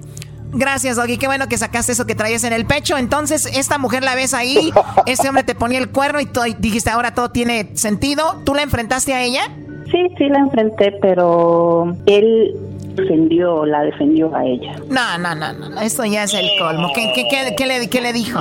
[0.53, 1.17] Gracias, Doggy.
[1.17, 2.97] Qué bueno que sacaste eso que traías en el pecho.
[2.97, 4.73] Entonces, esta mujer la ves ahí,
[5.05, 8.41] este hombre te ponía el cuerno y, tú dijiste, ahora todo tiene sentido.
[8.45, 9.49] ¿Tú la enfrentaste a ella?
[9.91, 12.55] Sí, sí la enfrenté, pero él
[12.95, 14.75] defendió, la defendió a ella.
[14.89, 16.89] No, no, no, no, no, esto ya es el colmo.
[16.95, 18.39] ¿Qué, qué, qué, qué le, qué le dijo?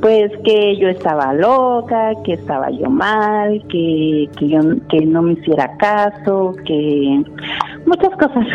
[0.00, 4.60] Pues que yo estaba loca, que estaba yo mal, que, que yo
[4.90, 7.22] que no me hiciera caso, que
[7.86, 8.46] muchas cosas.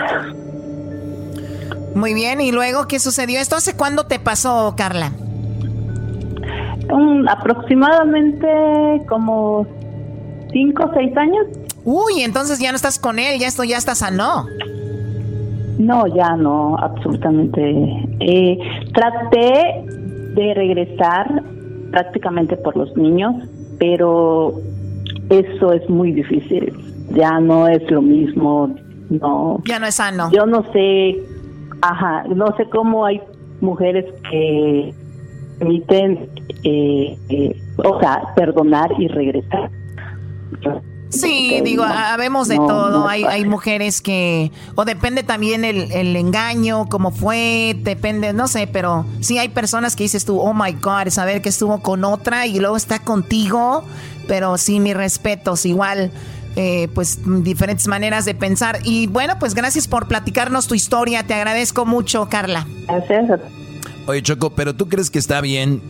[1.95, 3.39] Muy bien, ¿y luego qué sucedió?
[3.39, 5.11] ¿Esto hace cuándo te pasó, Carla?
[6.89, 8.47] Un- aproximadamente
[9.09, 9.65] como
[10.51, 11.47] cinco o seis años.
[11.83, 14.45] Uy, entonces ya no estás con él, ya esto ya está sano.
[15.79, 17.61] No, ya no, absolutamente.
[18.19, 18.59] Eh,
[18.93, 19.83] traté
[20.35, 21.43] de regresar
[21.91, 23.35] prácticamente por los niños,
[23.79, 24.53] pero
[25.29, 26.73] eso es muy difícil.
[27.15, 28.75] Ya no es lo mismo.
[29.09, 29.61] No.
[29.65, 30.29] Ya no es sano.
[30.31, 31.19] Yo no sé,
[31.81, 33.19] ajá, no sé cómo hay
[33.59, 34.93] mujeres que
[35.57, 36.29] permiten,
[36.63, 39.69] eh, eh, o sea, perdonar y regresar.
[41.11, 42.91] Sí, digo, no, habemos de no, todo.
[42.91, 48.47] no hay, hay mujeres que, o depende también el, el engaño, cómo fue, depende, no
[48.47, 52.03] sé, pero sí hay personas que dices tú, oh my God, saber que estuvo con
[52.05, 53.83] otra y luego está contigo,
[54.27, 56.11] pero sí, mis respetos, igual,
[56.55, 58.79] eh, pues diferentes maneras de pensar.
[58.83, 62.65] Y bueno, pues gracias por platicarnos tu historia, te agradezco mucho, Carla.
[62.87, 63.39] Gracias.
[64.07, 65.81] Oye, Choco, pero ¿tú crees que está bien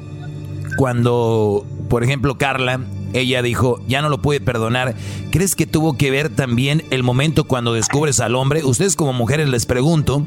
[0.78, 2.82] cuando, por ejemplo, Carla,
[3.14, 4.96] ella dijo, ya no lo puede perdonar?
[5.32, 8.64] ¿Crees que tuvo que ver también el momento cuando descubres al hombre?
[8.64, 10.26] Ustedes como mujeres les pregunto,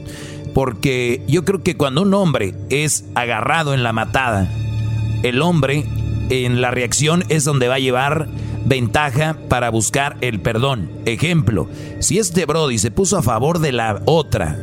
[0.54, 4.50] porque yo creo que cuando un hombre es agarrado en la matada,
[5.22, 5.84] el hombre
[6.30, 8.28] en la reacción es donde va a llevar
[8.64, 10.90] ventaja para buscar el perdón.
[11.04, 11.68] Ejemplo,
[12.00, 14.58] si este Brody se puso a favor de la otra,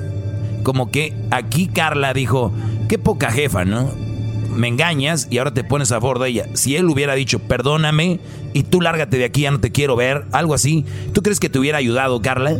[0.63, 2.51] como que aquí Carla dijo,
[2.87, 4.10] qué poca jefa, ¿no?
[4.51, 6.45] Me engañas y ahora te pones a favor de ella.
[6.53, 8.19] Si él hubiera dicho, perdóname
[8.53, 11.49] y tú lárgate de aquí, ya no te quiero ver, algo así, ¿tú crees que
[11.49, 12.51] te hubiera ayudado, Carla?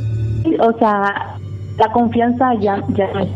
[0.59, 1.38] O sea,
[1.77, 3.30] la confianza ya, ya no es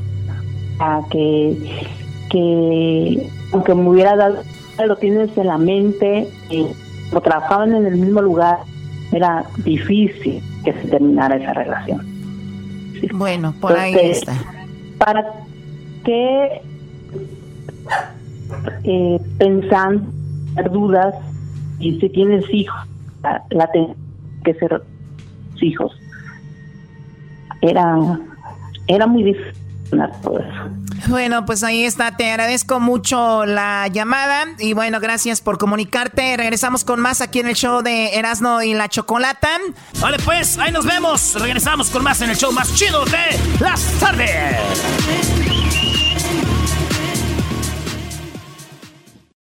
[0.79, 1.87] a que,
[2.29, 4.43] que aunque me hubiera dado,
[4.85, 6.65] lo tienes en la mente, y
[7.09, 8.59] como trabajaban en el mismo lugar,
[9.11, 12.05] era difícil que se terminara esa relación.
[13.13, 14.33] Bueno, por ahí está.
[14.97, 15.25] ¿Para
[16.03, 16.61] qué
[18.83, 20.07] eh, pensan,
[20.55, 21.13] tener dudas
[21.79, 22.79] y si tienes hijos,
[23.23, 23.95] la, la ten-
[24.43, 24.81] que ser
[25.61, 25.91] hijos?
[27.61, 28.19] Era,
[28.87, 29.53] era muy difícil
[30.21, 30.69] todo eso.
[31.07, 32.17] Bueno, pues ahí está.
[32.17, 36.35] Te agradezco mucho la llamada y bueno, gracias por comunicarte.
[36.37, 39.49] Regresamos con más aquí en el show de Erasno y la Chocolata.
[40.01, 41.35] Vale, pues, ahí nos vemos.
[41.39, 45.44] Regresamos con más en el show más chido de las tardes.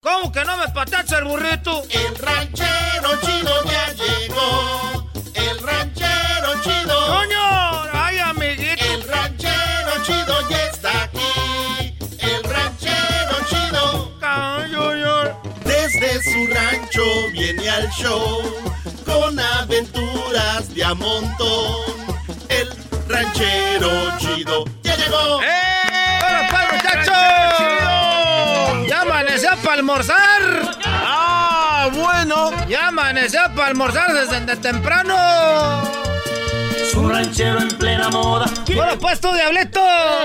[0.06, 1.82] ¿Cómo que no me patacha el burrito?
[1.90, 5.10] El ranchero chido ya llegó.
[5.34, 7.08] El ranchero chido.
[7.08, 7.90] ¡Coño!
[7.92, 8.86] ¡Ay, amiguito!
[8.86, 11.98] El ranchero chido ya está aquí.
[12.20, 14.12] El ranchero chido.
[15.64, 18.44] Desde su rancho viene al show
[19.08, 20.94] con aventuras de a
[29.96, 30.76] almorzar!
[30.86, 32.52] ¡Ah, bueno!
[32.68, 35.16] ¡Ya amaneció para almorzar desde de temprano!
[36.96, 38.46] Un ranchero en plena moda.
[38.74, 39.82] Bueno, pues tú, Diablito.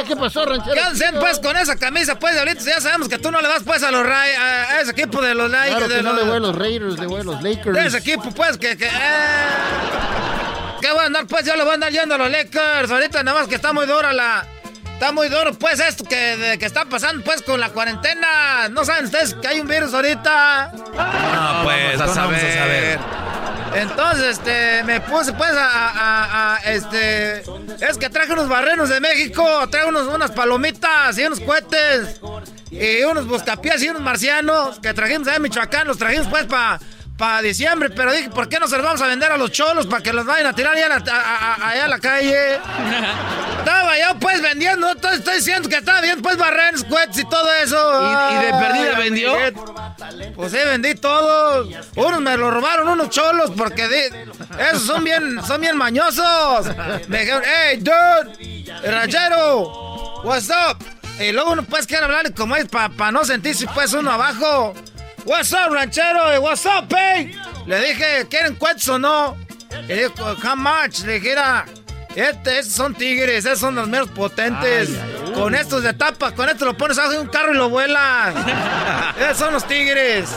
[0.07, 0.75] ¿Qué pasó, ranchero?
[0.75, 2.65] ¿Qué hacen, pues, con esa camisa, pues, Diablito?
[2.65, 4.43] Ya sabemos que tú no le vas, pues, a los Ray, a,
[4.75, 5.71] a ese equipo de los Lakers.
[5.71, 7.75] Claro que de no los- le voy a los Raiders, le voy a los Lakers.
[7.77, 8.77] de ese equipo, pues, que...
[8.77, 8.91] que eh.
[10.81, 11.45] ¿Qué voy a andar, pues?
[11.45, 12.91] Yo le voy a andar yendo a los Lakers.
[12.91, 14.47] Ahorita nada más que está muy dura la...
[15.01, 18.69] Está muy duro, pues, esto que, de- que está pasando, pues, con la cuarentena.
[18.71, 20.73] ¿No saben ustedes que hay un virus ahorita?
[20.75, 22.99] No, pues, vamos a ¿cómo vamos a saber.
[23.77, 27.39] Entonces, este, me puse, pues, a, a- a- a, este...
[27.81, 29.43] Es que traje unos barrenos de México.
[29.71, 32.21] Traje unos, unas palomitas y unos cohetes.
[32.71, 35.87] Y unos buscapiés y unos marcianos que trajimos allá en Michoacán.
[35.87, 36.79] Los trajimos, pues, para...
[37.21, 39.87] Para diciembre, pero dije, ¿por qué no se los vamos a vender a los cholos
[39.87, 42.55] para que los vayan a tirar allá, a la- a- a- allá a la calle?
[43.59, 47.53] Estaba yo pues vendiendo, estoy, estoy diciendo que estaba bien pues barrenos, cohetes y todo
[47.63, 47.77] eso.
[47.77, 49.35] ¿Y- y de perdida Ay, vendió?
[50.35, 51.69] Pues sí, vendí todo.
[51.97, 54.11] Unos me lo robaron, unos cholos, porque
[54.71, 56.69] esos son bien, son bien mañosos.
[57.09, 60.79] Me dijeron, hey, dude, ranchero, what's up?
[61.21, 64.73] Y luego uno pues quiere hablar como es para no sentirse pues uno abajo.
[65.31, 66.41] What's up, ranchero?
[66.41, 67.31] What's up, hey?
[67.65, 69.37] Le dije, ¿quieren cuetes o no?
[69.89, 71.05] Y dijo, how much?
[71.05, 71.67] Le dije, "Mira,
[72.17, 74.91] este, estos son tigres, esos son los meros potentes.
[75.33, 78.35] Con estos de tapa, con esto lo pones abajo de un carro y lo vuelas.
[79.21, 80.31] esos son los tigres.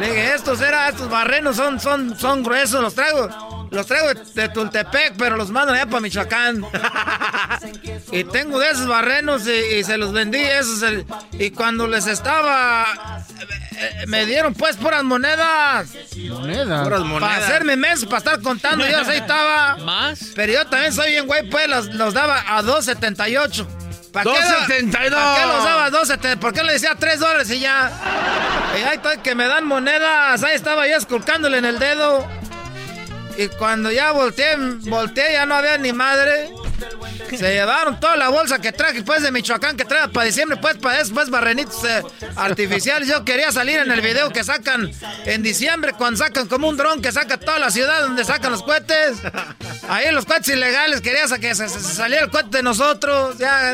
[0.00, 3.51] Le dije, estos era, estos barrenos son, son, son gruesos, los traigo.
[3.72, 6.62] Los traigo de, de Tultepec, pero los mandan allá para Michoacán.
[8.12, 10.38] y tengo de esos barrenos y, y se los vendí.
[10.40, 13.24] Esos, el- y cuando les estaba...
[13.78, 15.88] eh, Me dieron pues puras monedas.
[16.28, 16.82] Monedas.
[16.84, 17.42] Puras Para monedas.
[17.44, 19.76] hacerme menso, para estar contando, yo así estaba.
[19.80, 20.32] ¿Más?
[20.34, 23.66] Pero yo también soy bien güey, pues los, los daba a 2.78.
[24.12, 24.92] ¿Para qué, da- 2.72?
[24.92, 26.38] ¿Para qué los daba a 2.70?
[26.38, 27.90] ¿Por qué le decía 3 dólares y ya?
[28.78, 30.42] Y ahí estoy que me dan monedas.
[30.42, 32.28] Ahí estaba yo esculcándole en el dedo.
[33.36, 36.50] Y cuando ya volteé, volteé, ya no había ni madre.
[37.30, 40.76] Se llevaron toda la bolsa que traje, pues, de Michoacán, que trae para diciembre, pues,
[40.76, 42.02] para después barrenitos eh,
[42.36, 43.08] artificiales.
[43.08, 44.90] Yo quería salir en el video que sacan
[45.24, 48.62] en diciembre, cuando sacan como un dron que saca toda la ciudad donde sacan los
[48.62, 49.18] cohetes.
[49.88, 53.38] Ahí los cohetes ilegales, quería que se, se- saliera el cohete de nosotros.
[53.38, 53.70] Ya,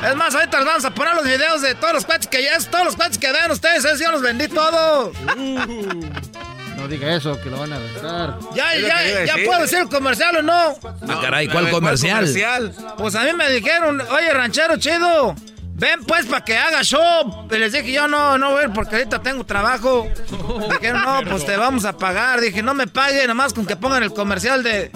[0.00, 0.08] eh.
[0.08, 2.58] Es más, ahorita les vamos a poner los videos de todos los cohetes que ya,
[2.70, 5.14] todos los cohetes que vean ustedes, esos yo los vendí todos.
[6.80, 8.38] No diga eso, que lo van a arrestar.
[8.54, 10.74] Ya, ya, ya puedo decir el comercial o no.
[11.08, 12.26] Ah, caray, ¿cuál ver, comercial?
[12.96, 15.34] Pues a mí me dijeron, oye, ranchero chido,
[15.74, 17.46] ven pues para que haga show.
[17.50, 20.08] Y les dije, yo no, no voy a ir porque ahorita tengo trabajo.
[20.70, 22.40] Dijeron, no, pues te vamos a pagar.
[22.40, 24.90] Dije, no me pague, nomás con que pongan el comercial de,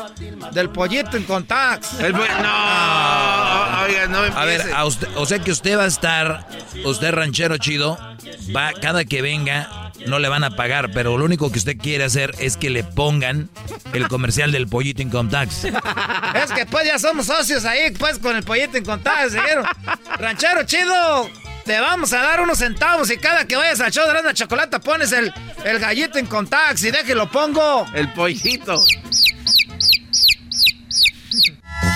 [0.52, 2.00] del pollito en Contax.
[2.00, 4.72] El no, oiga, no A ver, empiece.
[4.74, 6.46] a usted, o sea que usted va a estar,
[6.84, 7.98] usted ranchero chido,
[8.54, 12.04] va cada que venga, no le van a pagar, pero lo único que usted quiere
[12.04, 13.48] hacer es que le pongan
[13.92, 15.64] el comercial del pollito Income Tax.
[16.34, 19.32] Es que pues ya somos socios ahí, pues con el pollito en Contax.
[19.32, 19.64] Dijeron,
[20.18, 21.30] ranchero chido,
[21.64, 24.80] te vamos a dar unos centavos y cada que vayas al show de la chocolate
[24.80, 25.32] pones el
[25.64, 27.86] el gallito en contacts y déjelo pongo.
[27.94, 28.82] El pollito.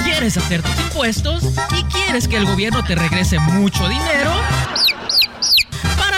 [0.04, 1.44] ¿Quieres hacer tus impuestos
[1.76, 4.32] y quieres que el gobierno te regrese mucho dinero?
[5.98, 6.17] Para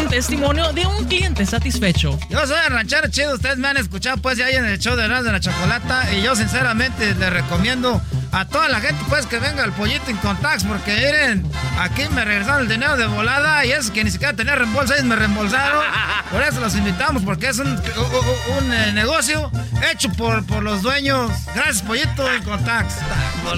[0.00, 2.18] Un testimonio de un cliente satisfecho.
[2.30, 4.96] Yo soy el ranchero chido, ustedes me han escuchado pues ya ahí en el show
[4.96, 8.00] de Erasmo de la Chocolata y yo sinceramente les recomiendo
[8.32, 11.46] a toda la gente pues que venga al pollito en contacts porque miren,
[11.78, 15.04] aquí me regresaron el dinero de volada y es que ni siquiera tenía reembolso, ellos
[15.06, 15.82] me reembolsaron.
[16.30, 19.50] Por eso los invitamos porque es un, un- un, eh, negocio
[19.92, 21.30] hecho por, por los dueños.
[21.54, 22.94] Gracias pollito en contacts.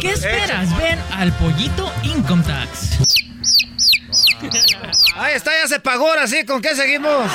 [0.00, 0.74] ¿Qué esperas?
[0.78, 2.98] Ven al pollito Income Tax.
[5.22, 7.30] Ahí está, ya se pagó ahora sí, ¿con qué seguimos?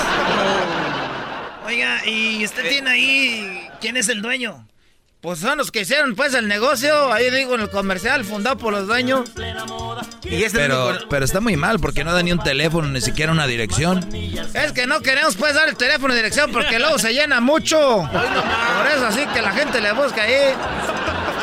[1.65, 4.67] Oiga, ¿y usted tiene ahí quién es el dueño?
[5.21, 8.71] Pues son los que hicieron pues el negocio, ahí digo en el comercial, fundado por
[8.73, 9.29] los dueños.
[10.23, 13.01] Y este Pero, único- pero está muy mal porque no da ni un teléfono, ni
[13.01, 14.07] siquiera una dirección.
[14.53, 18.07] Es que no queremos pues dar el teléfono de dirección porque luego se llena mucho.
[18.11, 20.35] Por eso así que la gente le busca ahí.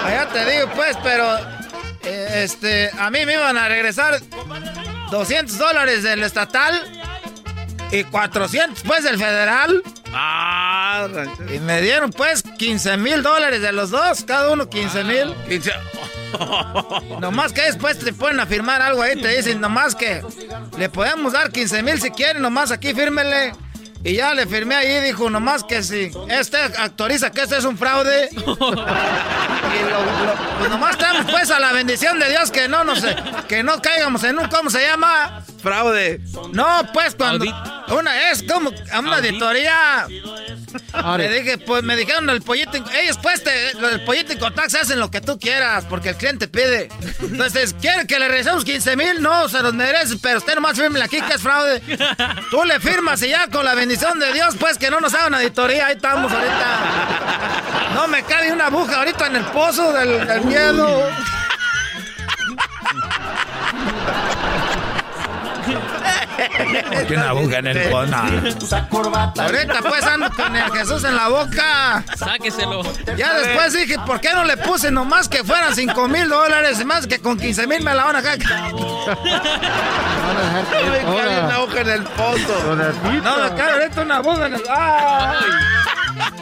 [0.05, 1.37] Allá te digo pues, pero
[2.05, 4.21] eh, este, a mí me iban a regresar
[5.15, 6.75] 200 dólares del estatal
[7.93, 9.83] y 400 pues del federal.
[10.13, 11.07] Ah,
[11.55, 15.35] Y me dieron pues 15 mil dólares de los dos, cada uno 15 mil.
[17.21, 20.23] Nomás que después te ponen a firmar algo ahí, te dicen nomás que
[20.77, 23.53] le podemos dar 15 mil si quieren, nomás aquí fírmele.
[24.05, 27.79] Y ya le firmé ahí, dijo nomás que si este autoriza que este es un
[27.79, 28.29] fraude.
[28.33, 33.03] y lo, lo- pues nomás estamos pues a la bendición de Dios que no nos,
[33.49, 35.43] que no caigamos en un, ¿cómo se llama?
[35.65, 36.21] Fraude.
[36.53, 37.47] No, pues cuando
[37.89, 40.07] una es como a una auditoría.
[41.17, 42.77] Le dije, pues me dijeron el pollito.
[42.77, 46.49] Ellos, pues, te, el pollito en contacto hacen lo que tú quieras, porque el cliente
[46.49, 46.91] pide.
[47.23, 49.23] Entonces, ¿quiere que le regresemos 15 mil?
[49.23, 51.81] No, se los merece, pero usted nomás firme aquí que es fraude.
[52.51, 55.35] Tú le firmas y ya con la bendición de Dios, pues que no nos hagan
[55.35, 55.87] auditoría.
[55.87, 57.95] Ahí estamos ahorita.
[57.95, 61.11] No me cabe una aguja ahorita en el pozo del, del miedo.
[66.93, 68.17] Porque una aguja en el cono.
[68.17, 72.05] Ahorita pues ando con el Jesús en la boca.
[72.17, 72.83] Sáqueselo.
[73.17, 76.81] Ya después dije, ¿por qué no le puse nomás que fueran 5 mil dólares?
[76.81, 78.37] y Más que con 15 mil me la van a acá.
[78.37, 78.45] Me
[81.17, 82.77] cae una hoja en el pozo.
[83.23, 84.63] No, me cae ahorita una aguja en el...
[84.69, 85.37] ¡Ay!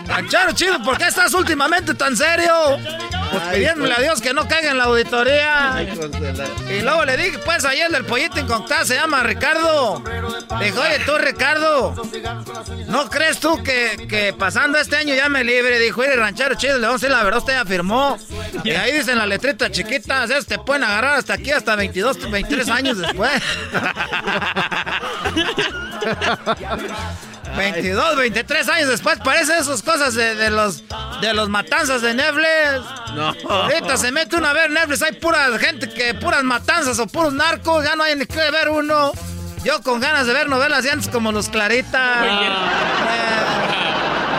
[0.06, 2.78] Ranchero chido, ¿por qué estás últimamente tan serio?
[3.30, 5.86] Pues pidiéndole a Dios que no caiga en la auditoría.
[6.68, 10.02] Y luego le dije, pues ayer del pollito en contacto se llama Ricardo.
[10.58, 11.94] Le dijo, oye tú Ricardo,
[12.88, 15.78] ¿no crees tú que, que pasando este año ya me libre?
[15.78, 18.18] Dijo, oye ranchero chido, le vamos a decir la verdad, usted ya firmó.
[18.64, 22.30] Y ahí dicen la letrita chiquita, o sea, te pueden agarrar hasta aquí, hasta 22,
[22.30, 23.42] 23 años después.
[27.56, 30.82] 22, 23 años después, parece esas cosas de, de los
[31.20, 33.14] de los matanzas de Netflix.
[33.14, 33.34] No.
[33.48, 37.32] Ahorita se mete uno a ver Netflix, hay pura gente que puras matanzas o puros
[37.32, 39.12] narcos, ya no hay ni que ver uno.
[39.64, 42.24] Yo con ganas de ver novelas de antes como los Clarita.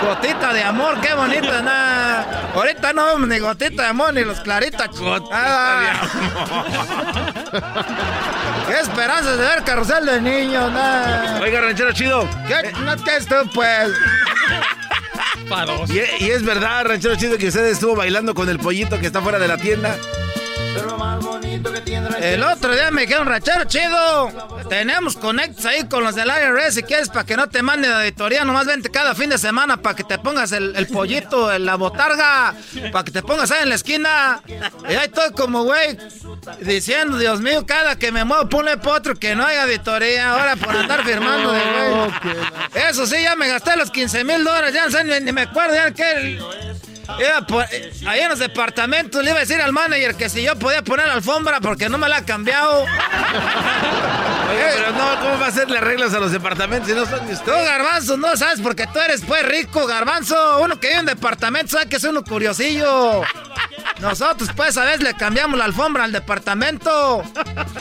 [0.04, 2.52] Eh, gotita de amor, qué bonita, nada.
[2.54, 4.88] Ahorita no vemos ni gotita de amor ni los Clarita.
[4.88, 5.94] Gotita
[8.68, 11.40] Qué esperanzas de ver carrusel de niños, nada.
[11.42, 12.28] Oiga, ranchero chido.
[12.48, 12.72] ¿Qué?
[12.80, 13.92] No te esto, pues.
[15.90, 19.22] Y, y es verdad, ranchero chido, que usted estuvo bailando con el pollito que está
[19.22, 19.98] fuera de la tienda.
[22.24, 24.32] El otro día me dijeron, rachero chido,
[24.70, 27.98] tenemos conectos ahí con los del IRS si quieres para que no te manden de
[27.98, 31.66] auditoría, nomás vente cada fin de semana para que te pongas el, el pollito, en
[31.66, 32.56] la botarga,
[32.92, 34.42] para que te pongas ahí en la esquina.
[34.48, 35.98] Y ahí estoy como güey,
[36.62, 40.76] diciendo, Dios mío, cada que me muevo ponle potro que no haya auditoría, ahora por
[40.76, 42.90] andar firmando de güey.
[42.90, 45.42] Eso sí, ya me gasté los 15 mil dólares, ya no sé, ni, ni me
[45.42, 46.40] acuerdo ya que...
[46.40, 46.93] Iba
[47.48, 50.56] por- eh, ahí en los departamentos le iba a decir al manager que si yo
[50.58, 52.82] podía poner la alfombra porque no me la ha cambiado.
[52.84, 57.34] Oiga, pero no, ¿cómo va a hacerle arreglos a los departamentos si no son de
[57.36, 57.66] Tú, usted?
[57.66, 60.60] Garbanzo, no sabes porque tú eres pues rico, Garbanzo.
[60.62, 63.22] Uno que vive en departamento sabe que es uno curiosillo.
[64.00, 67.24] Nosotros pues a veces le cambiamos la alfombra al departamento.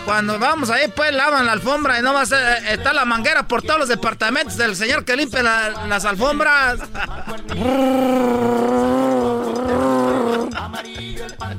[0.05, 3.49] Cuando vamos ahí pues lavan la alfombra y no va a ser, está la manguera
[3.49, 6.79] por todos los departamentos del señor que limpia la- las alfombras.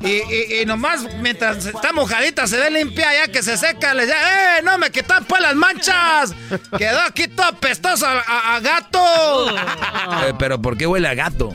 [0.01, 3.93] Y, y, y nomás mientras está mojadita se ve limpia ya que se seca.
[3.93, 4.61] Le dice, ¡eh!
[4.64, 6.34] ¡No me quitan pues las manchas!
[6.77, 9.55] Quedó aquí todo apestoso a, a- a gato.
[10.27, 11.53] Eh, pero ¿por qué huele a gato?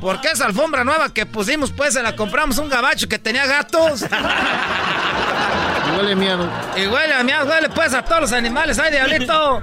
[0.00, 4.04] Porque esa alfombra nueva que pusimos, pues se la compramos un gabacho que tenía gatos.
[5.96, 6.48] Huele miedo.
[6.76, 9.60] Y huele a mía, huele pues a todos los animales, ay diablito.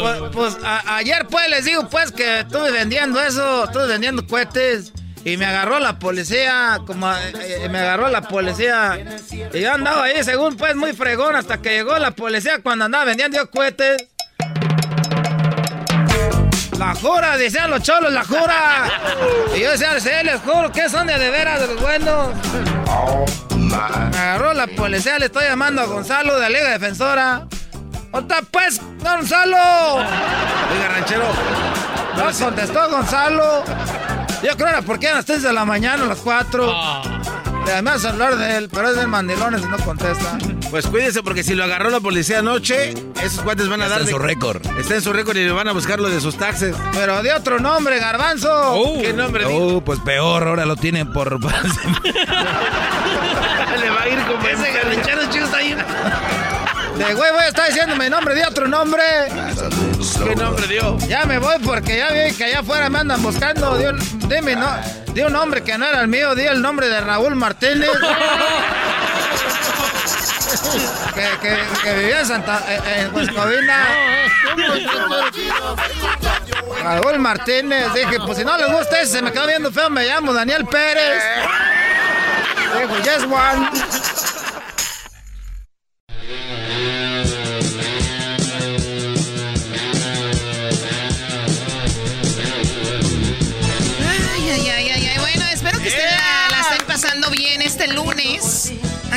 [0.00, 4.92] Pues, pues, a- ayer pues les digo pues que estuve vendiendo eso, estuve vendiendo cohetes.
[5.24, 8.98] Y me agarró la policía, como eh, me agarró la policía.
[9.54, 13.06] Y yo andaba ahí, según pues, muy fregón, hasta que llegó la policía cuando andaba
[13.06, 14.06] vendiendo yo cohetes.
[16.78, 18.90] La jura, decían los cholos, la jura.
[19.56, 22.28] Y yo decía, sí, les juro que son de de veras de los buenos.
[23.66, 23.74] Me
[24.18, 27.46] agarró la policía, le estoy llamando a Gonzalo de la Liga Defensora.
[28.12, 29.56] ¿Dónde está, pues, Gonzalo?
[29.96, 31.24] Oiga, ranchero.
[32.16, 33.64] No contestó Gonzalo.
[34.44, 37.02] Yo creo era porque eran las 3 de la mañana, a las 4.
[37.66, 40.36] Le llamé al celular de él, pero es del mandilones y no contesta.
[40.70, 42.92] Pues cuídese porque si lo agarró la policía anoche,
[43.22, 44.60] esos cuates van a Está dar en de- su récord.
[44.78, 46.76] Está en su récord y le van a buscar lo de sus taxes.
[46.92, 48.74] Pero de otro nombre, Garbanzo.
[49.00, 49.46] ¿Qué nombre?
[49.46, 51.40] Oh, pues peor, ahora lo tienen por...
[53.80, 55.74] Le va a ir como Ese garbanchero chico está ahí.
[56.96, 59.02] De güey, voy a estar diciendo mi nombre, de otro nombre.
[60.24, 60.96] ¿Qué nombre dio?
[61.08, 63.76] Ya me voy porque ya vi que allá afuera me andan buscando.
[63.76, 63.98] Di un,
[64.28, 64.68] dime, no,
[65.12, 67.90] di un nombre que no era el mío, di el nombre de Raúl Martínez.
[71.14, 73.86] que, que, que vivía en Santa eh, en Huescovina.
[76.80, 80.06] Raúl Martínez, dije, pues si no les gusta ese, se me quedó viendo feo, me
[80.06, 81.24] llamo Daniel Pérez.
[82.78, 83.68] Dijo, yes one.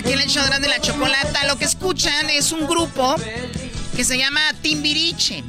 [0.08, 1.46] Aquí en el show grande de la chocolata.
[1.48, 3.18] Lo que escuchan es un grupo
[3.94, 5.44] que se llama Timbiriche.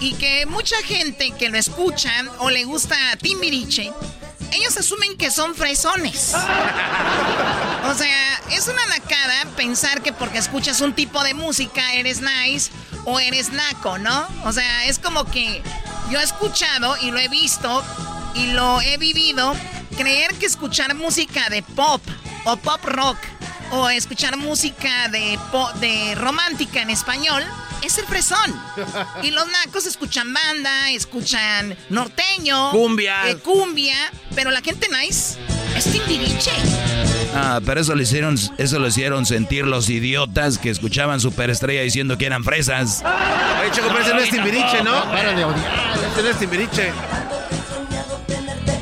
[0.00, 3.92] Y que mucha gente que lo escuchan o le gusta Timbiriche,
[4.50, 6.32] ellos asumen que son fresones.
[7.84, 12.70] O sea, es una nacada pensar que porque escuchas un tipo de música eres nice
[13.04, 14.26] o eres naco, ¿no?
[14.44, 15.62] O sea, es como que
[16.10, 17.84] yo he escuchado y lo he visto
[18.34, 19.52] y lo he vivido
[19.98, 22.00] creer que escuchar música de pop
[22.44, 23.18] o pop rock
[23.72, 27.42] o escuchar música de po- de romántica en español
[27.82, 28.54] es el fresón.
[29.22, 33.28] Y los nacos escuchan banda, escuchan norteño, Cumbia.
[33.30, 33.96] eh, cumbia,
[34.34, 35.38] pero la gente nice
[35.76, 36.50] es timbiriche.
[37.34, 42.18] Ah, pero eso lo hicieron, eso lo hicieron sentir los idiotas que escuchaban Superestrella diciendo
[42.18, 43.02] que eran fresas.
[43.60, 45.02] Oye, Choco, pero ese no es Timbiriche, ¿no?
[45.04, 45.94] Para de odiar.
[46.12, 46.92] Ese no es Timbiriche.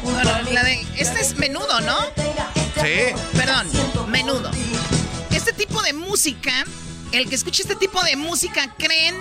[0.02, 1.96] Bueno, la de, este es menudo, ¿no?
[2.82, 3.14] Sí.
[3.36, 3.68] Perdón,
[4.08, 4.50] menudo.
[5.40, 6.52] Este tipo de música,
[7.12, 9.16] el que escucha este tipo de música creen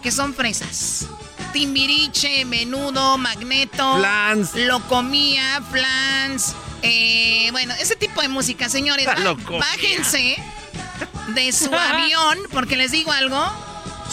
[0.00, 1.06] que son fresas.
[1.52, 3.96] Timbiriche, menudo, magneto.
[3.98, 4.54] Flans.
[4.54, 6.54] Locomía, flans.
[6.82, 9.06] eh, bueno, ese tipo de música, señores.
[9.50, 10.36] Bájense
[11.34, 13.44] de su avión, porque les digo algo.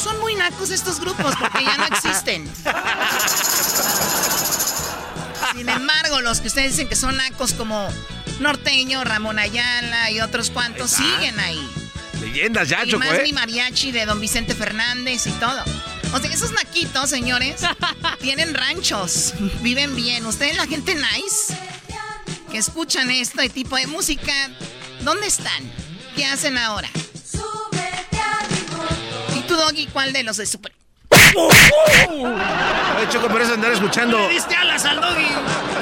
[0.02, 2.52] Son muy nacos estos grupos porque ya no existen.
[5.54, 7.88] Sin embargo, los que ustedes dicen que son nacos como
[8.40, 11.70] Norteño, Ramón Ayala y otros cuantos Ahí siguen ahí.
[12.22, 13.24] Leyendas ya, y Choco, más ¿eh?
[13.24, 15.64] mi mariachi de don Vicente Fernández y todo.
[16.14, 17.62] O sea, esos naquitos, señores,
[18.22, 20.26] tienen ranchos, viven bien.
[20.26, 21.58] Ustedes, la gente nice,
[22.52, 24.34] que escuchan este tipo de música,
[25.02, 25.72] ¿dónde están?
[26.16, 26.90] ¿Qué hacen ahora?
[29.36, 30.72] ¿Y tú, Doggy, cuál de los de Super...
[31.36, 34.18] Oye, Choco, pero eso andar escuchando.
[34.20, 35.26] Le diste alas al Doggy.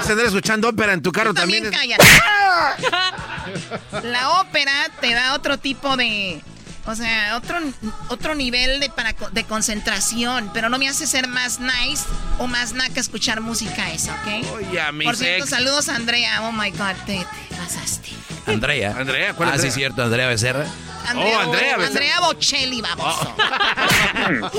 [0.02, 1.98] Eso andar escuchando ópera en tu carro También también.
[2.00, 4.04] es-.
[4.04, 6.42] La ópera te da otro tipo de...
[6.88, 7.60] O sea, otro,
[8.08, 12.04] otro nivel de, para, de concentración, pero no me hace ser más nice
[12.40, 14.48] o más naca escuchar música esa, ¿ok?
[14.56, 15.56] Oye, mi Por cierto, sex.
[15.58, 16.42] saludos a Andrea.
[16.42, 18.10] Oh my God, te, te pasaste.
[18.48, 18.96] Andrea.
[18.98, 19.72] Andrea, ¿cuál Ah, Andrea?
[19.72, 20.66] sí, cierto, Andrea Becerra.
[21.08, 21.76] Andrea, Oh, Andrea.
[21.76, 23.16] Andrea Bocelli, vamos.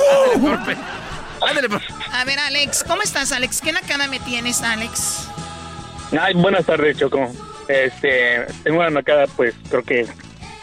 [0.64, 0.78] Pues.
[2.12, 3.60] A ver, Alex, ¿cómo estás, Alex?
[3.60, 5.28] ¿Qué nacada me tienes, Alex?
[6.18, 7.30] Ay, buenas tardes, Choco.
[7.68, 10.06] Este, tengo una nacada, pues creo que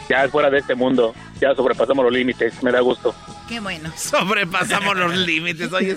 [0.08, 1.14] ya es fuera de este mundo.
[1.40, 3.14] Ya sobrepasamos los límites, me da gusto.
[3.48, 3.92] Qué bueno.
[3.96, 5.72] Sobrepasamos los límites.
[5.72, 5.96] Oye,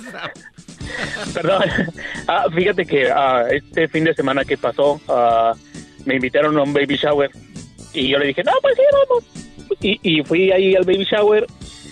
[1.34, 1.64] Perdón.
[2.28, 5.54] Ah, fíjate que ah, este fin de semana que pasó, ah,
[6.06, 7.32] me invitaron a un baby shower.
[7.94, 9.24] Y yo le dije, no, pues sí, vamos.
[9.84, 11.46] Y, y fui ahí al baby shower.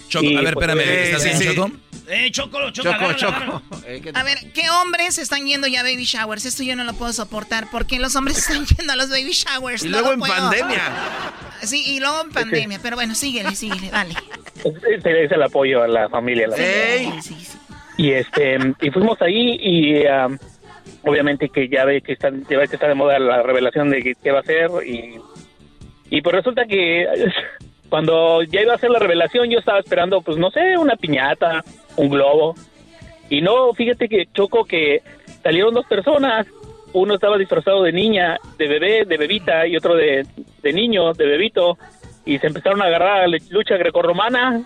[0.07, 1.55] Choco, y, a ver, pues, espérame, eh, ¿estás sí, bien, sí.
[1.55, 1.72] Choco?
[2.09, 3.34] Eh, Choco, Choco, Choco, agarra, Choco.
[3.35, 3.61] agarra.
[3.88, 6.45] Eh, ¿qué- A ver, ¿qué hombres están yendo ya a baby showers?
[6.45, 7.68] Esto yo no lo puedo soportar.
[7.72, 9.84] porque los hombres están yendo a los baby showers?
[9.85, 10.34] Y No luego en puedo.
[10.34, 10.81] pandemia.
[11.63, 12.80] Sí, y luego en pandemia.
[12.84, 14.15] Pero bueno, síguele, síguele, dale.
[14.63, 16.47] Ese es el apoyo a la familia.
[16.47, 17.09] la Ey.
[17.97, 20.38] Y este y fuimos ahí y um,
[21.03, 24.01] obviamente que ya ve que están ya ve que está de moda la revelación de
[24.01, 25.15] que- qué va a hacer y
[26.09, 27.05] y pues resulta que
[27.91, 31.61] cuando ya iba a hacer la revelación yo estaba esperando pues no sé una piñata
[31.97, 32.55] un globo
[33.30, 35.03] y no fíjate que choco que
[35.43, 36.47] salieron dos personas
[36.93, 40.26] uno estaba disfrazado de niña de bebé de bebita y otro de,
[40.63, 41.77] de niño de bebito
[42.23, 44.63] y se empezaron a agarrar a la lucha grecorromana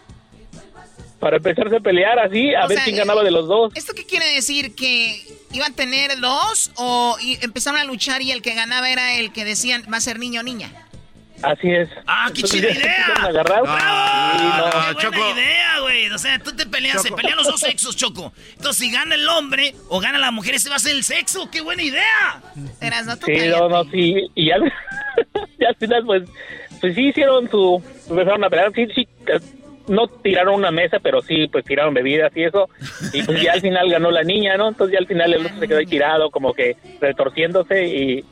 [1.20, 3.94] para empezarse a pelear así a O ver sea, quién ganaba de los dos ¿Esto
[3.96, 4.76] qué quiere decir?
[4.76, 5.20] ¿Que
[5.52, 9.46] iban a tener dos o empezaron a luchar y el que ganaba era el que
[9.46, 10.70] decían va a ser niño o niña?
[11.42, 11.90] Así es.
[12.08, 13.06] ¡Ah, qué chida idea!
[13.08, 13.62] empezaron a agarrar.
[13.62, 14.40] ¡Bravo!
[14.40, 14.98] Sí, no.
[15.00, 16.10] ¡Qué buena idea, güey!
[16.10, 18.34] O sea, tú te peleas, se pelean los dos sexos, Choco.
[18.54, 21.50] Entonces, si gana el hombre o gana la mujer, ese va a ser el sexo.
[21.52, 22.42] ¡Qué buena idea!
[22.82, 24.28] Eras, no Sí, no, no, sí.
[24.36, 24.56] Y ya,
[25.60, 26.24] ya al final, pues,
[26.82, 27.84] pues sí hicieron su.
[28.10, 28.72] Empezaron a pelear.
[28.74, 29.08] Sí, sí.
[29.88, 32.70] No tiraron una mesa, pero sí, pues tiraron bebidas y eso.
[33.14, 34.70] Y pues ya al final ganó la niña, ¿no?
[34.70, 38.26] Entonces ya al final el otro se quedó ahí tirado, como que retorciéndose y.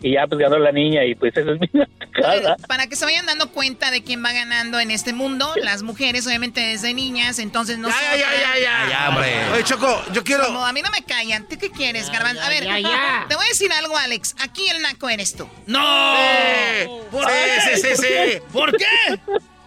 [0.00, 1.68] Y ya pues ganó la niña y pues eso es mi
[2.12, 2.56] cara.
[2.68, 6.24] Para que se vayan dando cuenta de quién va ganando en este mundo, las mujeres
[6.26, 8.88] obviamente desde niñas, entonces no Ya, ya, ya, ya, ya.
[8.90, 9.34] Ya, hombre.
[9.54, 10.46] Oye, Choco, yo quiero.
[10.46, 11.48] Como a mí no me callan.
[11.48, 12.42] ¿Tú qué quieres, Garbanzo?
[12.42, 13.26] A ver, ya, ya.
[13.28, 14.36] te voy a decir algo, Alex.
[14.40, 15.48] Aquí el naco eres tú.
[15.66, 15.80] ¡No!
[17.10, 17.76] ¿Por Sí, qué?
[17.76, 18.40] sí, sí, sí.
[18.52, 18.84] ¿Por qué?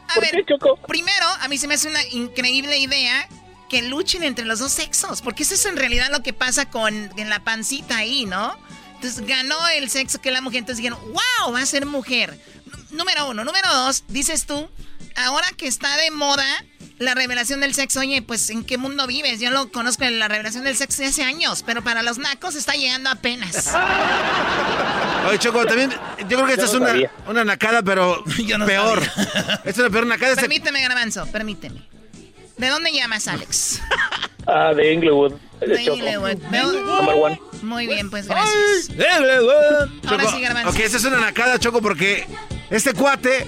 [0.08, 0.45] A ver,
[0.88, 3.28] primero, a mí se me hace una increíble idea
[3.70, 6.94] que luchen entre los dos sexos, porque eso es en realidad lo que pasa con
[7.18, 8.58] en la pancita ahí, ¿no?
[9.02, 12.40] Entonces ganó el sexo que la mujer, entonces dijeron, wow, va a ser mujer.
[12.91, 13.44] Número uno.
[13.44, 14.69] Número dos, dices tú,
[15.15, 16.45] ahora que está de moda
[16.99, 19.40] la revelación del sexo, oye, pues ¿en qué mundo vives?
[19.40, 22.53] Yo lo conozco en la revelación del sexo de hace años, pero para los nacos
[22.53, 23.73] está llegando apenas.
[25.28, 25.90] Oye, Choco, también.
[26.30, 27.11] Yo creo que esta es una, sabía.
[27.28, 28.23] una nacada, pero
[28.68, 29.02] peor.
[29.02, 30.36] Esta es una peor nacada.
[30.36, 31.88] Permíteme, Garbanzo, permíteme.
[32.57, 33.82] ¿De dónde llamas, Alex?
[34.45, 35.34] Ah, de Inglewood.
[35.62, 37.42] Number one.
[37.62, 38.90] Muy bien, pues gracias.
[40.08, 40.70] Ahora Choco, sí, Garbanzo.
[40.70, 42.26] Ok, esta es una nacada, Choco, porque
[42.70, 43.46] este cuate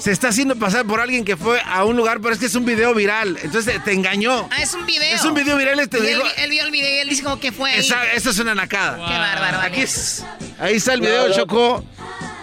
[0.00, 2.54] se está haciendo pasar por alguien que fue a un lugar, pero es que es
[2.54, 3.38] un video viral.
[3.42, 4.48] Entonces te engañó.
[4.50, 5.14] Ah, es un video.
[5.14, 7.38] Es un video viral, este Y él, digo- él vio el video y él dijo
[7.40, 7.80] que fue ahí.
[7.80, 8.96] Esa- esto es una nacada.
[8.96, 10.24] Qué bárbaro, Aquí es-
[10.58, 11.34] ahí está el video, No, no.
[11.34, 11.84] Choco,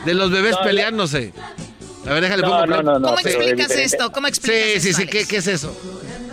[0.05, 1.33] de los bebés No, peleándose.
[2.05, 2.83] A ver, déjale No, pongo no, play.
[2.85, 4.11] no, no, ¿Cómo explicas esto?
[4.11, 5.29] ¿Cómo explicas Sí, sí, esto, sí, ¿qué, Alex?
[5.29, 5.75] qué es eso?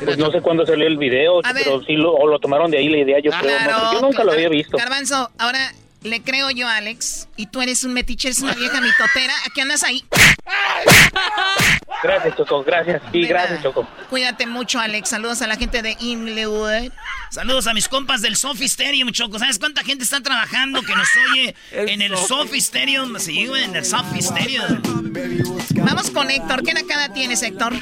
[0.04, 1.64] Pues no sé cuándo salió el video, A ver.
[1.64, 3.58] pero sí lo, o lo tomaron de ahí la idea, yo creo.
[3.58, 4.76] no, Claro, yo nunca lo había visto.
[4.76, 5.72] Garbanzo, ahora
[6.02, 9.32] le creo yo a Alex y tú eres un metiche, eres una vieja mitotera.
[9.46, 10.04] ¿A qué andas ahí?
[12.02, 13.00] Gracias, Choco, gracias.
[13.12, 13.62] Sí, De gracias, nada.
[13.62, 13.86] Choco.
[14.10, 15.08] Cuídate mucho, Alex.
[15.10, 16.90] Saludos a la gente de Inglewood.
[17.30, 19.38] Saludos a mis compas del Sofi Stadium, Choco.
[19.38, 23.16] ¿Sabes cuánta gente está trabajando que nos oye en el Sofi Stadium?
[23.20, 24.82] Sí, güey, en el Sofi Stadium.
[25.76, 26.64] Vamos con Héctor.
[26.64, 27.74] ¿Qué nacada tienes, Héctor?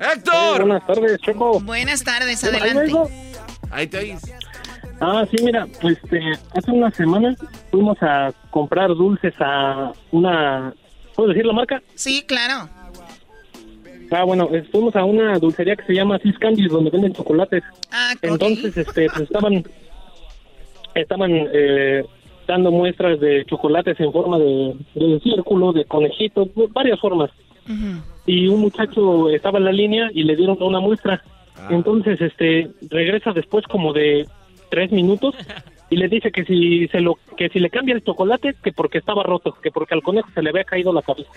[0.00, 0.60] ¡Héctor!
[0.60, 1.60] buenas tardes, Choco.
[1.60, 3.12] Buenas tardes, ¿Ahí adelante.
[3.70, 4.32] Ahí te oís.
[5.00, 6.20] Ah, sí, mira, pues este,
[6.54, 7.36] hace unas semanas
[7.70, 10.74] fuimos a comprar dulces a una...
[11.14, 11.82] ¿Puedo decir la marca?
[11.94, 12.68] Sí, claro.
[14.10, 17.62] Ah, bueno, eh, fuimos a una dulcería que se llama Sis Candies, donde venden chocolates.
[17.92, 18.24] Ah, ok.
[18.24, 19.64] Entonces, este, pues estaban,
[20.94, 22.04] estaban eh,
[22.48, 27.30] dando muestras de chocolates en forma de, de círculo, de conejito, varias formas.
[28.26, 31.22] Y un muchacho estaba en la línea y le dieron una muestra.
[31.68, 34.26] Entonces, este, regresa después como de
[34.70, 35.34] tres minutos
[35.90, 38.98] y le dice que si se lo, que si le cambia el chocolate, que porque
[38.98, 41.28] estaba roto, que porque al conejo se le había caído la cabeza.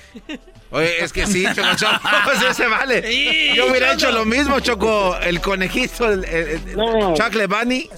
[0.72, 3.02] Oye, es que sí, Choco, Choco, sí se vale.
[3.04, 7.14] Sí, Yo hubiera hecho lo mismo, Choco, el conejito, el, el- el No.
[7.16, 7.90] chocolate bunny.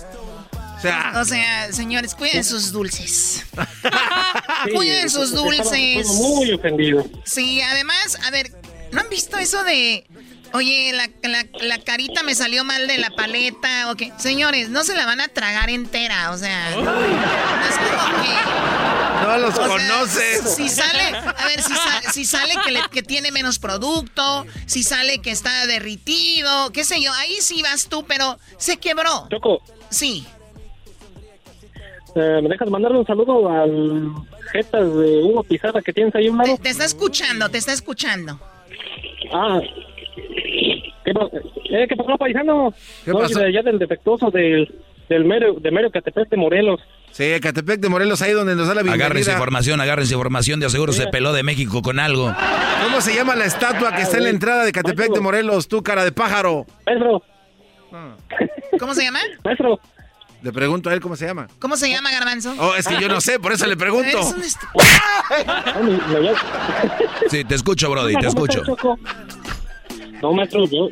[0.86, 3.44] O sea, O sea, señores, cuiden sus dulces.
[4.66, 6.08] Sí, Cuiden sus dulces.
[6.08, 7.06] muy ofendido.
[7.24, 8.52] Sí, además, a ver,
[8.92, 10.08] ¿no han visto eso de,
[10.54, 13.92] oye, la, la- la carita me salió mal de la paleta?
[13.92, 14.12] o qué?
[14.18, 19.24] Señores, no se la van a tragar entera, o sea, no es como que...
[19.28, 20.56] no los o sea, conoces.
[20.56, 24.82] Si sale, a ver, si, sa- si sale que, le- que tiene menos producto, si
[24.82, 29.28] sale que está derritido, qué sé yo, ahí sí vas tú, pero se quebró.
[29.30, 30.26] Choco, Sí.
[32.16, 34.12] Eh, ¿me dejas mandarle un saludo al
[34.52, 36.58] jetas de Hugo Pizarra que tienes ahí un lado?
[36.62, 38.40] Te está escuchando, te está escuchando.
[39.34, 39.60] Ah,
[41.04, 42.74] ¿qué, eh, ¿qué pasó, paisano?
[43.04, 43.40] ¿Qué pasó?
[43.40, 44.74] de allá del defectuoso del,
[45.10, 46.80] del mero, de mero Catepec de Morelos.
[47.12, 49.06] Sí, Catepec de Morelos, ahí donde nos da la bienvenida.
[49.06, 52.34] Agárrense información, agárrense información, de aseguro se peló de México con algo.
[52.84, 55.82] ¿Cómo se llama la estatua que está en la entrada de Catepec de Morelos, tú,
[55.82, 56.66] cara de pájaro?
[56.86, 57.24] Maestro.
[58.80, 59.20] ¿Cómo se llama?
[59.44, 59.80] Maestro.
[60.46, 61.48] Le pregunto a él cómo se llama.
[61.58, 62.54] ¿Cómo se llama, Garbanzo?
[62.60, 64.20] Oh, es que yo no sé, por eso le pregunto.
[64.20, 64.44] Un
[67.32, 68.62] Sí, te escucho, Brody, te escucho.
[70.22, 70.88] No, maestro, yo,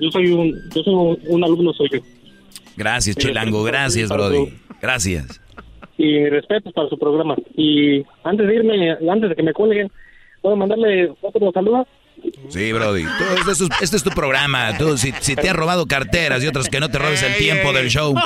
[0.00, 2.00] yo soy un, yo soy un, un alumno suyo.
[2.76, 4.56] Gracias, Chilango, gracias, Brody.
[4.80, 5.40] Gracias.
[5.98, 7.34] Y mi respeto para su programa.
[7.56, 9.90] Y antes de irme, antes de que me cuelguen,
[10.42, 11.88] ¿puedo mandarle otro saludo?
[12.48, 13.04] Sí, Brody.
[13.04, 14.76] Tú, este, es tu, este es tu programa.
[14.78, 17.72] Tú, si, si te has robado carteras y otras que no te robes el tiempo
[17.72, 18.14] del show.
[18.14, 18.20] Oye,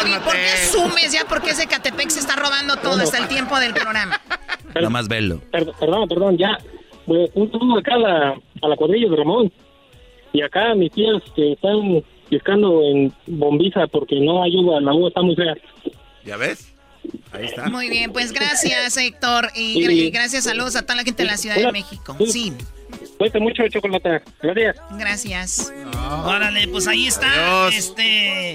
[0.00, 1.24] Doggy, ¿por qué sumes ya?
[1.28, 4.20] Porque ese Catepec se está robando todo hasta el tiempo del programa.
[4.80, 5.40] Nomás velo.
[5.50, 6.58] Perdón, perdón, perdón, ya.
[7.06, 9.52] Pues, un saludo acá a la, a la cuadrilla de Ramón.
[10.32, 15.08] Y acá a mis tías que están pescando en bombiza porque no ayuda, la uva
[15.08, 15.54] está muy fea.
[16.24, 16.75] ¿Ya ves?
[17.32, 17.68] Ahí está.
[17.68, 19.50] Muy bien, pues gracias, Héctor.
[19.54, 22.16] Y, gra- y gracias, saludos a toda la gente de la Ciudad de México.
[22.30, 22.52] Sí,
[23.18, 24.22] Cuesta mucho chocolate.
[24.42, 24.76] Gracias.
[24.98, 25.72] gracias.
[26.24, 27.68] Órale, pues ahí está.
[27.72, 28.52] Este.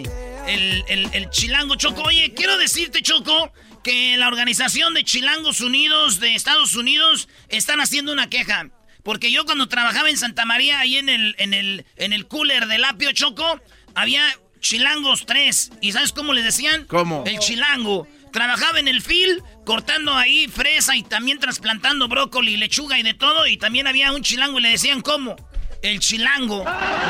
[0.47, 2.01] El, el- el Chilango Choco.
[2.03, 3.51] Oye, quiero decirte, Choco,
[3.83, 8.69] que la organización de Chilangos Unidos de Estados Unidos están haciendo una queja.
[9.03, 12.67] Porque yo cuando trabajaba en Santa María, ahí en el, en el, en el cooler
[12.67, 13.59] del apio Choco,
[13.95, 14.23] había
[14.59, 15.71] Chilangos 3.
[15.81, 16.85] ¿Y sabes cómo le decían?
[16.85, 17.23] ¿Cómo?
[17.25, 18.07] El Chilango.
[18.31, 23.47] Trabajaba en el fil, cortando ahí fresa y también trasplantando brócoli, lechuga y de todo.
[23.47, 25.35] Y también había un chilango y le decían cómo.
[25.81, 26.63] El chilango.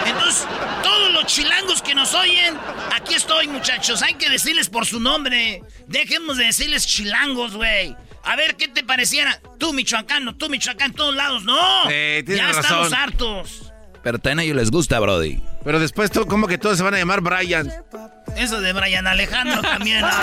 [0.05, 0.47] Entonces,
[0.81, 2.57] todos los chilangos que nos oyen,
[2.93, 4.01] aquí estoy, muchachos.
[4.01, 5.61] Hay que decirles por su nombre.
[5.87, 7.95] Dejemos de decirles chilangos, güey.
[8.23, 9.41] A ver qué te pareciera.
[9.57, 11.43] Tú, michoacano, tú, michoacán, en todos lados.
[11.43, 11.89] No.
[11.89, 12.61] Ya razón.
[12.61, 13.71] estamos hartos.
[14.03, 15.41] Pero a ellos les gusta, Brody.
[15.63, 17.71] Pero después, tú, ¿cómo que todos se van a llamar Brian?
[18.41, 20.03] Eso de Brian Alejandro también.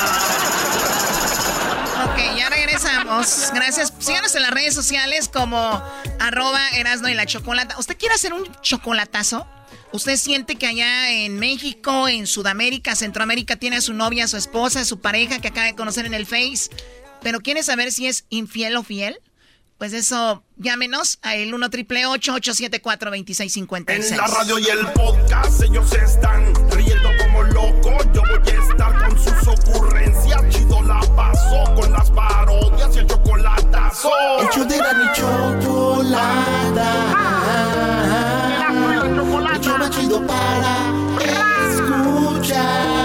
[1.98, 3.50] Ok, ya regresamos.
[3.52, 3.92] Gracias.
[3.98, 5.82] Síganos en las redes sociales como
[6.20, 7.76] arroba Erasno y la Chocolata.
[7.76, 9.48] ¿Usted quiere hacer un chocolatazo?
[9.92, 14.36] ¿Usted siente que allá en México, en Sudamérica, Centroamérica, tiene a su novia, a su
[14.36, 16.70] esposa, a su pareja que acaba de conocer en el Face?
[17.20, 19.20] ¿Pero quiere saber si es infiel o fiel?
[19.78, 25.62] Pues eso, llámenos a el 1 triple 874 2656 En la radio y el podcast
[25.62, 26.52] ellos están
[27.46, 27.98] como.
[28.12, 30.48] Yo voy a estar con sus ocurrencias.
[30.50, 34.10] Chido la paso con las parodias y el chocolatazo.
[34.40, 36.28] El show de la chocolata.
[39.54, 40.92] El show más chido para
[41.70, 42.98] escuchar.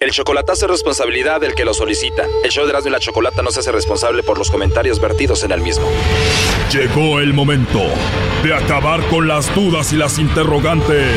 [0.00, 2.24] El chocolatazo es responsabilidad del que lo solicita.
[2.44, 5.42] El show de Erasmo y la Chocolata no se hace responsable por los comentarios vertidos
[5.42, 5.86] en el mismo.
[6.72, 7.82] Llegó el momento
[8.44, 11.16] de acabar con las dudas y las interrogantes.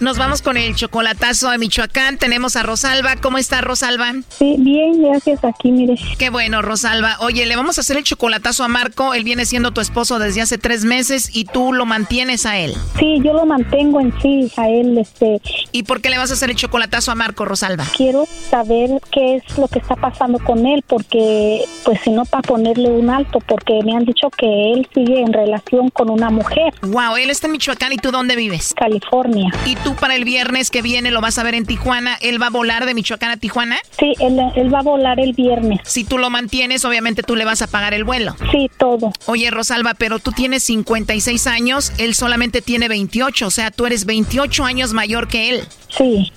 [0.00, 2.16] Nos vamos con el chocolatazo a Michoacán.
[2.16, 3.16] Tenemos a Rosalba.
[3.16, 4.14] ¿Cómo está Rosalba?
[4.30, 5.44] Sí, bien, gracias.
[5.44, 5.94] Aquí, mire.
[6.18, 7.18] Qué bueno, Rosalba.
[7.20, 9.12] Oye, le vamos a hacer el chocolatazo a Marco.
[9.12, 12.74] Él viene siendo tu esposo desde hace tres meses y tú lo mantienes a él.
[12.98, 15.42] Sí, yo lo mantengo en sí, a él, este.
[15.70, 17.84] ¿Y por qué le vas a hacer el chocolatazo a Marco, Rosalba?
[17.94, 22.40] Quiero saber qué es lo que está pasando con él, porque, pues, si no, para
[22.40, 26.72] ponerle un alto, porque me han dicho que él sigue en relación con una mujer.
[26.80, 28.72] Wow, él está en Michoacán y tú dónde vives?
[28.74, 29.52] California.
[29.66, 32.16] ¿Y tú para el viernes que viene lo vas a ver en Tijuana?
[32.20, 33.76] ¿Él va a volar de Michoacán a Tijuana?
[33.98, 35.80] Sí, él, él va a volar el viernes.
[35.84, 38.36] Si tú lo mantienes, obviamente tú le vas a pagar el vuelo.
[38.52, 39.12] Sí, todo.
[39.26, 44.04] Oye, Rosalba, pero tú tienes 56 años, él solamente tiene 28, o sea, tú eres
[44.04, 45.64] 28 años mayor que él.
[45.88, 46.32] Sí.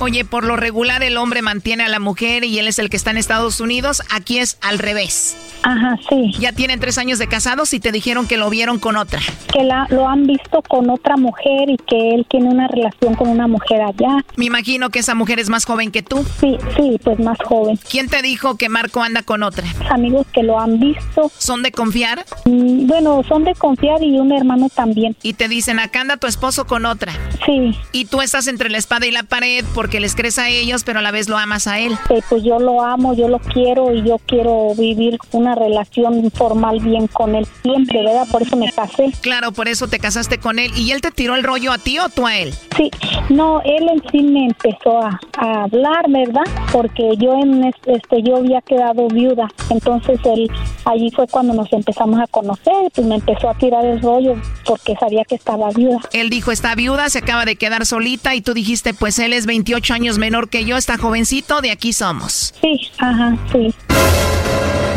[0.00, 2.96] Oye, por lo regular el hombre mantiene a la mujer y él es el que
[2.96, 4.02] está en Estados Unidos.
[4.10, 5.36] Aquí es al revés.
[5.62, 6.32] Ajá, sí.
[6.38, 9.20] Ya tienen tres años de casados y te dijeron que lo vieron con otra.
[9.52, 13.28] Que la, lo han visto con otra mujer y que él tiene una relación con
[13.28, 14.24] una mujer allá.
[14.36, 16.24] Me imagino que esa mujer es más joven que tú.
[16.40, 17.78] Sí, sí, pues más joven.
[17.90, 19.66] ¿Quién te dijo que Marco anda con otra?
[19.90, 21.30] Amigos que lo han visto.
[21.38, 22.26] ¿Son de confiar?
[22.44, 25.16] Mm, bueno, son de confiar y un hermano también.
[25.22, 27.12] Y te dicen, acá anda tu esposo con otra.
[27.46, 27.74] Sí.
[27.92, 31.00] Y tú estás entre la espada y la pared porque les crees a ellos, pero
[31.00, 31.94] a la vez lo amas a él.
[32.08, 36.80] Sí, pues yo lo amo, yo lo quiero y yo quiero vivir una relación formal
[36.80, 38.26] bien con él siempre, ¿verdad?
[38.32, 39.12] Por eso me casé.
[39.20, 40.72] Claro, por eso te casaste con él.
[40.74, 42.54] ¿Y él te tiró el rollo a ti o tú a él?
[42.78, 42.90] Sí,
[43.28, 46.44] no, él en sí me empezó a, a hablar, ¿verdad?
[46.74, 50.50] porque yo en este yo había quedado viuda, entonces él
[50.86, 54.34] allí fue cuando nos empezamos a conocer, pues me empezó a tirar el rollo
[54.66, 56.00] porque sabía que estaba viuda.
[56.12, 59.46] Él dijo, está viuda, se acaba de quedar solita y tú dijiste, pues él es
[59.46, 62.54] 28 años menor que yo, está jovencito, de aquí somos.
[62.60, 63.74] Sí, ajá, sí.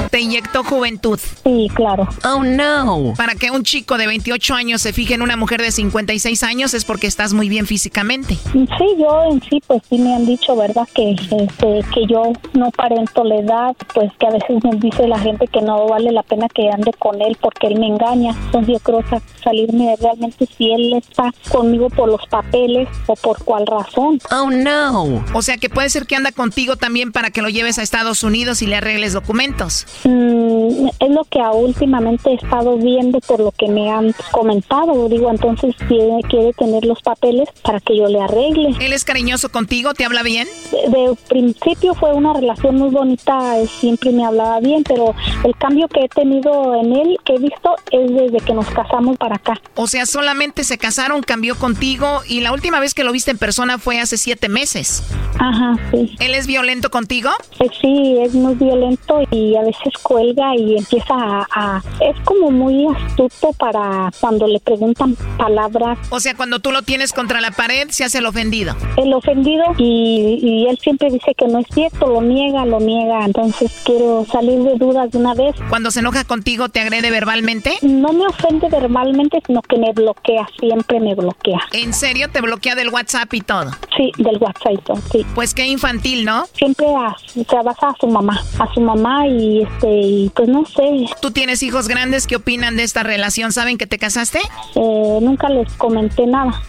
[0.10, 1.20] Te inyectó juventud.
[1.44, 2.08] Sí, claro.
[2.24, 3.14] Oh, no.
[3.18, 6.74] Para que un chico de 28 años se fije en una mujer de 56 años
[6.74, 8.36] es porque estás muy bien físicamente.
[8.54, 10.88] Sí, yo en sí, pues sí me han dicho, ¿verdad?
[10.94, 15.20] Que, este, que yo no parento la edad, pues que a veces me dice la
[15.20, 18.32] gente que no vale la pena que ande con él porque él me engaña.
[18.46, 19.04] Entonces yo creo
[19.44, 24.20] salirme realmente si él está conmigo por los papeles o por cuál razón.
[24.32, 25.24] Oh, no.
[25.34, 28.24] O sea que puede ser que anda contigo también para que lo lleves a Estados
[28.24, 29.86] Unidos y le arregles documentos.
[30.04, 35.08] Mm, es lo que últimamente he estado viendo por lo que me han comentado.
[35.10, 38.76] Digo, entonces quiere, quiere tener los papeles para que yo le arregle.
[38.80, 39.94] ¿Él es cariñoso contigo?
[39.94, 40.48] ¿Te habla bien?
[40.72, 45.14] De, principio fue una relación muy bonita, siempre me hablaba bien, pero
[45.44, 49.18] el cambio que he tenido en él, que he visto, es desde que nos casamos
[49.18, 49.60] para acá.
[49.76, 53.38] O sea, solamente se casaron, cambió contigo y la última vez que lo viste en
[53.38, 55.04] persona fue hace siete meses.
[55.40, 56.16] Ajá, sí.
[56.20, 57.30] ¿Él es violento contigo?
[57.60, 62.88] Eh, sí, es muy violento y a veces cuelga y empieza a, Es como muy
[62.88, 65.98] astuto para cuando le preguntan palabras.
[66.10, 68.76] O sea, cuando tú lo tienes contra la pared, se hace el ofendido.
[68.98, 73.26] El ofendido y, y él siempre dice que no es cierto, lo niega, lo niega.
[73.26, 75.56] Entonces quiero salir de dudas de una vez.
[75.70, 77.78] Cuando se enoja contigo, ¿te agrede verbalmente?
[77.82, 81.60] No me ofende verbalmente, sino que me bloquea, siempre me bloquea.
[81.72, 82.30] ¿En serio?
[82.30, 83.72] ¿Te bloquea del WhatsApp y todo?
[83.96, 85.26] Sí, del WhatsApp y todo, sí.
[85.36, 86.46] Pues qué infantil, ¿no?
[86.54, 90.66] Siempre a, se basa a su mamá, a su mamá y este y pues no
[90.66, 91.06] sé.
[91.22, 92.28] ¿Tú tienes hijos grandes?
[92.28, 93.52] ¿Qué opinan de esta relación?
[93.52, 94.40] ¿Saben que te casaste?
[94.76, 96.62] Eh, nunca les comenté nada.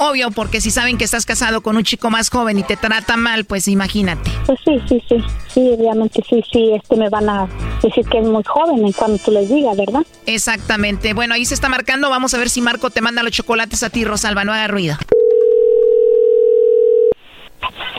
[0.00, 3.16] Obvio, porque si saben que estás casado con un chico más joven y te trata
[3.16, 4.30] mal, pues imagínate.
[4.46, 5.16] Pues sí, sí, sí,
[5.52, 7.48] sí, obviamente sí, sí, este me van a
[7.82, 10.06] decir que es muy joven en cuanto tú les digas, ¿verdad?
[10.26, 11.14] Exactamente.
[11.14, 12.10] Bueno, ahí se está marcando.
[12.10, 14.44] Vamos a ver si Marco te manda los chocolates a ti, Rosalba.
[14.44, 14.96] No haga ruido.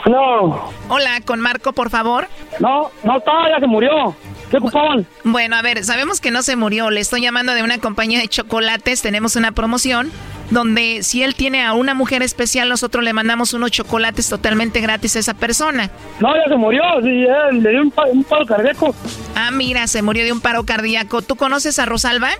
[0.06, 0.70] No.
[0.88, 2.26] Hola, con Marco, por favor.
[2.58, 4.16] No, no está, ya se murió.
[4.50, 5.06] ¿Qué ocupaban?
[5.22, 6.90] Bueno, a ver, sabemos que no se murió.
[6.90, 9.00] Le estoy llamando de una compañía de chocolates.
[9.02, 10.10] Tenemos una promoción
[10.50, 15.14] donde si él tiene a una mujer especial, nosotros le mandamos unos chocolates totalmente gratis
[15.14, 15.90] a esa persona.
[16.18, 16.82] No, ya se murió.
[17.02, 17.24] Sí,
[17.60, 18.92] le dio un, un paro cardíaco.
[19.36, 21.22] Ah, mira, se murió de un paro cardíaco.
[21.22, 22.30] ¿Tú conoces a Rosalba?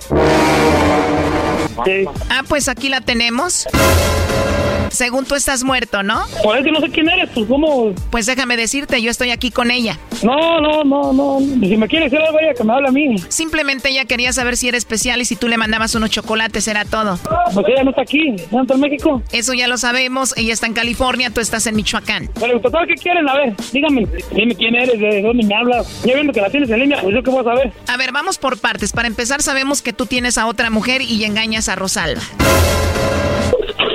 [1.85, 2.05] Sí.
[2.29, 3.69] Ah, pues aquí la tenemos.
[4.91, 6.25] Según tú estás muerto, ¿no?
[6.43, 7.95] Pues es que no sé quién eres, pues cómo.
[8.11, 9.99] Pues déjame decirte, yo estoy aquí con ella.
[10.23, 11.39] No, no, no, no.
[11.41, 13.17] Si me quiere decir algo, ella que me hable a mí.
[13.29, 16.85] Simplemente ella quería saber si era especial y si tú le mandabas unos chocolates, era
[16.85, 17.19] todo.
[17.55, 19.23] Pues ella no está aquí, ella está en México.
[19.33, 22.29] Eso ya lo sabemos, ella está en California, tú estás en Michoacán.
[22.39, 23.29] Pero total, ¿qué quieren?
[23.29, 26.03] A ver, dígame, dime quién eres, de dónde me hablas.
[26.05, 27.73] Ya viendo que la tienes en línea, pues yo qué voy a saber.
[27.87, 28.93] A ver, vamos por partes.
[28.93, 32.21] Para empezar, sabemos que tú tienes a otra mujer y engañas a Rosalba.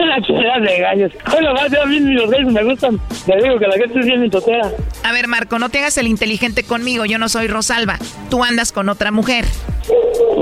[0.09, 1.11] La chingada de gallos.
[1.31, 2.99] Bueno, más a mí los gallos me gustan.
[3.27, 4.71] Le digo que la gente es bien mitotera.
[5.03, 7.05] A ver, Marco, no te hagas el inteligente conmigo.
[7.05, 7.97] Yo no soy Rosalba.
[8.29, 9.45] Tú andas con otra mujer.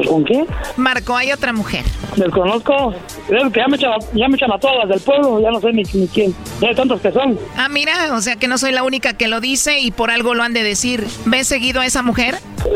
[0.08, 0.46] ¿Con qué?
[0.78, 1.84] Marco, hay otra mujer.
[2.16, 2.94] Desconozco.
[3.28, 5.42] Creo que ya me, echan, ya me echan a todas las del pueblo.
[5.42, 6.34] Ya no sé ni, ni quién.
[6.62, 7.38] Ya hay tantos que son.
[7.58, 10.34] Ah, mira, o sea que no soy la única que lo dice y por algo
[10.34, 11.06] lo han de decir.
[11.26, 12.36] ¿Ves seguido a esa mujer?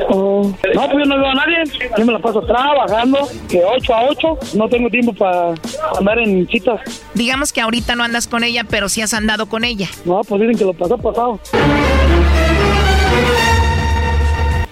[0.10, 0.54] Oh.
[0.74, 1.64] No, pues yo no veo a nadie.
[1.98, 4.40] Yo me la paso trabajando, que 8 a 8.
[4.56, 5.54] No tengo tiempo para
[5.98, 6.77] andar en citas.
[7.14, 9.90] Digamos que ahorita no andas con ella, pero sí has andado con ella.
[10.06, 11.40] No, pues dicen que lo pasó pasado.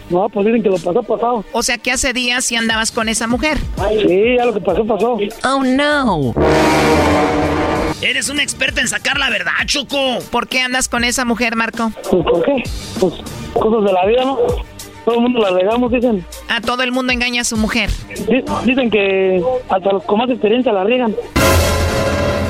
[0.09, 1.43] No, pues dicen que lo pasó pasado.
[1.51, 3.57] O sea que hace días sí andabas con esa mujer.
[4.07, 5.17] Sí, ya lo que pasó pasó.
[5.43, 6.33] Oh, no.
[8.01, 10.19] Eres una experta en sacar la verdad, Choco.
[10.29, 11.91] ¿Por qué andas con esa mujer, Marco?
[12.09, 12.63] Pues, ¿Por qué?
[12.99, 13.13] Pues
[13.53, 14.37] cosas de la vida, ¿no?
[15.05, 16.25] Todo el mundo la regamos, dicen.
[16.49, 17.91] A todo el mundo engaña a su mujer.
[18.65, 21.15] Dicen que hasta los con más experiencia la riegan.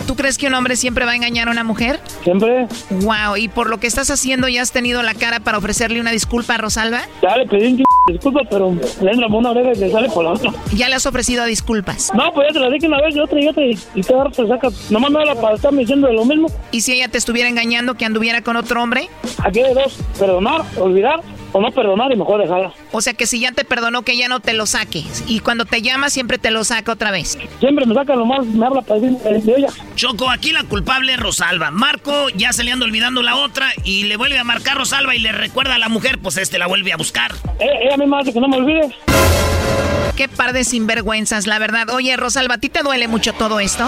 [0.07, 1.99] ¿Tú crees que un hombre siempre va a engañar a una mujer?
[2.23, 2.67] Siempre.
[2.91, 6.11] Wow, y por lo que estás haciendo, ¿ya has tenido la cara para ofrecerle una
[6.11, 7.01] disculpa a Rosalba?
[7.21, 8.71] Ya le pedí un disculpa, pero
[9.01, 10.51] le entra por una oreja y le sale por la otra.
[10.75, 12.11] ¿Ya le has ofrecido disculpas?
[12.13, 14.13] No, pues ya te la dije una vez y otra y otra y, y te
[14.31, 14.69] te saca.
[14.91, 16.47] Nomás me habla para estarme diciendo de lo mismo.
[16.71, 19.09] ¿Y si ella te estuviera engañando que anduviera con otro hombre?
[19.43, 21.21] Aquí hay dos, perdonar, olvidar
[21.55, 22.73] o no perdonar y mejor dejarla.
[22.91, 25.63] O sea que si ya te perdonó que ya no te lo saques y cuando
[25.63, 27.37] te llama siempre te lo saca otra vez.
[27.61, 29.69] Siempre me saca nomás, me habla para decir de ella.
[29.95, 31.71] Choco, aquí la culpable es Rosalba.
[31.71, 35.19] Marco ya se le anda olvidando la otra y le vuelve a marcar Rosalba y
[35.19, 37.31] le recuerda a la mujer, pues este la vuelve a buscar.
[37.59, 38.93] Eh, ella misma hace que no me olvide.
[40.17, 41.89] Qué par de sinvergüenzas, la verdad.
[41.89, 43.87] Oye, Rosalba, ¿a ti te duele mucho todo esto?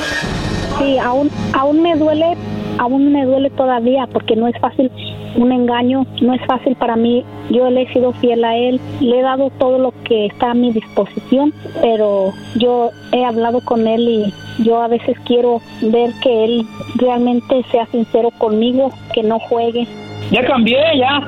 [0.80, 2.38] Sí, aún, aún me duele,
[2.78, 4.92] aún me duele todavía porque no es fácil
[5.36, 6.06] un engaño.
[6.22, 7.24] No es fácil para mí.
[7.50, 8.80] Yo le he sido fiel a él.
[9.00, 13.88] Le he dado todo lo que está a mi disposición, pero yo he hablado con
[13.88, 19.40] él y yo a veces quiero ver que él realmente sea sincero conmigo, que no
[19.40, 19.88] juegue.
[20.32, 21.22] Ya cambié, ya.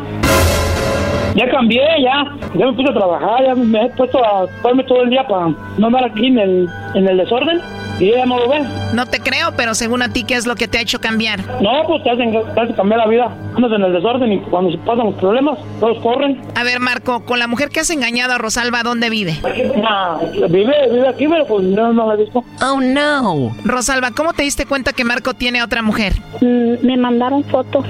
[1.36, 2.26] Ya cambié, ya.
[2.56, 5.54] Ya me puse a trabajar, ya me he puesto a ponerme todo el día para
[5.78, 7.62] no andar aquí en en el desorden.
[8.00, 8.62] Y ella no lo ve.
[8.94, 11.42] No te creo, pero según a ti, ¿qué es lo que te ha hecho cambiar?
[11.62, 13.26] No, pues te hacen, te hacen cambiar la vida.
[13.56, 16.42] Andas en el desorden y cuando se pasan los problemas, todos corren.
[16.56, 19.38] A ver, Marco, con la mujer que has engañado a Rosalba, ¿dónde vive?
[19.82, 20.18] Nah,
[20.50, 22.44] vive, vive aquí, pero pues no, no la he visto.
[22.62, 23.54] Oh, no.
[23.66, 26.14] Rosalba, ¿cómo te diste cuenta que Marco tiene a otra mujer?
[26.42, 27.86] Mm, me mandaron fotos.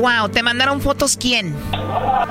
[0.00, 1.54] Wow, ¿te mandaron fotos quién?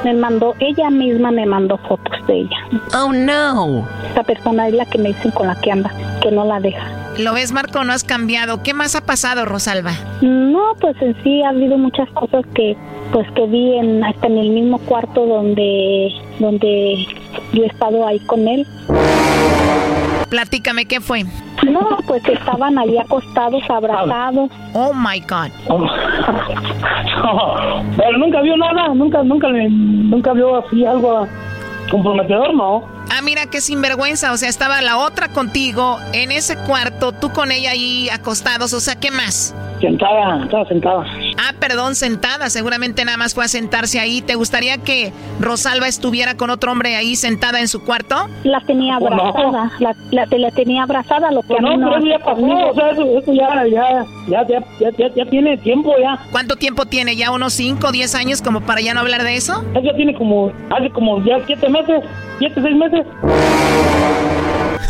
[0.03, 2.57] Me mandó, ella misma me mandó fotos de ella.
[2.95, 3.87] Oh, no.
[4.07, 5.91] Esta persona es la que me dicen con la que anda,
[6.25, 6.83] que no la deja.
[7.19, 7.83] ¿Lo ves, Marco?
[7.83, 8.63] No has cambiado.
[8.63, 9.91] ¿Qué más ha pasado, Rosalba?
[10.21, 12.75] No, pues en sí ha habido muchas cosas que
[13.13, 17.05] pues que vi en, hasta en el mismo cuarto donde donde
[17.53, 18.65] yo he estado ahí con él.
[20.29, 21.23] Platícame, ¿qué fue?
[21.69, 24.49] No, pues estaban ahí acostados, abrazados.
[24.73, 25.51] Oh my God.
[27.97, 31.27] pero nunca vio nada, nunca, nunca, le- nunca vio así algo
[31.91, 32.83] comprometedor, ¿no?
[33.09, 34.31] Ah, mira qué sinvergüenza.
[34.31, 38.73] O sea, estaba la otra contigo en ese cuarto, tú con ella ahí acostados.
[38.73, 39.53] O sea, ¿qué más?
[39.81, 41.05] Sentada, estaba sentada.
[41.37, 42.49] Ah, perdón, sentada.
[42.49, 44.21] Seguramente nada más fue a sentarse ahí.
[44.21, 48.27] ¿Te gustaría que Rosalba estuviera con otro hombre ahí sentada en su cuarto?
[48.43, 49.21] La tenía Pues no.
[49.21, 52.07] abrazada, la, la, la tenía abrazada, lo que Pues a mí no, no pero eso
[52.07, 52.69] ya pasó, conmigo.
[52.69, 56.19] o sea, eso, eso ya, ya, ya, ya, ya, ya, ya tiene tiempo ya.
[56.31, 57.15] ¿Cuánto tiempo tiene?
[57.17, 59.61] ¿Ya unos 5 o 10 años como para ya no hablar de eso?
[59.73, 62.01] Eso ya tiene como, hace como ya siete meses,
[62.39, 62.94] siete, seis meses.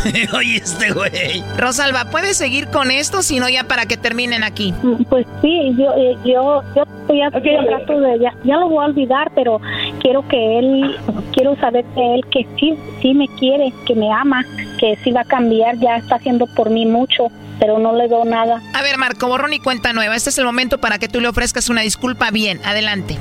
[0.36, 1.42] Oye, este güey.
[1.56, 3.22] Rosalba, ¿puedes seguir con esto?
[3.22, 4.74] Si no, ya para que terminen aquí.
[5.08, 6.84] Pues sí, yo, eh, yo, yo
[7.14, 9.60] ya trato de, ya, ya lo voy a olvidar, pero
[10.00, 10.96] quiero que él,
[11.32, 14.44] quiero saber de él que sí, sí me quiere, que me ama,
[14.78, 17.28] que sí va a cambiar, ya está haciendo por mí mucho,
[17.58, 18.60] pero no le doy nada.
[18.74, 20.16] A ver, Marco, borrón y cuenta nueva.
[20.16, 22.60] Este es el momento para que tú le ofrezcas una disculpa bien.
[22.64, 23.16] Adelante.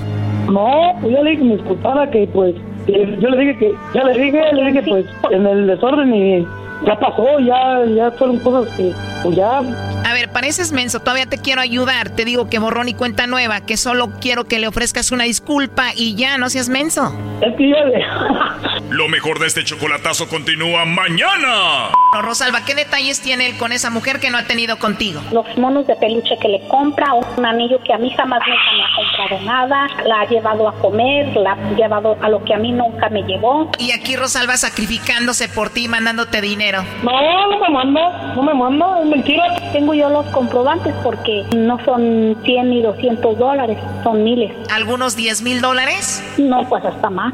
[0.51, 2.55] No, pues yo le dije que me disculpara, que pues,
[2.85, 6.47] que yo le dije que, ya le dije, le dije pues, en el desorden y
[6.85, 8.91] ya pasó, ya, ya fueron cosas que,
[9.23, 12.09] pues ya, A ver, pareces menso, todavía te quiero ayudar.
[12.09, 15.87] Te digo que borrón y cuenta nueva, que solo quiero que le ofrezcas una disculpa
[15.95, 17.11] y ya, no seas menso.
[17.41, 17.75] es que ya.
[18.89, 21.89] Lo mejor de este chocolatazo continúa mañana.
[22.21, 25.21] Rosalba, ¿qué detalles tiene él con esa mujer que no ha tenido contigo?
[25.31, 28.83] Los monos de peluche que le compra, un anillo que a mí jamás nunca me
[28.83, 32.57] ha comprado nada, la ha llevado a comer, la ha llevado a lo que a
[32.57, 33.71] mí nunca me llevó.
[33.79, 36.83] Y aquí Rosalba sacrificándose por ti, mandándote dinero.
[37.03, 39.43] No, no me manda, no me manda, es mentira.
[39.73, 44.53] Tengo yo los comprobantes porque no son 100 ni 200 dólares, son miles.
[44.71, 46.23] ¿Algunos 10 mil dólares?
[46.37, 47.33] No, pues hasta más.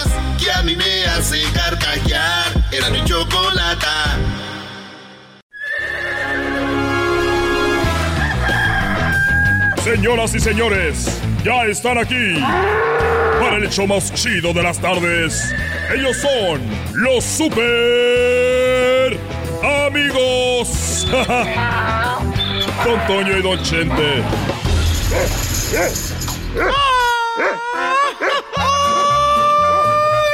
[9.83, 12.35] Señoras y señores, ya están aquí
[13.39, 15.51] para el hecho más chido de las tardes.
[15.91, 16.61] Ellos son
[16.93, 19.17] los super
[19.87, 21.07] amigos.
[22.85, 24.23] Don Toño y Don Chente.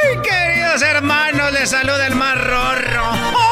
[0.03, 1.53] ¡Ay, queridos hermanos!
[1.53, 3.46] Les saluda el más rorro.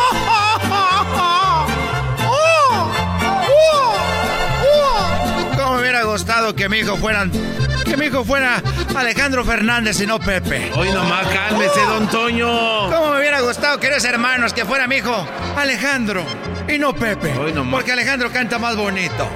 [6.15, 7.27] Gustado que mi hijo fuera...
[7.83, 8.63] Que mi hijo fuera
[8.95, 10.71] Alejandro Fernández y no Pepe.
[10.73, 12.89] Hoy nomás cálmese, don Toño.
[12.89, 15.27] ¿Cómo me hubiera gustado, queridos hermanos, que fuera mi hijo
[15.57, 16.23] Alejandro
[16.69, 17.33] y no Pepe?
[17.69, 19.27] Porque Alejandro canta más bonito.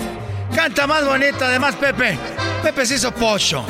[0.55, 2.17] Canta más bonito, además Pepe.
[2.61, 3.65] Pepe se hizo pocho.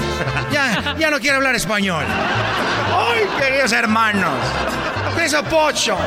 [0.52, 2.06] Ya, ya no quiere hablar español.
[2.06, 4.34] ¡Ay, queridos hermanos!
[5.16, 5.98] Se hizo pocho.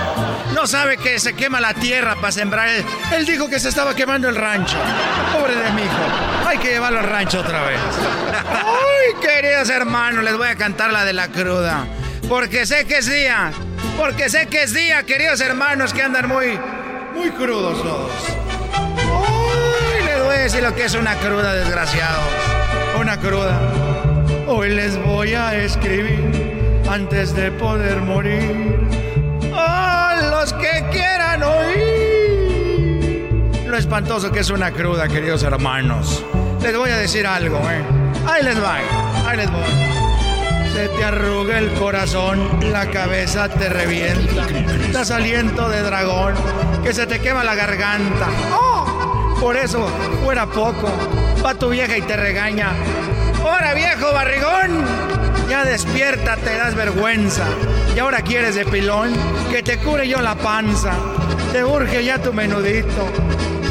[0.55, 2.69] No sabe que se quema la tierra para sembrar.
[2.69, 2.85] Él,
[3.15, 4.77] él dijo que se estaba quemando el rancho.
[5.33, 6.47] Pobre de mi hijo.
[6.47, 7.81] Hay que llevarlo al rancho otra vez.
[8.51, 10.25] ¡Ay, queridos hermanos!
[10.25, 11.87] Les voy a cantar la de la cruda.
[12.29, 13.53] Porque sé que es día.
[13.97, 16.59] Porque sé que es día, queridos hermanos, que andan muy,
[17.15, 18.11] muy crudos todos.
[18.75, 20.05] ¡Ay!
[20.05, 22.62] Les voy a decir lo que es una cruda, desgraciado.
[23.01, 23.59] Una cruda.
[24.47, 28.79] Hoy les voy a escribir antes de poder morir.
[29.55, 32.83] A los que quieran oír.
[33.67, 36.25] Lo espantoso que es una cruda, queridos hermanos.
[36.63, 37.83] Les voy a decir algo, ¿eh?
[38.27, 38.77] Ahí les va,
[39.27, 39.63] ahí les voy.
[40.73, 44.47] Se te arruga el corazón, la cabeza te revienta.
[44.93, 46.35] Das aliento de dragón,
[46.83, 48.29] que se te quema la garganta.
[48.53, 48.92] ¡Oh!
[49.43, 49.85] Por eso,
[50.23, 50.89] fuera poco.
[51.45, 52.71] Va tu vieja y te regaña.
[53.41, 54.85] ¡Ahora, viejo barrigón!
[55.51, 57.43] Ya despierta, te das vergüenza.
[57.97, 59.13] Y ahora quieres de pilón
[59.51, 60.93] que te cure yo la panza.
[61.51, 63.09] Te urge ya tu menudito.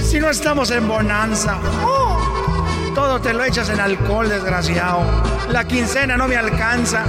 [0.04, 1.58] Si no estamos en bonanza.
[1.86, 2.92] ¡Oh!
[2.94, 5.06] Todo te lo echas en alcohol, desgraciado.
[5.52, 7.06] La quincena no me alcanza.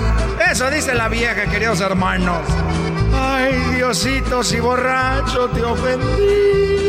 [0.53, 2.39] Eso dice la vieja, queridos hermanos.
[3.13, 6.82] Ay, Diosito, si borracho te ofendí.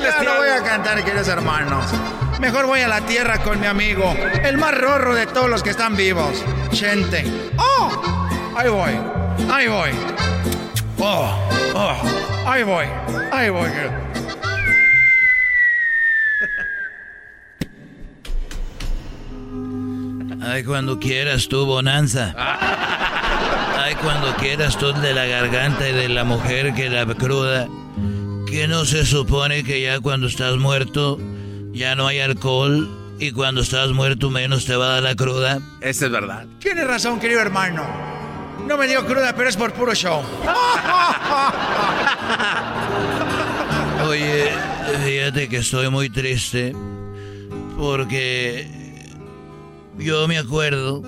[0.00, 0.24] Celestial.
[0.24, 1.84] Ya no voy a cantar, queridos hermanos.
[2.40, 5.70] Mejor voy a la tierra con mi amigo, el más rorro de todos los que
[5.70, 7.24] están vivos, Chente.
[7.58, 8.28] ¡Oh!
[8.56, 8.98] Ahí voy,
[9.52, 9.90] ahí voy.
[10.98, 11.38] Oh,
[11.74, 11.96] oh,
[12.46, 12.86] ahí voy,
[13.30, 13.68] ahí voy.
[20.42, 22.34] Ay, cuando quieras tú, Bonanza.
[23.78, 27.68] Ay, cuando quieras tú de la garganta y de la mujer que la cruda.
[28.50, 31.18] Que no se supone que ya cuando estás muerto
[31.72, 32.88] ya no hay alcohol
[33.20, 35.60] y cuando estás muerto menos te va a dar la cruda.
[35.80, 36.46] Esa es verdad.
[36.58, 37.84] Tienes razón, querido hermano.
[38.66, 40.22] No me dio cruda, pero es por puro show.
[44.08, 44.50] Oye,
[45.04, 46.74] fíjate que estoy muy triste
[47.78, 48.68] porque
[49.98, 51.02] yo me acuerdo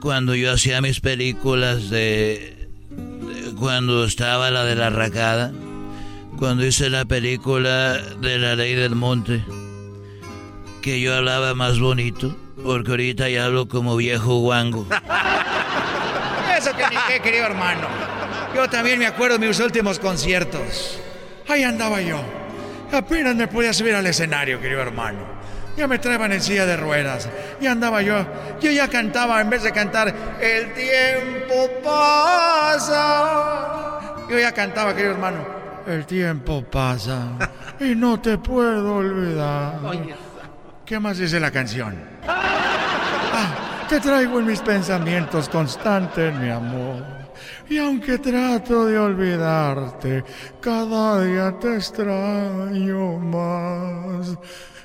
[0.00, 5.52] cuando yo hacía mis películas de, de cuando estaba la de la racada,
[6.42, 9.44] cuando hice la película de la ley del monte,
[10.82, 14.84] que yo hablaba más bonito, porque ahorita ya hablo como viejo guango.
[16.58, 17.86] Eso que ni qué, querido hermano.
[18.56, 20.98] Yo también me acuerdo de mis últimos conciertos.
[21.46, 22.20] Ahí andaba yo.
[22.90, 25.20] Apenas me podía subir al escenario, querido hermano.
[25.76, 27.28] Ya me traían en silla de ruedas.
[27.60, 28.26] Y andaba yo.
[28.60, 32.96] Yo ya cantaba, en vez de cantar, el tiempo pasa.
[34.28, 37.38] Yo ya cantaba, querido hermano, el tiempo pasa.
[37.80, 39.80] Y no te puedo olvidar.
[40.84, 41.96] ¿Qué más dice la canción?
[42.26, 47.02] Ah, te traigo en mis pensamientos constantes, mi amor.
[47.68, 50.24] Y aunque trato de olvidarte,
[50.60, 54.36] cada día te extraño más.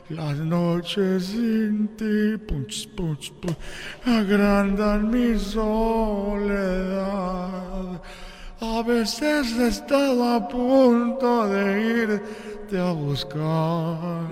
[0.09, 3.57] Las noches sin ti punch, punch, punch,
[4.05, 6.87] agrandan mi soledad.
[8.59, 14.27] A veces he estado a punto de irte a buscar.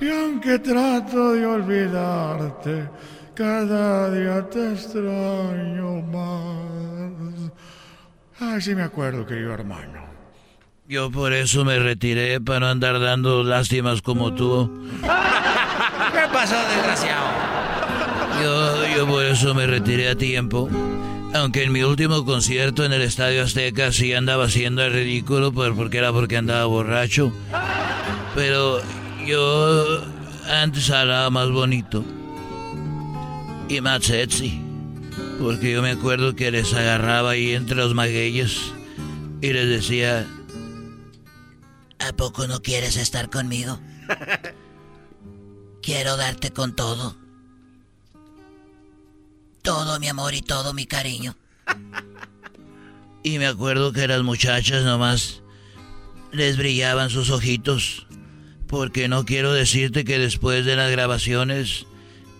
[0.00, 2.88] Y aunque trato de olvidarte,
[3.34, 7.50] cada día te extraño más.
[8.38, 10.02] Ay, sí me acuerdo, querido hermano.
[10.88, 14.70] Yo por eso me retiré para no andar dando lástimas como tú.
[15.00, 17.26] ¿Qué pasó, desgraciado?
[18.42, 20.68] Yo, yo por eso me retiré a tiempo.
[21.34, 25.72] Aunque en mi último concierto en el Estadio Azteca sí andaba haciendo el ridículo, pues
[25.74, 27.32] porque era porque andaba borracho.
[28.34, 28.80] Pero
[29.26, 30.02] yo
[30.46, 32.04] antes hablaba más bonito.
[33.68, 34.60] Y más sexy.
[35.40, 38.72] Porque yo me acuerdo que les agarraba ahí entre los magueyes
[39.40, 40.26] y les decía...
[41.98, 43.80] ¿A poco no quieres estar conmigo?
[45.82, 47.21] Quiero darte con todo.
[49.62, 51.36] Todo mi amor y todo mi cariño.
[53.24, 55.42] Y me acuerdo que las muchachas nomás
[56.32, 58.08] les brillaban sus ojitos.
[58.66, 61.86] Porque no quiero decirte que después de las grabaciones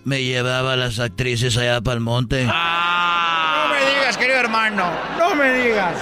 [0.04, 2.46] me llevaba a las actrices allá para el monte.
[2.46, 4.90] No me digas, querido hermano.
[5.18, 5.96] No me digas.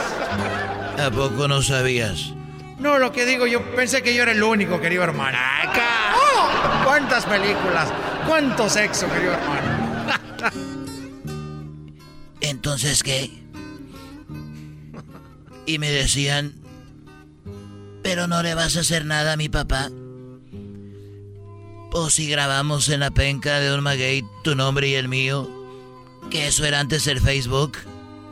[0.98, 2.32] ¿A poco no sabías?
[2.78, 5.36] No, lo que digo, yo pensé que yo era el único, querido hermano.
[6.14, 6.84] ¡Oh!
[6.84, 7.92] ¿Cuántas películas?
[8.26, 10.79] ¿Cuánto sexo, querido hermano?
[12.40, 13.30] Entonces, ¿qué?
[15.66, 16.54] Y me decían,
[18.02, 19.90] pero no le vas a hacer nada a mi papá.
[21.92, 25.48] O si grabamos en la penca de un maguey tu nombre y el mío,
[26.30, 27.78] que eso era antes el Facebook,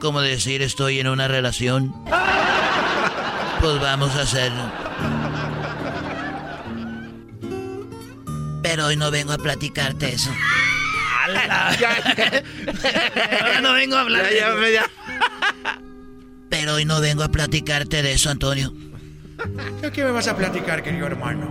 [0.00, 1.94] como decir estoy en una relación.
[3.60, 4.70] Pues vamos a hacerlo.
[8.62, 10.30] Pero hoy no vengo a platicarte eso.
[13.40, 14.90] Ahora no vengo a hablar de Ya, ya, ya.
[16.48, 18.72] Pero hoy no vengo a platicarte de eso, Antonio.
[19.80, 21.48] ¿De qué me vas a platicar, querido hermano?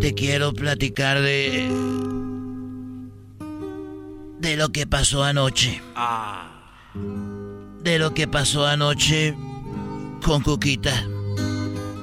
[0.00, 1.68] Te quiero platicar de.
[4.40, 5.80] de lo que pasó anoche.
[7.82, 9.34] De lo que pasó anoche
[10.22, 11.04] con Cuquita.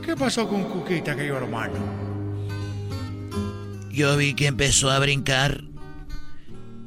[0.06, 1.74] ¿Qué pasó con Cuquita, querido hermano?
[3.90, 5.64] Yo vi que empezó a brincar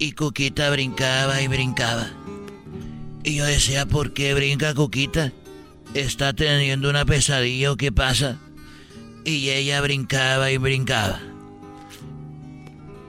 [0.05, 2.11] y Cuquita brincaba y brincaba.
[3.23, 5.33] Y yo decía, ¿por qué brinca Cuquita?
[5.95, 8.39] ¿Está teniendo una pesadilla o qué pasa?
[9.25, 11.21] Y ella brincaba y brincaba.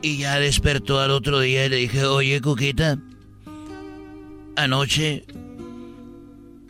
[0.01, 2.97] Y ya despertó al otro día y le dije, oye Cuquita,
[4.55, 5.25] anoche,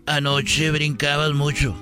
[0.07, 1.75] anoche brincabas mucho.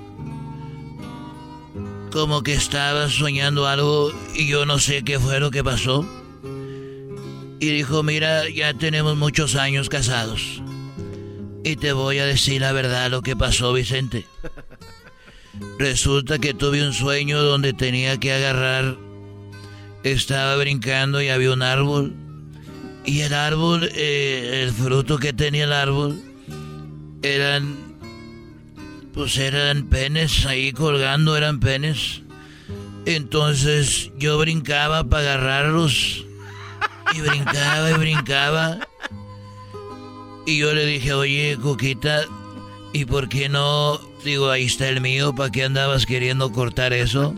[2.12, 6.06] Como que estabas soñando algo y yo no sé qué fue lo que pasó.
[7.60, 10.62] Y dijo, mira, ya tenemos muchos años casados.
[11.62, 14.26] Y te voy a decir la verdad lo que pasó, Vicente.
[15.78, 18.96] Resulta que tuve un sueño donde tenía que agarrar...
[20.02, 22.12] Estaba brincando y había un árbol.
[23.06, 26.20] Y el árbol, eh, el fruto que tenía el árbol,
[27.22, 27.76] eran...
[29.14, 32.22] Pues eran penes ahí colgando, eran penes.
[33.06, 36.26] Entonces yo brincaba para agarrarlos.
[37.12, 38.78] Y brincaba y brincaba.
[40.46, 42.22] Y yo le dije, oye, Coquita,
[42.92, 43.98] ¿y por qué no?
[44.24, 47.34] Digo, ahí está el mío, ¿para qué andabas queriendo cortar eso?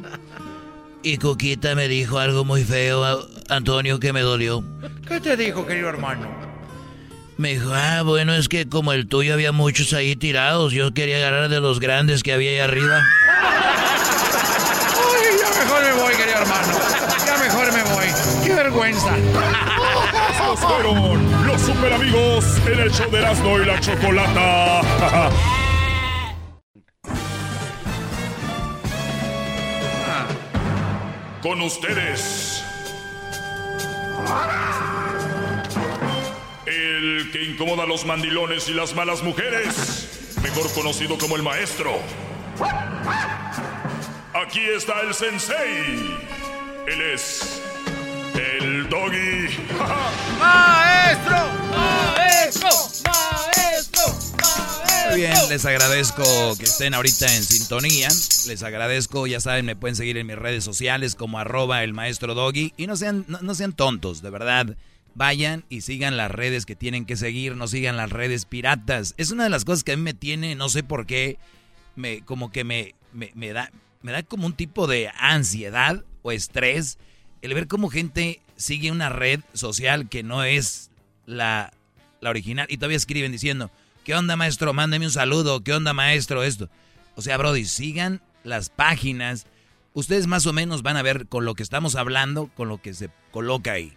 [1.02, 4.64] Y Coquita me dijo algo muy feo, Antonio, que me dolió.
[5.06, 6.26] ¿Qué te dijo, querido hermano?
[7.36, 11.18] Me dijo, ah, bueno, es que como el tuyo había muchos ahí tirados, yo quería
[11.18, 13.02] agarrar de los grandes que había ahí arriba.
[13.28, 13.36] Ay,
[15.38, 16.95] ya mejor me voy, querido hermano.
[18.76, 19.16] Vergüenza!
[20.30, 24.82] Estos fueron los super amigos en el show de Erasmo y la Chocolata.
[31.42, 32.62] Con ustedes.
[36.66, 40.34] El que incomoda a los mandilones y las malas mujeres.
[40.42, 41.92] Mejor conocido como el maestro.
[44.34, 46.18] Aquí está el sensei.
[46.86, 47.65] Él es
[48.86, 49.48] el doggy.
[50.38, 51.36] ¡Maestro!
[51.70, 52.68] ¡Maestro!
[53.04, 54.02] ¡Maestro!
[55.10, 56.22] Muy bien, les agradezco
[56.58, 58.08] que estén ahorita en sintonía.
[58.08, 62.34] Les agradezco, ya saben, me pueden seguir en mis redes sociales como arroba el maestro
[62.34, 62.72] doggy.
[62.76, 64.76] Y no sean, no, no sean tontos, de verdad.
[65.14, 69.14] Vayan y sigan las redes que tienen que seguir, no sigan las redes piratas.
[69.16, 71.38] Es una de las cosas que a mí me tiene, no sé por qué,
[71.94, 73.70] me, como que me, me, me da,
[74.02, 76.98] me da como un tipo de ansiedad o estrés
[77.40, 80.90] el ver cómo gente sigue una red social que no es
[81.26, 81.72] la,
[82.20, 83.70] la original y todavía escriben diciendo,
[84.04, 84.72] ¿qué onda maestro?
[84.72, 86.42] Mándeme un saludo, ¿qué onda maestro?
[86.42, 86.68] Esto.
[87.14, 89.46] O sea, Brody, sigan las páginas.
[89.94, 92.94] Ustedes más o menos van a ver con lo que estamos hablando, con lo que
[92.94, 93.94] se coloca ahí.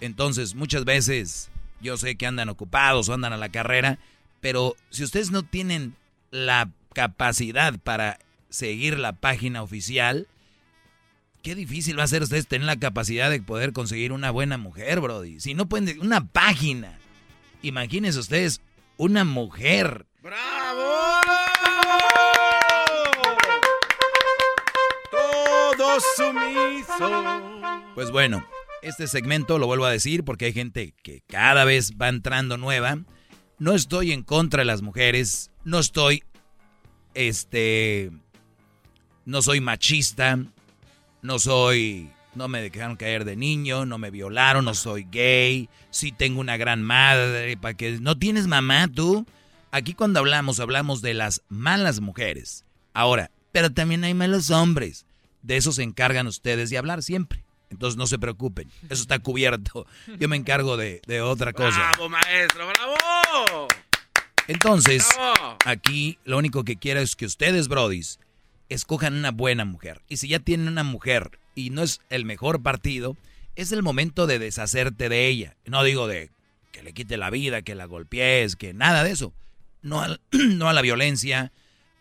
[0.00, 3.98] Entonces, muchas veces yo sé que andan ocupados o andan a la carrera,
[4.40, 5.94] pero si ustedes no tienen
[6.30, 8.18] la capacidad para
[8.48, 10.26] seguir la página oficial,
[11.42, 15.00] qué difícil va a ser ustedes tener la capacidad de poder conseguir una buena mujer,
[15.00, 15.40] Brody.
[15.40, 16.98] Si no pueden, una página.
[17.62, 18.60] Imagínense ustedes
[18.96, 20.06] una mujer.
[25.10, 27.42] Todo sumiso.
[27.94, 28.46] Pues bueno,
[28.82, 32.98] este segmento lo vuelvo a decir porque hay gente que cada vez va entrando nueva.
[33.58, 36.24] No estoy en contra de las mujeres, no estoy,
[37.14, 38.10] este,
[39.24, 40.38] no soy machista,
[41.22, 46.12] no soy, no me dejaron caer de niño, no me violaron, no soy gay, sí
[46.12, 49.24] tengo una gran madre, para que no tienes mamá tú.
[49.70, 52.64] Aquí cuando hablamos, hablamos de las malas mujeres.
[52.92, 55.06] Ahora, pero también hay malos hombres.
[55.42, 57.42] De eso se encargan ustedes de hablar siempre.
[57.70, 59.86] Entonces no se preocupen, eso está cubierto.
[60.18, 61.92] Yo me encargo de, de otra cosa.
[61.92, 62.66] ¡Bravo, maestro!
[62.66, 63.68] ¡Bravo!
[64.46, 65.56] Entonces, ¡Bravo!
[65.64, 68.18] aquí lo único que quiero es que ustedes, brodis,
[68.74, 70.02] escojan una buena mujer.
[70.08, 73.16] Y si ya tienen una mujer y no es el mejor partido,
[73.56, 75.56] es el momento de deshacerte de ella.
[75.66, 76.30] No digo de
[76.72, 79.32] que le quite la vida, que la golpees, que nada de eso.
[79.82, 81.52] No, al- no a la violencia,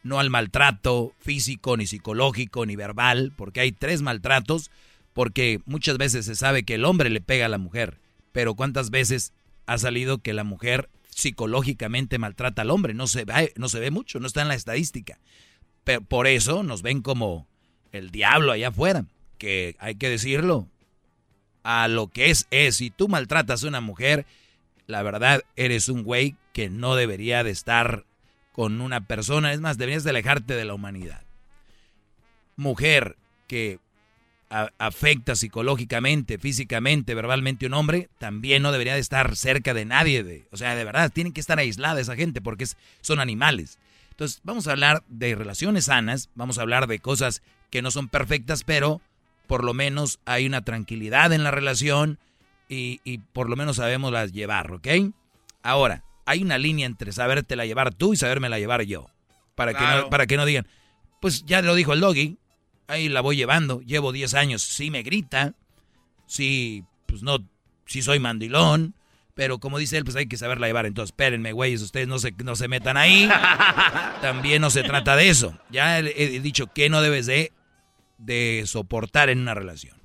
[0.03, 4.72] no al maltrato físico, ni psicológico, ni verbal, porque hay tres maltratos,
[5.14, 7.98] porque muchas veces se sabe que el hombre le pega a la mujer,
[8.31, 9.34] pero ¿cuántas veces
[9.65, 12.93] ha salido que la mujer psicológicamente maltrata al hombre?
[12.93, 15.19] No se ve, no se ve mucho, no está en la estadística.
[15.84, 17.48] Pero por eso nos ven como
[17.91, 19.06] el diablo allá afuera,
[19.38, 20.68] que hay que decirlo.
[21.64, 22.78] a lo que es es.
[22.78, 24.26] Si tú maltratas a una mujer,
[24.88, 28.06] la verdad eres un güey que no debería de estar
[28.52, 29.53] con una persona.
[29.53, 31.24] Es más, deberías de alejarte de la humanidad.
[32.56, 33.16] Mujer
[33.48, 33.80] que
[34.49, 40.24] afecta psicológicamente, físicamente, verbalmente a un hombre, también no debería de estar cerca de nadie.
[40.24, 42.66] De, o sea, de verdad, tienen que estar aislada esa gente porque
[42.99, 43.80] son animales.
[44.22, 47.41] Entonces, vamos a hablar de relaciones sanas, vamos a hablar de cosas
[47.72, 49.02] que no son perfectas, pero
[49.48, 52.19] por lo menos hay una tranquilidad en la relación
[52.69, 52.99] y,
[53.34, 54.88] por lo menos sabemos las llevar, ¿ok?
[55.64, 59.10] Ahora, hay una línea entre sabértela llevar tú y sabérmela llevar yo.
[59.56, 60.68] Para, que no, para que no digan,
[61.19, 62.38] pues ya lo dijo el doggy,
[62.85, 65.56] ahí la voy llevando, llevo 10 años, sí me grita,
[66.27, 67.39] sí, pues no,
[67.88, 68.93] sí soy mandilón,
[69.34, 70.86] pero como dice él, pues hay que saberla llevar.
[70.86, 73.30] Entonces, espérenme, güeyes, ustedes no se, no se metan ahí.
[74.22, 75.58] También no se trata de eso.
[75.70, 77.53] Ya he, dicho que no debes de,
[78.18, 79.98] de soportar en una relación.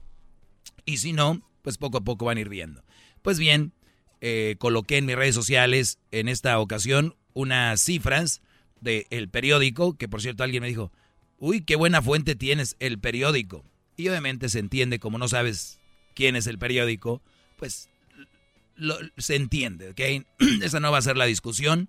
[0.84, 2.84] Y si no, pues poco a poco van a ir viendo.
[3.22, 3.72] Pues bien,
[4.20, 8.40] eh, coloqué en mis redes sociales en esta ocasión unas cifras
[8.80, 10.92] del periódico, que por cierto alguien me dijo,
[11.38, 13.64] uy, qué buena fuente tienes, el periódico.
[13.96, 15.80] Y obviamente se entiende, como no sabes
[16.14, 17.22] quién es el periódico,
[17.58, 17.88] pues
[19.16, 20.26] se entiende, ¿ok?
[20.62, 21.88] Esa no va a ser la discusión.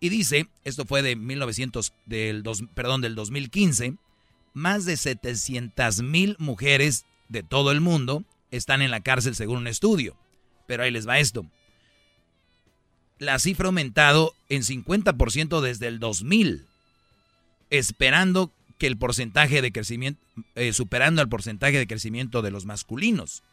[0.00, 3.96] Y dice, esto fue de 1900, del dos, perdón, del 2015,
[4.52, 9.66] más de 700 mil mujeres de todo el mundo están en la cárcel según un
[9.66, 10.16] estudio.
[10.66, 11.46] Pero ahí les va esto.
[13.18, 16.66] La cifra ha aumentado en 50% desde el 2000,
[17.70, 20.20] esperando que el porcentaje de crecimiento,
[20.56, 23.44] eh, superando el porcentaje de crecimiento de los masculinos.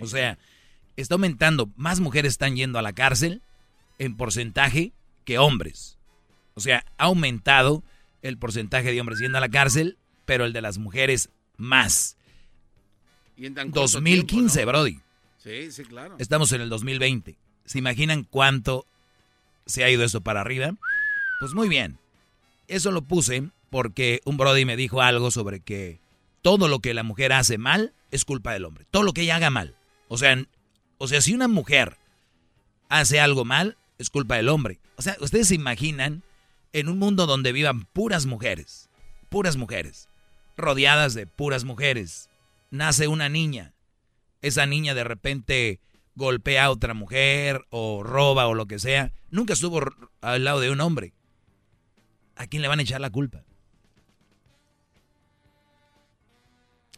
[0.00, 0.38] o sea,
[0.96, 3.42] está aumentando, más mujeres están yendo a la cárcel
[3.98, 4.92] en porcentaje
[5.24, 5.98] que hombres.
[6.54, 7.82] O sea, ha aumentado
[8.22, 12.16] el porcentaje de hombres yendo a la cárcel, pero el de las mujeres más.
[13.36, 15.00] Y en 2015, Brody.
[15.38, 16.16] Sí, sí, claro.
[16.18, 17.36] Estamos en el 2020.
[17.64, 18.86] ¿Se imaginan cuánto
[19.64, 20.72] se ha ido eso para arriba?
[21.38, 21.98] Pues muy bien.
[22.68, 26.00] Eso lo puse porque un Brody me dijo algo sobre que
[26.42, 28.86] todo lo que la mujer hace mal es culpa del hombre.
[28.90, 29.74] Todo lo que ella haga mal.
[30.08, 30.36] O sea,
[31.02, 31.96] o sea, si una mujer
[32.90, 34.80] hace algo mal, es culpa del hombre.
[34.96, 36.22] O sea, ustedes se imaginan
[36.74, 38.90] en un mundo donde vivan puras mujeres,
[39.30, 40.10] puras mujeres,
[40.58, 42.28] rodeadas de puras mujeres.
[42.70, 43.72] Nace una niña.
[44.42, 45.80] Esa niña de repente
[46.16, 49.10] golpea a otra mujer o roba o lo que sea.
[49.30, 49.80] Nunca estuvo
[50.20, 51.14] al lado de un hombre.
[52.36, 53.42] ¿A quién le van a echar la culpa?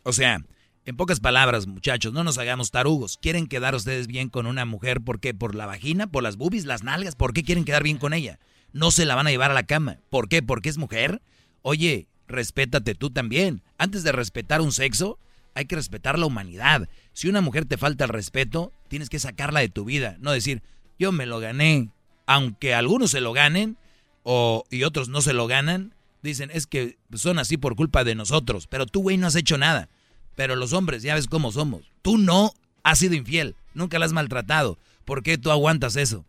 [0.02, 0.44] O sea,
[0.84, 3.16] en pocas palabras, muchachos, no nos hagamos tarugos.
[3.20, 5.00] ¿Quieren quedar ustedes bien con una mujer?
[5.00, 5.32] ¿Por qué?
[5.32, 6.08] ¿Por la vagina?
[6.08, 6.64] ¿Por las boobies?
[6.64, 7.14] ¿Las nalgas?
[7.14, 8.40] ¿Por qué quieren quedar bien con ella?
[8.72, 9.98] No se la van a llevar a la cama.
[10.10, 10.42] ¿Por qué?
[10.42, 11.22] ¿Porque es mujer?
[11.62, 13.62] Oye, respétate tú también.
[13.78, 15.20] Antes de respetar un sexo,
[15.54, 16.88] hay que respetar la humanidad.
[17.12, 20.16] Si una mujer te falta el respeto, tienes que sacarla de tu vida.
[20.18, 20.62] No decir,
[20.98, 21.90] yo me lo gané.
[22.26, 23.76] Aunque algunos se lo ganen
[24.24, 28.16] o, y otros no se lo ganan, dicen, es que son así por culpa de
[28.16, 28.66] nosotros.
[28.66, 29.88] Pero tú, güey, no has hecho nada.
[30.34, 31.82] Pero los hombres, ya ves cómo somos.
[32.02, 32.52] Tú no
[32.82, 34.78] has sido infiel, nunca la has maltratado.
[35.04, 36.24] ¿Por qué tú aguantas eso?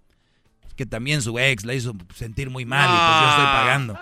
[0.75, 3.99] que también su ex la hizo sentir muy mal y pues yo estoy pagando.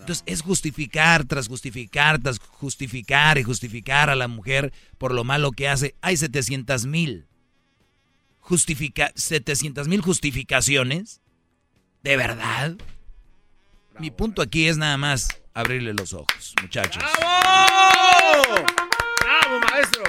[0.00, 5.52] Entonces es justificar tras justificar tras justificar y justificar a la mujer por lo malo
[5.52, 5.94] que hace.
[6.02, 7.26] Hay 700 mil.
[8.40, 11.20] Justifica 700 mil justificaciones.
[12.02, 12.76] ¿De verdad?
[13.98, 17.02] Mi punto aquí es nada más abrirle los ojos, muchachos.
[17.18, 18.66] ¡Bravo!
[19.20, 20.02] ¡Bravo, maestro!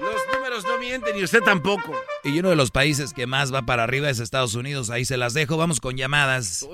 [0.00, 1.92] Los números no mienten y usted tampoco.
[2.24, 4.90] Y uno de los países que más va para arriba es Estados Unidos.
[4.90, 5.56] Ahí se las dejo.
[5.56, 6.68] Vamos con llamadas.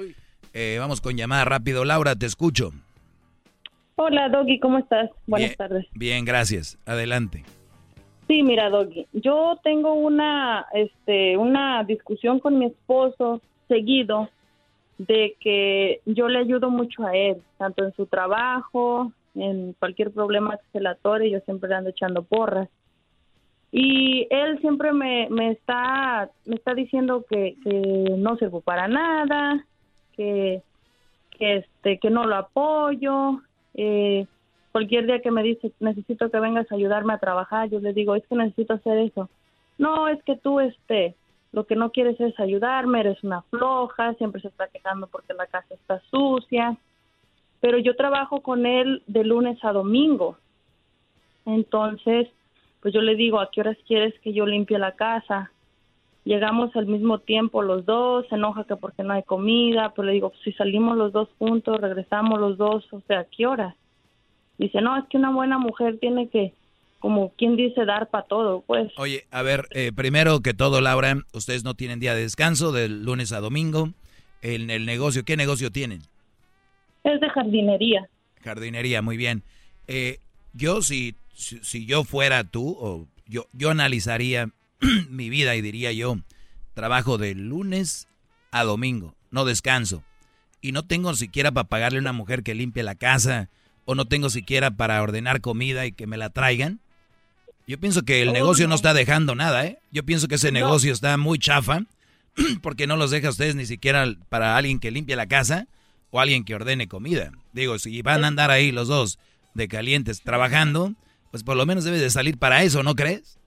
[0.52, 1.84] Eh, vamos con llamadas rápido.
[1.84, 2.72] Laura, te escucho.
[3.96, 5.10] Hola, Doggy, ¿cómo estás?
[5.26, 5.86] Buenas tardes.
[5.92, 6.78] Bien, gracias.
[6.86, 7.44] Adelante.
[8.26, 14.30] Sí, mira, Doggy, yo tengo una, este, una discusión con mi esposo seguido
[15.06, 20.58] de que yo le ayudo mucho a él, tanto en su trabajo, en cualquier problema
[20.58, 22.68] que se le atore, yo siempre le ando echando porras.
[23.72, 27.56] Y él siempre me, me, está, me está diciendo que,
[28.18, 29.64] no sirvo para nada,
[30.16, 30.60] que,
[31.30, 33.40] que, este, que no lo apoyo.
[33.72, 34.26] Eh,
[34.70, 38.16] cualquier día que me dice, necesito que vengas a ayudarme a trabajar, yo le digo,
[38.16, 39.30] es que necesito hacer eso.
[39.78, 41.14] No, es que tú, este,
[41.52, 45.46] lo que no quieres es ayudarme, eres una floja, siempre se está quejando porque la
[45.46, 46.76] casa está sucia.
[47.60, 50.38] Pero yo trabajo con él de lunes a domingo.
[51.44, 52.28] Entonces,
[52.80, 55.50] pues yo le digo, ¿a qué horas quieres que yo limpie la casa?
[56.24, 60.12] Llegamos al mismo tiempo los dos, se enoja que porque no hay comida, pero le
[60.12, 63.74] digo, si salimos los dos juntos, regresamos los dos, o sea, ¿a qué horas?
[64.58, 66.52] Dice, no, es que una buena mujer tiene que
[67.00, 68.92] como quien dice, dar para todo, pues.
[68.96, 73.04] Oye, a ver, eh, primero que todo, Laura, ustedes no tienen día de descanso del
[73.04, 73.90] lunes a domingo.
[74.42, 76.02] En el negocio, ¿qué negocio tienen?
[77.02, 78.08] Es de jardinería.
[78.42, 79.42] Jardinería, muy bien.
[79.88, 80.18] Eh,
[80.52, 84.50] yo, si, si, si yo fuera tú, o yo, yo analizaría
[85.08, 86.16] mi vida y diría yo,
[86.74, 88.08] trabajo de lunes
[88.50, 90.02] a domingo, no descanso.
[90.60, 93.48] Y no tengo siquiera para pagarle a una mujer que limpie la casa,
[93.86, 96.80] o no tengo siquiera para ordenar comida y que me la traigan.
[97.70, 98.70] Yo pienso que el Oh, negocio no.
[98.70, 98.74] no.
[98.74, 99.78] está dejando nada, ¿eh?
[99.92, 100.58] Yo pienso que ese No.
[100.58, 101.82] negocio está muy chafa,
[102.64, 105.68] porque no los deja a ustedes ni siquiera para alguien que limpie la casa
[106.10, 107.30] o alguien que ordene comida.
[107.52, 109.20] Digo, si van a andar ahí los dos
[109.54, 110.94] de calientes trabajando,
[111.30, 113.38] pues por lo menos debe de salir para eso, ¿no crees?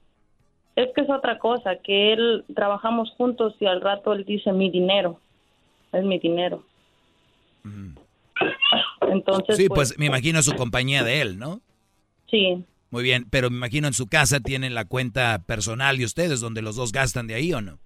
[0.76, 4.70] Es que es otra cosa, que él trabajamos juntos y al rato él dice mi
[4.70, 5.20] dinero.
[5.92, 6.64] Es mi dinero.
[9.02, 11.60] Entonces, Sí, pues me imagino su compañía de él, ¿no?
[12.30, 12.64] Sí,
[12.94, 16.62] Muy bien, pero me imagino en su casa tienen la cuenta personal de ustedes, donde
[16.62, 17.80] los dos gastan de ahí o no.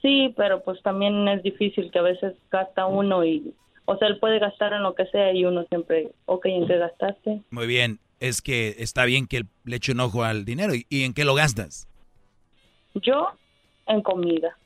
[0.00, 3.52] sí, pero pues también es difícil que a veces gasta uno y,
[3.84, 6.78] o sea, él puede gastar en lo que sea y uno siempre, ok, ¿en qué
[6.78, 7.42] gastaste?
[7.50, 10.74] Muy bien, es que está bien que le eche un ojo al dinero.
[10.74, 11.86] ¿Y, y en qué lo gastas?
[12.94, 13.28] Yo
[13.86, 14.56] en comida.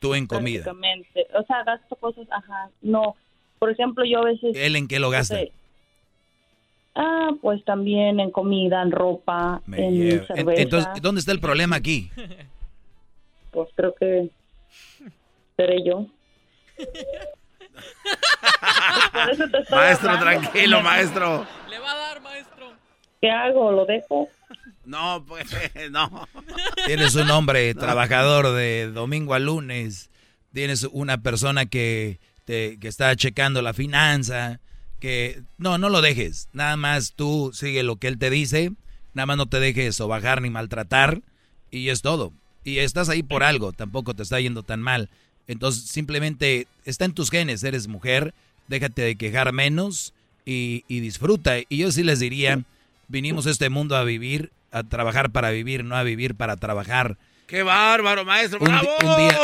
[0.00, 0.64] Tú en comida.
[1.32, 3.14] O sea, gasto cosas, ajá, no.
[3.60, 4.56] Por ejemplo, yo a veces...
[4.56, 5.36] ¿Él en qué lo gasta?
[5.36, 5.52] no sé,
[6.98, 10.62] Ah, pues también en comida, en ropa, Me en cerveza.
[10.62, 12.10] Entonces, ¿dónde está el problema aquí?
[13.50, 14.30] Pues creo que
[15.56, 16.06] seré yo.
[19.70, 20.20] Maestro, hablando.
[20.20, 21.46] tranquilo, maestro.
[21.68, 22.72] Le va a dar, maestro.
[23.20, 23.72] ¿Qué hago?
[23.72, 24.28] ¿Lo dejo?
[24.86, 25.46] No, pues,
[25.90, 26.26] no.
[26.86, 30.10] Tienes un hombre trabajador de domingo a lunes.
[30.54, 34.60] Tienes una persona que, te, que está checando la finanza.
[35.00, 36.48] Que no, no lo dejes.
[36.52, 38.72] Nada más tú sigue lo que él te dice.
[39.14, 41.22] Nada más no te dejes o bajar ni maltratar.
[41.70, 42.32] Y es todo.
[42.64, 43.72] Y estás ahí por algo.
[43.72, 45.10] Tampoco te está yendo tan mal.
[45.46, 47.62] Entonces simplemente está en tus genes.
[47.62, 48.34] Eres mujer.
[48.68, 50.12] Déjate de quejar menos
[50.44, 51.56] y, y disfruta.
[51.68, 52.62] Y yo sí les diría,
[53.08, 57.16] vinimos a este mundo a vivir, a trabajar para vivir, no a vivir para trabajar.
[57.46, 58.58] ¡Qué bárbaro, maestro!
[58.60, 58.88] Un, ¡Bravo!
[59.04, 59.38] un día,